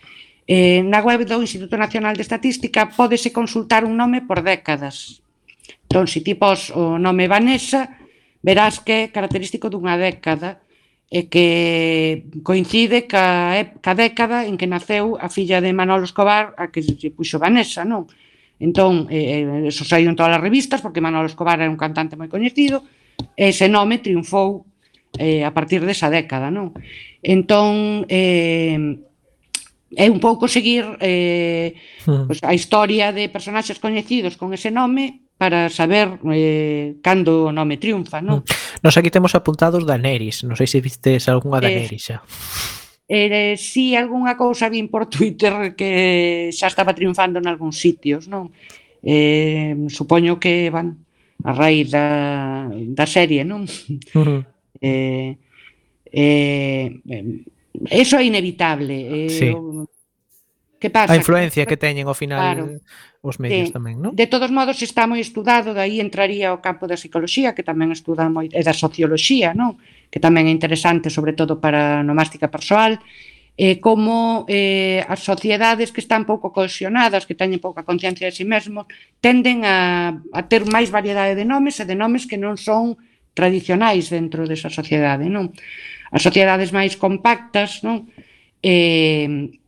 eh, 0.48 0.80
na 0.80 1.04
web 1.04 1.28
do 1.28 1.44
Instituto 1.44 1.76
Nacional 1.76 2.16
de 2.16 2.24
Estatística 2.24 2.88
pódese 2.88 3.28
consultar 3.28 3.84
un 3.84 4.00
nome 4.00 4.24
por 4.24 4.40
décadas, 4.40 5.20
Entón, 5.88 6.06
se 6.08 6.20
ti 6.20 6.34
pos 6.34 6.72
o 6.72 6.98
nome 6.98 7.28
Vanessa, 7.28 7.88
verás 8.42 8.82
que 8.82 9.06
é 9.06 9.12
característico 9.12 9.70
dunha 9.70 9.96
década 9.96 10.62
e 11.12 11.28
que 11.28 12.24
coincide 12.40 13.04
ca, 13.04 13.52
ca 13.84 13.92
década 13.92 14.48
en 14.48 14.56
que 14.56 14.64
naceu 14.66 15.20
a 15.20 15.28
filla 15.28 15.60
de 15.60 15.76
Manolo 15.76 16.08
Escobar, 16.08 16.56
a 16.56 16.72
que 16.72 16.80
se 16.80 17.12
puxo 17.12 17.36
Vanessa, 17.36 17.84
non? 17.84 18.08
Entón, 18.56 19.10
eh, 19.12 19.68
eso 19.68 19.84
saiu 19.84 20.08
en 20.08 20.16
todas 20.16 20.32
as 20.32 20.40
revistas, 20.40 20.80
porque 20.80 21.04
Manolo 21.04 21.28
Escobar 21.28 21.60
era 21.60 21.68
un 21.68 21.76
cantante 21.76 22.16
moi 22.16 22.32
coñecido, 22.32 22.80
e 23.36 23.52
ese 23.52 23.68
nome 23.68 24.00
triunfou 24.00 24.64
eh, 25.20 25.44
a 25.44 25.52
partir 25.52 25.84
desa 25.84 26.08
década, 26.08 26.48
non? 26.48 26.72
Entón, 27.20 28.08
eh, 28.08 28.96
é 29.92 30.06
un 30.08 30.20
pouco 30.20 30.48
seguir 30.48 30.96
eh, 31.04 31.76
pues, 32.08 32.40
a 32.40 32.56
historia 32.56 33.12
de 33.12 33.28
personaxes 33.28 33.76
coñecidos 33.76 34.40
con 34.40 34.56
ese 34.56 34.72
nome 34.72 35.28
para 35.42 35.68
saber 35.70 36.20
eh, 36.30 36.94
cando 37.02 37.50
o 37.50 37.52
nome 37.52 37.74
triunfa, 37.74 38.22
non? 38.22 38.46
Mm. 38.46 38.86
Nos 38.86 38.94
aquí 38.94 39.10
temos 39.10 39.34
apuntados 39.34 39.82
Daenerys, 39.82 40.46
non 40.46 40.54
sei 40.54 40.70
se 40.70 40.78
vistes 40.78 41.26
algunha 41.26 41.58
eh, 41.58 41.66
Daenerys 41.66 41.98
xa. 41.98 42.22
Eh, 43.10 43.26
eh, 43.26 43.54
si 43.58 43.98
algunha 43.98 44.38
cousa 44.38 44.70
vin 44.70 44.86
por 44.86 45.10
Twitter 45.10 45.74
que 45.74 46.54
xa 46.54 46.70
estaba 46.70 46.94
triunfando 46.94 47.42
en 47.42 47.50
algúns 47.50 47.74
sitios, 47.74 48.30
non? 48.30 48.54
Eh, 49.02 49.74
supoño 49.90 50.38
que 50.38 50.70
van 50.70 51.02
a 51.42 51.50
raíz 51.50 51.90
da, 51.90 52.70
da 52.70 53.06
serie, 53.10 53.42
non? 53.42 53.66
Uh 54.14 54.22
-huh. 54.22 54.40
eh, 54.78 55.42
eh, 56.06 56.86
eso 57.90 58.14
é 58.14 58.22
inevitable. 58.22 59.26
Eh, 59.26 59.26
sí. 59.26 59.50
O, 59.50 59.90
que 60.78 60.86
pasa? 60.86 61.10
A 61.10 61.18
influencia 61.18 61.66
que, 61.66 61.74
que 61.74 61.82
teñen 61.82 62.06
ao 62.06 62.14
final. 62.14 62.38
Claro 62.38 62.78
os 63.22 63.38
medios 63.38 63.70
sí. 63.70 63.74
tamén, 63.78 64.02
non? 64.02 64.18
De 64.18 64.26
todos 64.26 64.50
modos 64.50 64.82
está 64.82 65.06
moi 65.06 65.22
estudado, 65.22 65.70
daí 65.70 66.02
entraría 66.02 66.50
o 66.50 66.58
campo 66.58 66.90
da 66.90 66.98
psicoloxía, 66.98 67.54
que 67.54 67.62
tamén 67.62 67.94
estuda 67.94 68.26
moi, 68.26 68.50
e 68.50 68.60
da 68.66 68.74
socioloxía, 68.74 69.54
non? 69.54 69.78
Que 70.10 70.18
tamén 70.18 70.50
é 70.50 70.52
interesante, 70.52 71.06
sobre 71.06 71.30
todo 71.38 71.62
para 71.62 72.02
a 72.02 72.06
nomástica 72.06 72.50
persoal, 72.50 72.98
eh, 73.54 73.78
como 73.78 74.42
eh, 74.50 75.06
as 75.06 75.22
sociedades 75.22 75.94
que 75.94 76.02
están 76.02 76.26
pouco 76.26 76.50
cohesionadas, 76.50 77.22
que 77.22 77.38
teñen 77.38 77.62
pouca 77.62 77.86
conciencia 77.86 78.26
de 78.26 78.34
si 78.34 78.42
sí 78.42 78.44
mesmos, 78.44 78.90
tenden 79.22 79.62
a, 79.62 80.18
a 80.34 80.40
ter 80.50 80.66
máis 80.66 80.90
variedade 80.90 81.38
de 81.38 81.46
nomes 81.46 81.78
e 81.78 81.86
de 81.86 81.94
nomes 81.94 82.26
que 82.26 82.34
non 82.34 82.58
son 82.58 82.98
tradicionais 83.38 84.10
dentro 84.10 84.50
desa 84.50 84.66
sociedade, 84.66 85.30
non? 85.30 85.54
As 86.10 86.26
sociedades 86.26 86.74
máis 86.74 86.98
compactas, 86.98 87.86
non? 87.86 88.10
Eh, 88.66 89.61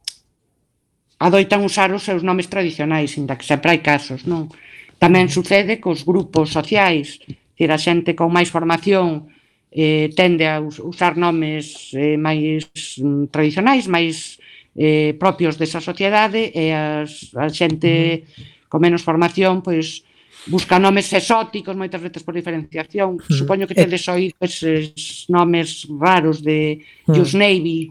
adoitan 1.18 1.62
usar 1.62 1.92
os 1.94 2.02
seus 2.02 2.22
nomes 2.22 2.50
tradicionais, 2.50 3.14
inda 3.16 3.38
que 3.38 3.46
sempre 3.46 3.70
hai 3.74 3.80
casos, 3.80 4.26
non? 4.26 4.50
Tamén 4.98 5.30
sucede 5.30 5.78
cos 5.78 6.02
grupos 6.02 6.50
sociais, 6.50 7.20
que 7.54 7.64
a 7.70 7.78
xente 7.78 8.18
con 8.18 8.34
máis 8.34 8.50
formación 8.50 9.30
eh, 9.74 10.10
tende 10.14 10.46
a 10.46 10.62
usar 10.62 11.18
nomes 11.18 11.90
eh, 11.94 12.14
máis 12.18 12.66
mm, 12.98 13.30
tradicionais, 13.30 13.86
máis 13.90 14.38
eh, 14.74 15.14
propios 15.18 15.58
desa 15.58 15.82
sociedade 15.82 16.50
e 16.54 16.70
as, 16.74 17.30
a 17.34 17.50
xente 17.50 18.26
con 18.70 18.82
menos 18.82 19.06
formación 19.06 19.62
pois 19.62 20.02
busca 20.46 20.78
nomes 20.78 21.10
exóticos 21.14 21.74
moitas 21.78 22.02
veces 22.02 22.22
por 22.22 22.34
diferenciación. 22.34 23.18
Mm. 23.18 23.34
Supoño 23.34 23.66
que 23.66 23.78
tedes 23.78 24.06
oído 24.10 24.38
eses 24.42 25.26
nomes 25.30 25.86
raros 25.90 26.42
de 26.42 26.84
Just 27.06 27.34
Navy, 27.34 27.90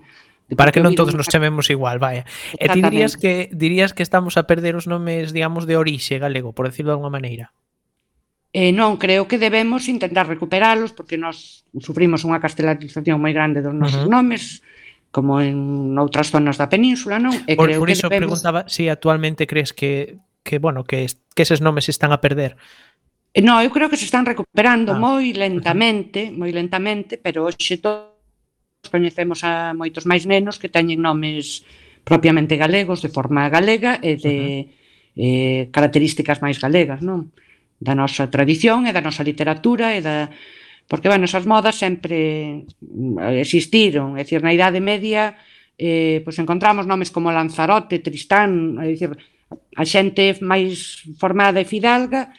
Para 0.55 0.71
que 0.71 0.81
non 0.81 0.93
todos 0.93 1.13
nos 1.17 1.29
chamemos 1.29 1.69
igual, 1.69 1.99
vaya. 1.99 2.23
E 2.55 2.69
ti 2.69 2.79
dirías 2.79 3.17
que 3.17 3.49
dirías 3.53 3.91
que 3.91 4.03
estamos 4.03 4.37
a 4.37 4.47
perder 4.49 4.75
os 4.75 4.85
nomes, 4.85 5.33
digamos, 5.33 5.65
de 5.65 5.77
orixe 5.77 6.17
galego, 6.19 6.53
por 6.53 6.69
decirlo 6.69 6.91
de 6.91 6.95
alguma 6.97 7.13
maneira. 7.13 7.53
Eh, 8.53 8.69
non, 8.69 9.01
creo 9.01 9.25
que 9.25 9.41
debemos 9.41 9.89
intentar 9.89 10.29
recuperalos 10.29 10.93
porque 10.93 11.17
nós 11.17 11.65
sufrimos 11.81 12.21
unha 12.21 12.37
castelanización 12.37 13.17
moi 13.17 13.33
grande 13.33 13.65
dos 13.65 13.73
nosos 13.73 14.05
uh 14.05 14.09
-huh. 14.09 14.13
nomes, 14.13 14.61
como 15.09 15.41
en 15.41 15.97
outras 15.97 16.29
zonas 16.29 16.61
da 16.61 16.69
península, 16.69 17.17
non? 17.17 17.33
E 17.49 17.57
por, 17.57 17.65
creo 17.65 17.81
por 17.81 17.89
iso 17.89 18.09
que 18.09 18.21
debemos... 18.21 18.41
preguntaba 18.41 18.69
se 18.69 18.85
si 18.85 18.93
actualmente 18.93 19.49
crees 19.49 19.73
que 19.73 20.21
que 20.43 20.59
bueno, 20.59 20.83
que, 20.83 21.07
que 21.33 21.43
eses 21.43 21.61
nomes 21.61 21.85
se 21.85 21.91
están 21.91 22.11
a 22.11 22.21
perder. 22.21 22.57
Eh, 23.33 23.41
no, 23.41 23.57
eu 23.61 23.73
creo 23.73 23.89
que 23.89 23.97
se 23.97 24.05
están 24.05 24.29
recuperando 24.29 24.93
ah. 24.93 25.01
moi 25.01 25.33
lentamente, 25.33 26.29
moi 26.29 26.53
lentamente, 26.53 27.17
pero 27.17 27.49
hoxe 27.49 27.81
todo 27.81 28.12
coñecemos 28.89 29.43
a 29.43 29.71
moitos 29.71 30.03
máis 30.03 30.27
nenos 30.27 30.59
que 30.59 30.71
teñen 30.71 30.99
nomes 30.99 31.63
propiamente 32.03 32.59
galegos, 32.59 32.99
de 32.99 33.11
forma 33.11 33.47
galega 33.47 33.99
e 34.03 34.19
de 34.19 34.35
uh 34.35 34.43
-huh. 34.43 35.23
eh, 35.23 35.61
características 35.71 36.43
máis 36.43 36.59
galegas, 36.59 36.99
non? 36.99 37.31
Da 37.79 37.95
nosa 37.95 38.27
tradición 38.27 38.87
e 38.87 38.91
da 38.91 39.03
nosa 39.03 39.23
literatura 39.23 39.95
e 39.95 40.03
da... 40.03 40.27
Porque, 40.83 41.07
bueno, 41.07 41.23
esas 41.23 41.47
modas 41.47 41.79
sempre 41.79 42.67
existiron. 43.39 44.19
É 44.19 44.27
dicir, 44.27 44.43
na 44.43 44.51
Idade 44.51 44.83
Media 44.83 45.39
eh, 45.79 46.21
pois 46.27 46.37
encontramos 46.37 46.85
nomes 46.85 47.09
como 47.09 47.31
Lanzarote, 47.31 48.03
Tristán, 48.03 48.77
é 48.83 48.93
dicir, 48.93 49.15
a 49.73 49.83
xente 49.87 50.37
máis 50.43 51.01
formada 51.17 51.61
e 51.61 51.65
fidalga, 51.65 52.29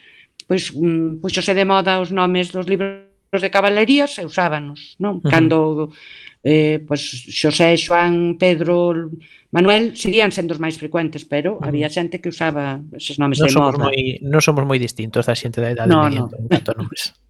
pois 0.47 0.71
um, 0.71 1.19
puxose 1.19 1.57
de 1.57 1.65
moda 1.65 1.99
os 1.99 2.13
nomes 2.13 2.53
dos 2.53 2.69
libros 2.69 3.41
de 3.41 3.49
caballerías 3.49 4.15
e 4.21 4.23
usábanos, 4.23 4.95
non? 5.01 5.19
Uh 5.19 5.25
-huh. 5.25 5.31
Cando 5.31 5.59
eh, 6.45 6.77
pues, 6.85 7.01
Xosé, 7.25 7.73
Xoán, 7.75 8.37
Pedro, 8.37 9.09
Manuel 9.49 9.97
seguían 9.97 10.29
sendo 10.29 10.53
os 10.53 10.61
máis 10.61 10.77
frecuentes, 10.77 11.25
pero 11.25 11.57
uh 11.57 11.59
-huh. 11.59 11.67
había 11.73 11.89
xente 11.89 12.21
que 12.21 12.29
usaba 12.29 12.85
eses 12.93 13.17
nomes 13.17 13.41
non 13.41 13.49
de 13.49 13.57
moda. 13.57 13.89
Moi, 13.89 14.21
non 14.21 14.41
somos 14.45 14.61
moi 14.61 14.77
distintos 14.77 15.25
da 15.25 15.33
xente 15.33 15.57
da 15.57 15.73
idade 15.73 15.89
no, 15.89 16.05
media, 16.05 16.21
no. 16.21 16.29
tanto 16.45 16.77
nomes. 16.77 17.17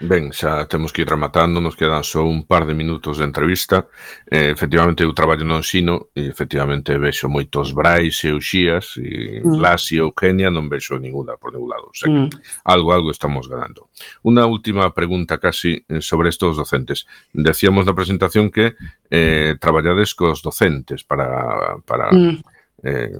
Ben, 0.00 0.28
xa 0.28 0.68
temos 0.68 0.92
que 0.92 1.02
ir 1.02 1.08
rematando, 1.08 1.56
nos 1.56 1.72
quedan 1.72 2.04
só 2.04 2.20
un 2.20 2.44
par 2.44 2.66
de 2.66 2.74
minutos 2.76 3.16
de 3.16 3.24
entrevista. 3.24 3.88
Eh, 4.28 4.52
efectivamente, 4.52 5.00
eu 5.00 5.16
traballo 5.16 5.44
no 5.48 5.56
ensino 5.56 6.12
e 6.12 6.28
efectivamente 6.28 6.92
vexo 7.00 7.32
moitos 7.32 7.72
Brais 7.72 8.20
e 8.20 8.36
Uxías 8.36 9.00
e 9.00 9.40
mm. 9.40 9.56
Blas 9.56 9.88
e 9.96 10.04
Eugenia 10.04 10.52
non 10.52 10.68
vexo 10.68 11.00
ninguna 11.00 11.40
por 11.40 11.56
ningún 11.56 11.72
lado. 11.72 11.88
O 11.88 11.96
sea, 11.96 12.12
mm. 12.12 12.28
Algo, 12.68 12.92
algo 12.92 13.08
estamos 13.08 13.48
ganando. 13.48 13.88
Unha 14.20 14.44
última 14.44 14.92
pregunta 14.92 15.40
casi 15.40 15.80
eh, 15.88 16.04
sobre 16.04 16.28
estos 16.28 16.60
docentes. 16.60 17.08
Decíamos 17.32 17.88
na 17.88 17.96
presentación 17.96 18.52
que 18.52 18.76
eh, 19.08 19.56
traballades 19.56 20.12
cos 20.12 20.44
docentes 20.44 21.08
para, 21.08 21.80
para 21.88 22.12
mm. 22.12 22.36
eh, 22.84 23.16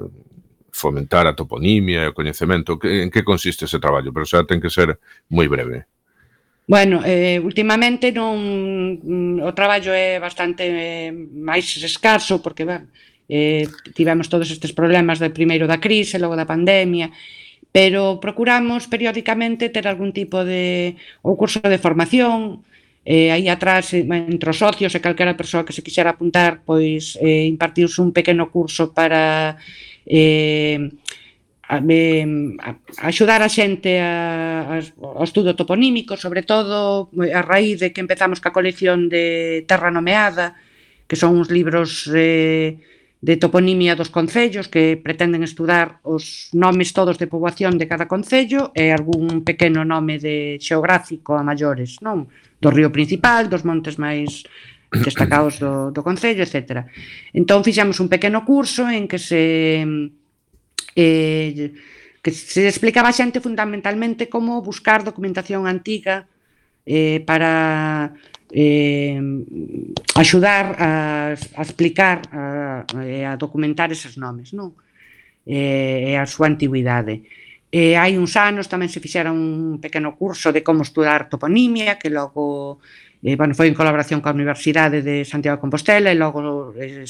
fomentar 0.77 1.25
a 1.25 1.33
toponimia 1.33 2.05
e 2.05 2.13
o 2.13 2.17
coñecemento. 2.17 2.77
Que, 2.77 3.01
en 3.01 3.09
que 3.09 3.25
consiste 3.25 3.65
ese 3.65 3.81
traballo? 3.81 4.13
Pero 4.13 4.29
xa 4.29 4.45
ten 4.45 4.61
que 4.61 4.69
ser 4.69 5.01
moi 5.33 5.49
breve. 5.49 5.96
Bueno, 6.69 7.03
eh, 7.07 7.39
últimamente 7.39 8.11
non 8.11 8.99
mm, 8.99 9.39
o 9.39 9.55
traballo 9.55 9.95
é 9.95 10.19
bastante 10.19 10.67
eh, 10.67 11.15
máis 11.15 11.71
escaso 11.79 12.43
porque 12.43 12.67
ben, 12.67 12.91
eh, 13.31 13.71
tivemos 13.95 14.27
todos 14.27 14.51
estes 14.51 14.75
problemas 14.75 15.23
de 15.23 15.31
primeiro 15.31 15.71
da 15.71 15.79
crise, 15.79 16.19
logo 16.19 16.35
da 16.35 16.43
pandemia, 16.43 17.15
pero 17.71 18.19
procuramos 18.19 18.91
periódicamente 18.91 19.71
ter 19.71 19.87
algún 19.87 20.11
tipo 20.11 20.43
de 20.43 20.99
ou 21.23 21.39
curso 21.39 21.63
de 21.63 21.79
formación, 21.79 22.67
eh, 23.07 23.31
aí 23.31 23.47
atrás 23.47 23.95
eh, 23.95 24.03
entre 24.03 24.51
os 24.51 24.59
socios 24.59 24.91
e 24.91 24.99
calquera 24.99 25.39
persoa 25.39 25.63
que 25.63 25.71
se 25.71 25.87
quixera 25.87 26.19
apuntar, 26.19 26.67
pois 26.67 27.15
eh, 27.23 27.47
impartiuse 27.47 28.03
un 28.03 28.11
pequeno 28.11 28.51
curso 28.51 28.91
para 28.91 29.55
eh, 30.03 30.91
a, 31.69 31.81
me, 31.81 32.57
a, 32.63 32.79
a 33.03 33.09
axudar 33.11 33.43
a 33.43 33.51
xente 33.51 33.99
a, 33.99 34.79
a, 34.79 34.83
ao 35.03 35.27
estudo 35.27 35.59
toponímico, 35.59 36.15
sobre 36.15 36.47
todo 36.47 37.11
a 37.11 37.43
raíz 37.43 37.83
de 37.83 37.91
que 37.91 38.03
empezamos 38.03 38.39
ca 38.39 38.55
colección 38.55 39.11
de 39.11 39.67
Terra 39.67 39.91
Nomeada, 39.91 40.55
que 41.11 41.19
son 41.19 41.35
uns 41.35 41.51
libros 41.51 42.07
eh, 42.15 42.79
de 43.19 43.35
toponimia 43.37 43.99
dos 43.99 44.15
concellos 44.15 44.71
que 44.71 44.95
pretenden 44.95 45.43
estudar 45.43 45.99
os 46.07 46.55
nomes 46.55 46.95
todos 46.95 47.19
de 47.19 47.27
poboación 47.27 47.75
de 47.75 47.91
cada 47.91 48.07
concello 48.07 48.71
e 48.71 48.95
algún 48.95 49.43
pequeno 49.43 49.83
nome 49.83 50.23
de 50.23 50.63
xeográfico 50.63 51.35
a 51.35 51.43
maiores, 51.43 51.99
non? 51.99 52.31
Do 52.63 52.71
río 52.71 52.95
principal, 52.95 53.51
dos 53.51 53.67
montes 53.67 53.99
máis 53.99 54.47
destacados 55.07 55.59
do, 55.59 55.91
do 55.91 56.07
concello, 56.07 56.47
etc. 56.47 56.87
Entón 57.35 57.67
fixamos 57.67 57.99
un 57.99 58.07
pequeno 58.07 58.47
curso 58.47 58.87
en 58.87 59.11
que 59.11 59.19
se 59.19 59.83
eh, 60.95 61.73
que 62.23 62.31
se 62.33 62.67
explicaba 62.67 63.13
a 63.13 63.17
xente 63.17 63.39
fundamentalmente 63.39 64.27
como 64.27 64.59
buscar 64.63 65.07
documentación 65.07 65.71
antiga 65.71 66.27
eh, 66.87 67.23
para 67.23 68.15
eh, 68.51 69.21
axudar 70.15 70.75
a, 70.79 70.91
a 71.35 71.63
explicar, 71.63 72.23
a, 72.33 72.87
eh, 73.03 73.27
a 73.27 73.37
documentar 73.37 73.91
eses 73.91 74.19
nomes, 74.19 74.55
non? 74.55 74.75
Eh, 75.47 76.11
e 76.11 76.19
a 76.19 76.27
súa 76.27 76.51
antigüidade. 76.51 77.23
Eh, 77.71 77.95
hai 77.99 78.19
uns 78.19 78.35
anos 78.39 78.71
tamén 78.71 78.91
se 78.91 79.03
fixera 79.03 79.31
un 79.31 79.79
pequeno 79.83 80.15
curso 80.19 80.51
de 80.51 80.63
como 80.63 80.87
estudar 80.87 81.31
toponimia, 81.31 81.99
que 81.99 82.11
logo 82.11 82.79
eh, 83.23 83.35
bueno, 83.35 83.55
foi 83.55 83.67
en 83.67 83.79
colaboración 83.79 84.23
coa 84.23 84.35
Universidade 84.35 85.03
de 85.03 85.27
Santiago 85.27 85.59
de 85.59 85.65
Compostela 85.67 86.11
e 86.11 86.19
logo 86.19 86.75
eh, 86.79 87.07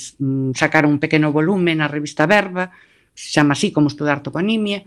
sacaron 0.56 0.96
un 0.96 1.00
pequeno 1.00 1.32
volumen 1.32 1.80
na 1.80 1.88
revista 1.92 2.24
Verba, 2.24 2.72
se 3.16 3.32
chama 3.32 3.56
así 3.56 3.72
como 3.72 3.88
estudar 3.88 4.20
toponimia, 4.20 4.84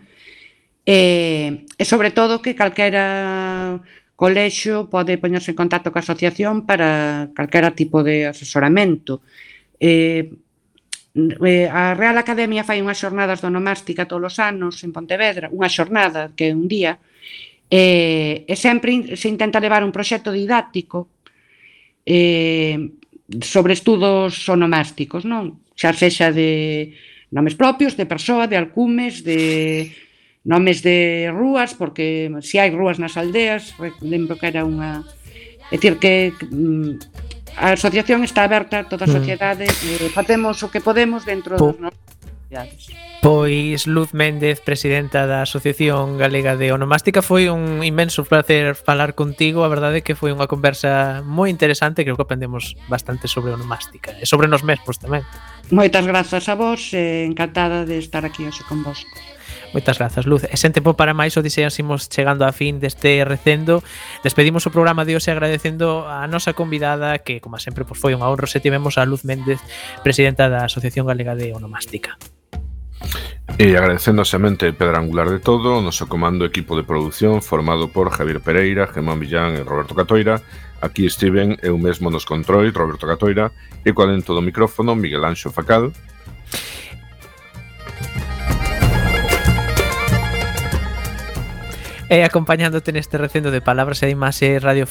e, 0.85 1.65
e 1.65 1.83
sobre 1.83 2.13
todo 2.13 2.41
que 2.41 2.53
calquera 2.53 3.81
colexo 4.13 4.91
pode 4.91 5.17
poñerse 5.17 5.51
en 5.51 5.59
contacto 5.59 5.89
coa 5.89 6.05
asociación 6.05 6.69
para 6.69 7.31
calquera 7.33 7.73
tipo 7.73 8.05
de 8.05 8.29
asesoramento. 8.29 9.25
Eh, 9.81 10.29
a 11.71 11.95
Real 11.97 12.17
Academia 12.21 12.67
fai 12.67 12.83
unhas 12.83 13.01
xornadas 13.01 13.41
de 13.41 13.49
onomástica 13.49 14.05
todos 14.05 14.35
os 14.35 14.37
anos 14.37 14.77
en 14.85 14.93
Pontevedra, 14.93 15.49
unha 15.49 15.71
xornada 15.71 16.35
que 16.37 16.51
é 16.51 16.55
un 16.55 16.69
día, 16.69 17.01
eh, 17.71 18.45
e 18.45 18.55
sempre 18.55 19.17
se 19.17 19.27
intenta 19.31 19.63
levar 19.63 19.81
un 19.81 19.95
proxecto 19.95 20.29
didáctico 20.35 21.09
eh, 22.05 22.77
sobre 23.41 23.73
estudos 23.73 24.35
onomásticos, 24.49 25.25
non? 25.25 25.61
Xa 25.77 25.93
sexa 25.93 26.33
de 26.33 26.93
nomes 27.29 27.55
propios 27.55 27.95
de 27.95 28.05
persoa, 28.05 28.49
de 28.49 28.57
alcumes, 28.57 29.23
de 29.23 29.93
nomes 30.43 30.81
de 30.81 31.29
rúas, 31.29 31.73
porque 31.77 32.31
se 32.41 32.57
hai 32.57 32.73
rúas 32.73 32.97
nas 32.97 33.15
aldeas, 33.17 33.75
lembro 34.01 34.37
que 34.37 34.49
era 34.49 34.65
unha... 34.65 35.05
É 35.69 35.77
dicir, 35.77 36.01
que 36.01 36.33
mm, 36.49 36.97
a 37.61 37.77
asociación 37.77 38.25
está 38.25 38.49
aberta, 38.49 38.89
toda 38.89 39.05
a 39.05 39.13
sociedade, 39.13 39.69
mm. 39.69 39.85
e 39.85 39.91
eh, 40.05 40.09
facemos 40.09 40.57
o 40.65 40.71
que 40.73 40.81
podemos 40.81 41.21
dentro 41.27 41.53
po, 41.59 41.75
dos 41.75 41.77
nosos 41.77 42.18
Pois 43.21 43.85
Luz 43.85 44.13
Méndez, 44.13 44.61
presidenta 44.61 45.27
da 45.27 45.43
Asociación 45.43 46.17
Galega 46.17 46.55
de 46.55 46.71
Onomástica, 46.71 47.21
foi 47.21 47.51
un 47.51 47.83
inmenso 47.85 48.25
placer 48.25 48.73
falar 48.73 49.13
contigo. 49.13 49.61
A 49.61 49.69
verdade 49.69 50.01
é 50.01 50.05
que 50.05 50.17
foi 50.17 50.33
unha 50.33 50.49
conversa 50.49 51.21
moi 51.21 51.51
interesante, 51.51 52.01
creo 52.01 52.17
que 52.17 52.25
aprendemos 52.25 52.73
bastante 52.89 53.29
sobre 53.29 53.53
onomástica 53.53 54.15
e 54.17 54.25
sobre 54.25 54.49
nos 54.49 54.65
mesmos 54.65 54.97
tamén. 54.97 55.21
Moitas 55.69 56.07
grazas 56.07 56.49
a 56.49 56.55
vos, 56.57 56.95
eh, 56.95 57.27
encantada 57.27 57.85
de 57.85 58.01
estar 58.01 58.25
aquí 58.25 58.47
hoxe 58.47 58.65
con 58.65 58.81
vos. 58.81 59.05
Moitas 59.73 59.99
grazas, 59.99 60.25
Luz. 60.25 60.47
E 60.49 60.57
sen 60.57 60.73
tempo 60.73 60.97
para 60.97 61.13
máis, 61.13 61.37
o 61.37 61.45
odiseasimos 61.45 62.09
chegando 62.09 62.47
a 62.47 62.55
fin 62.55 62.81
deste 62.81 63.21
recendo. 63.21 63.85
Despedimos 64.25 64.65
o 64.65 64.73
programa 64.73 65.05
de 65.05 65.13
hoxe 65.13 65.29
agradecendo 65.29 66.09
a 66.09 66.25
nosa 66.25 66.57
convidada, 66.57 67.21
que, 67.21 67.37
como 67.37 67.61
sempre, 67.61 67.85
pois 67.85 68.01
foi 68.01 68.17
unha 68.17 68.25
honra 68.25 68.49
se 68.49 68.63
tivemos 68.63 68.97
a 68.97 69.05
Luz 69.05 69.21
Méndez, 69.21 69.61
presidenta 70.01 70.49
da 70.49 70.65
Asociación 70.65 71.05
Galega 71.05 71.37
de 71.37 71.53
Onomástica. 71.53 72.17
E 73.59 73.75
agradecendo 73.75 74.21
a 74.21 74.29
semente 74.29 74.71
pedra 74.71 75.03
angular 75.03 75.27
de 75.27 75.43
todo, 75.43 75.75
o 75.75 75.83
noso 75.83 76.07
comando 76.07 76.47
equipo 76.47 76.79
de 76.79 76.87
produción 76.87 77.43
formado 77.43 77.91
por 77.91 78.07
Javier 78.07 78.39
Pereira, 78.39 78.87
Gemán 78.87 79.19
Villán 79.19 79.59
e 79.59 79.67
Roberto 79.67 79.97
Catoira, 79.97 80.39
aquí 80.79 81.03
estiven 81.03 81.59
eu 81.59 81.75
mesmo 81.75 82.07
nos 82.07 82.23
control, 82.23 82.71
Roberto 82.71 83.03
Catoira, 83.03 83.51
e 83.83 83.91
co 83.91 84.07
alento 84.07 84.31
do 84.31 84.39
micrófono 84.39 84.95
Miguel 84.95 85.27
Anxo 85.27 85.51
Facal. 85.51 85.91
E 92.09 92.25
acompañándote 92.25 92.89
neste 92.89 93.21
recendo 93.21 93.53
de 93.53 93.61
palabras 93.61 94.01
e 94.01 94.09
imaxe 94.09 94.57
radiofónicas 94.57 94.89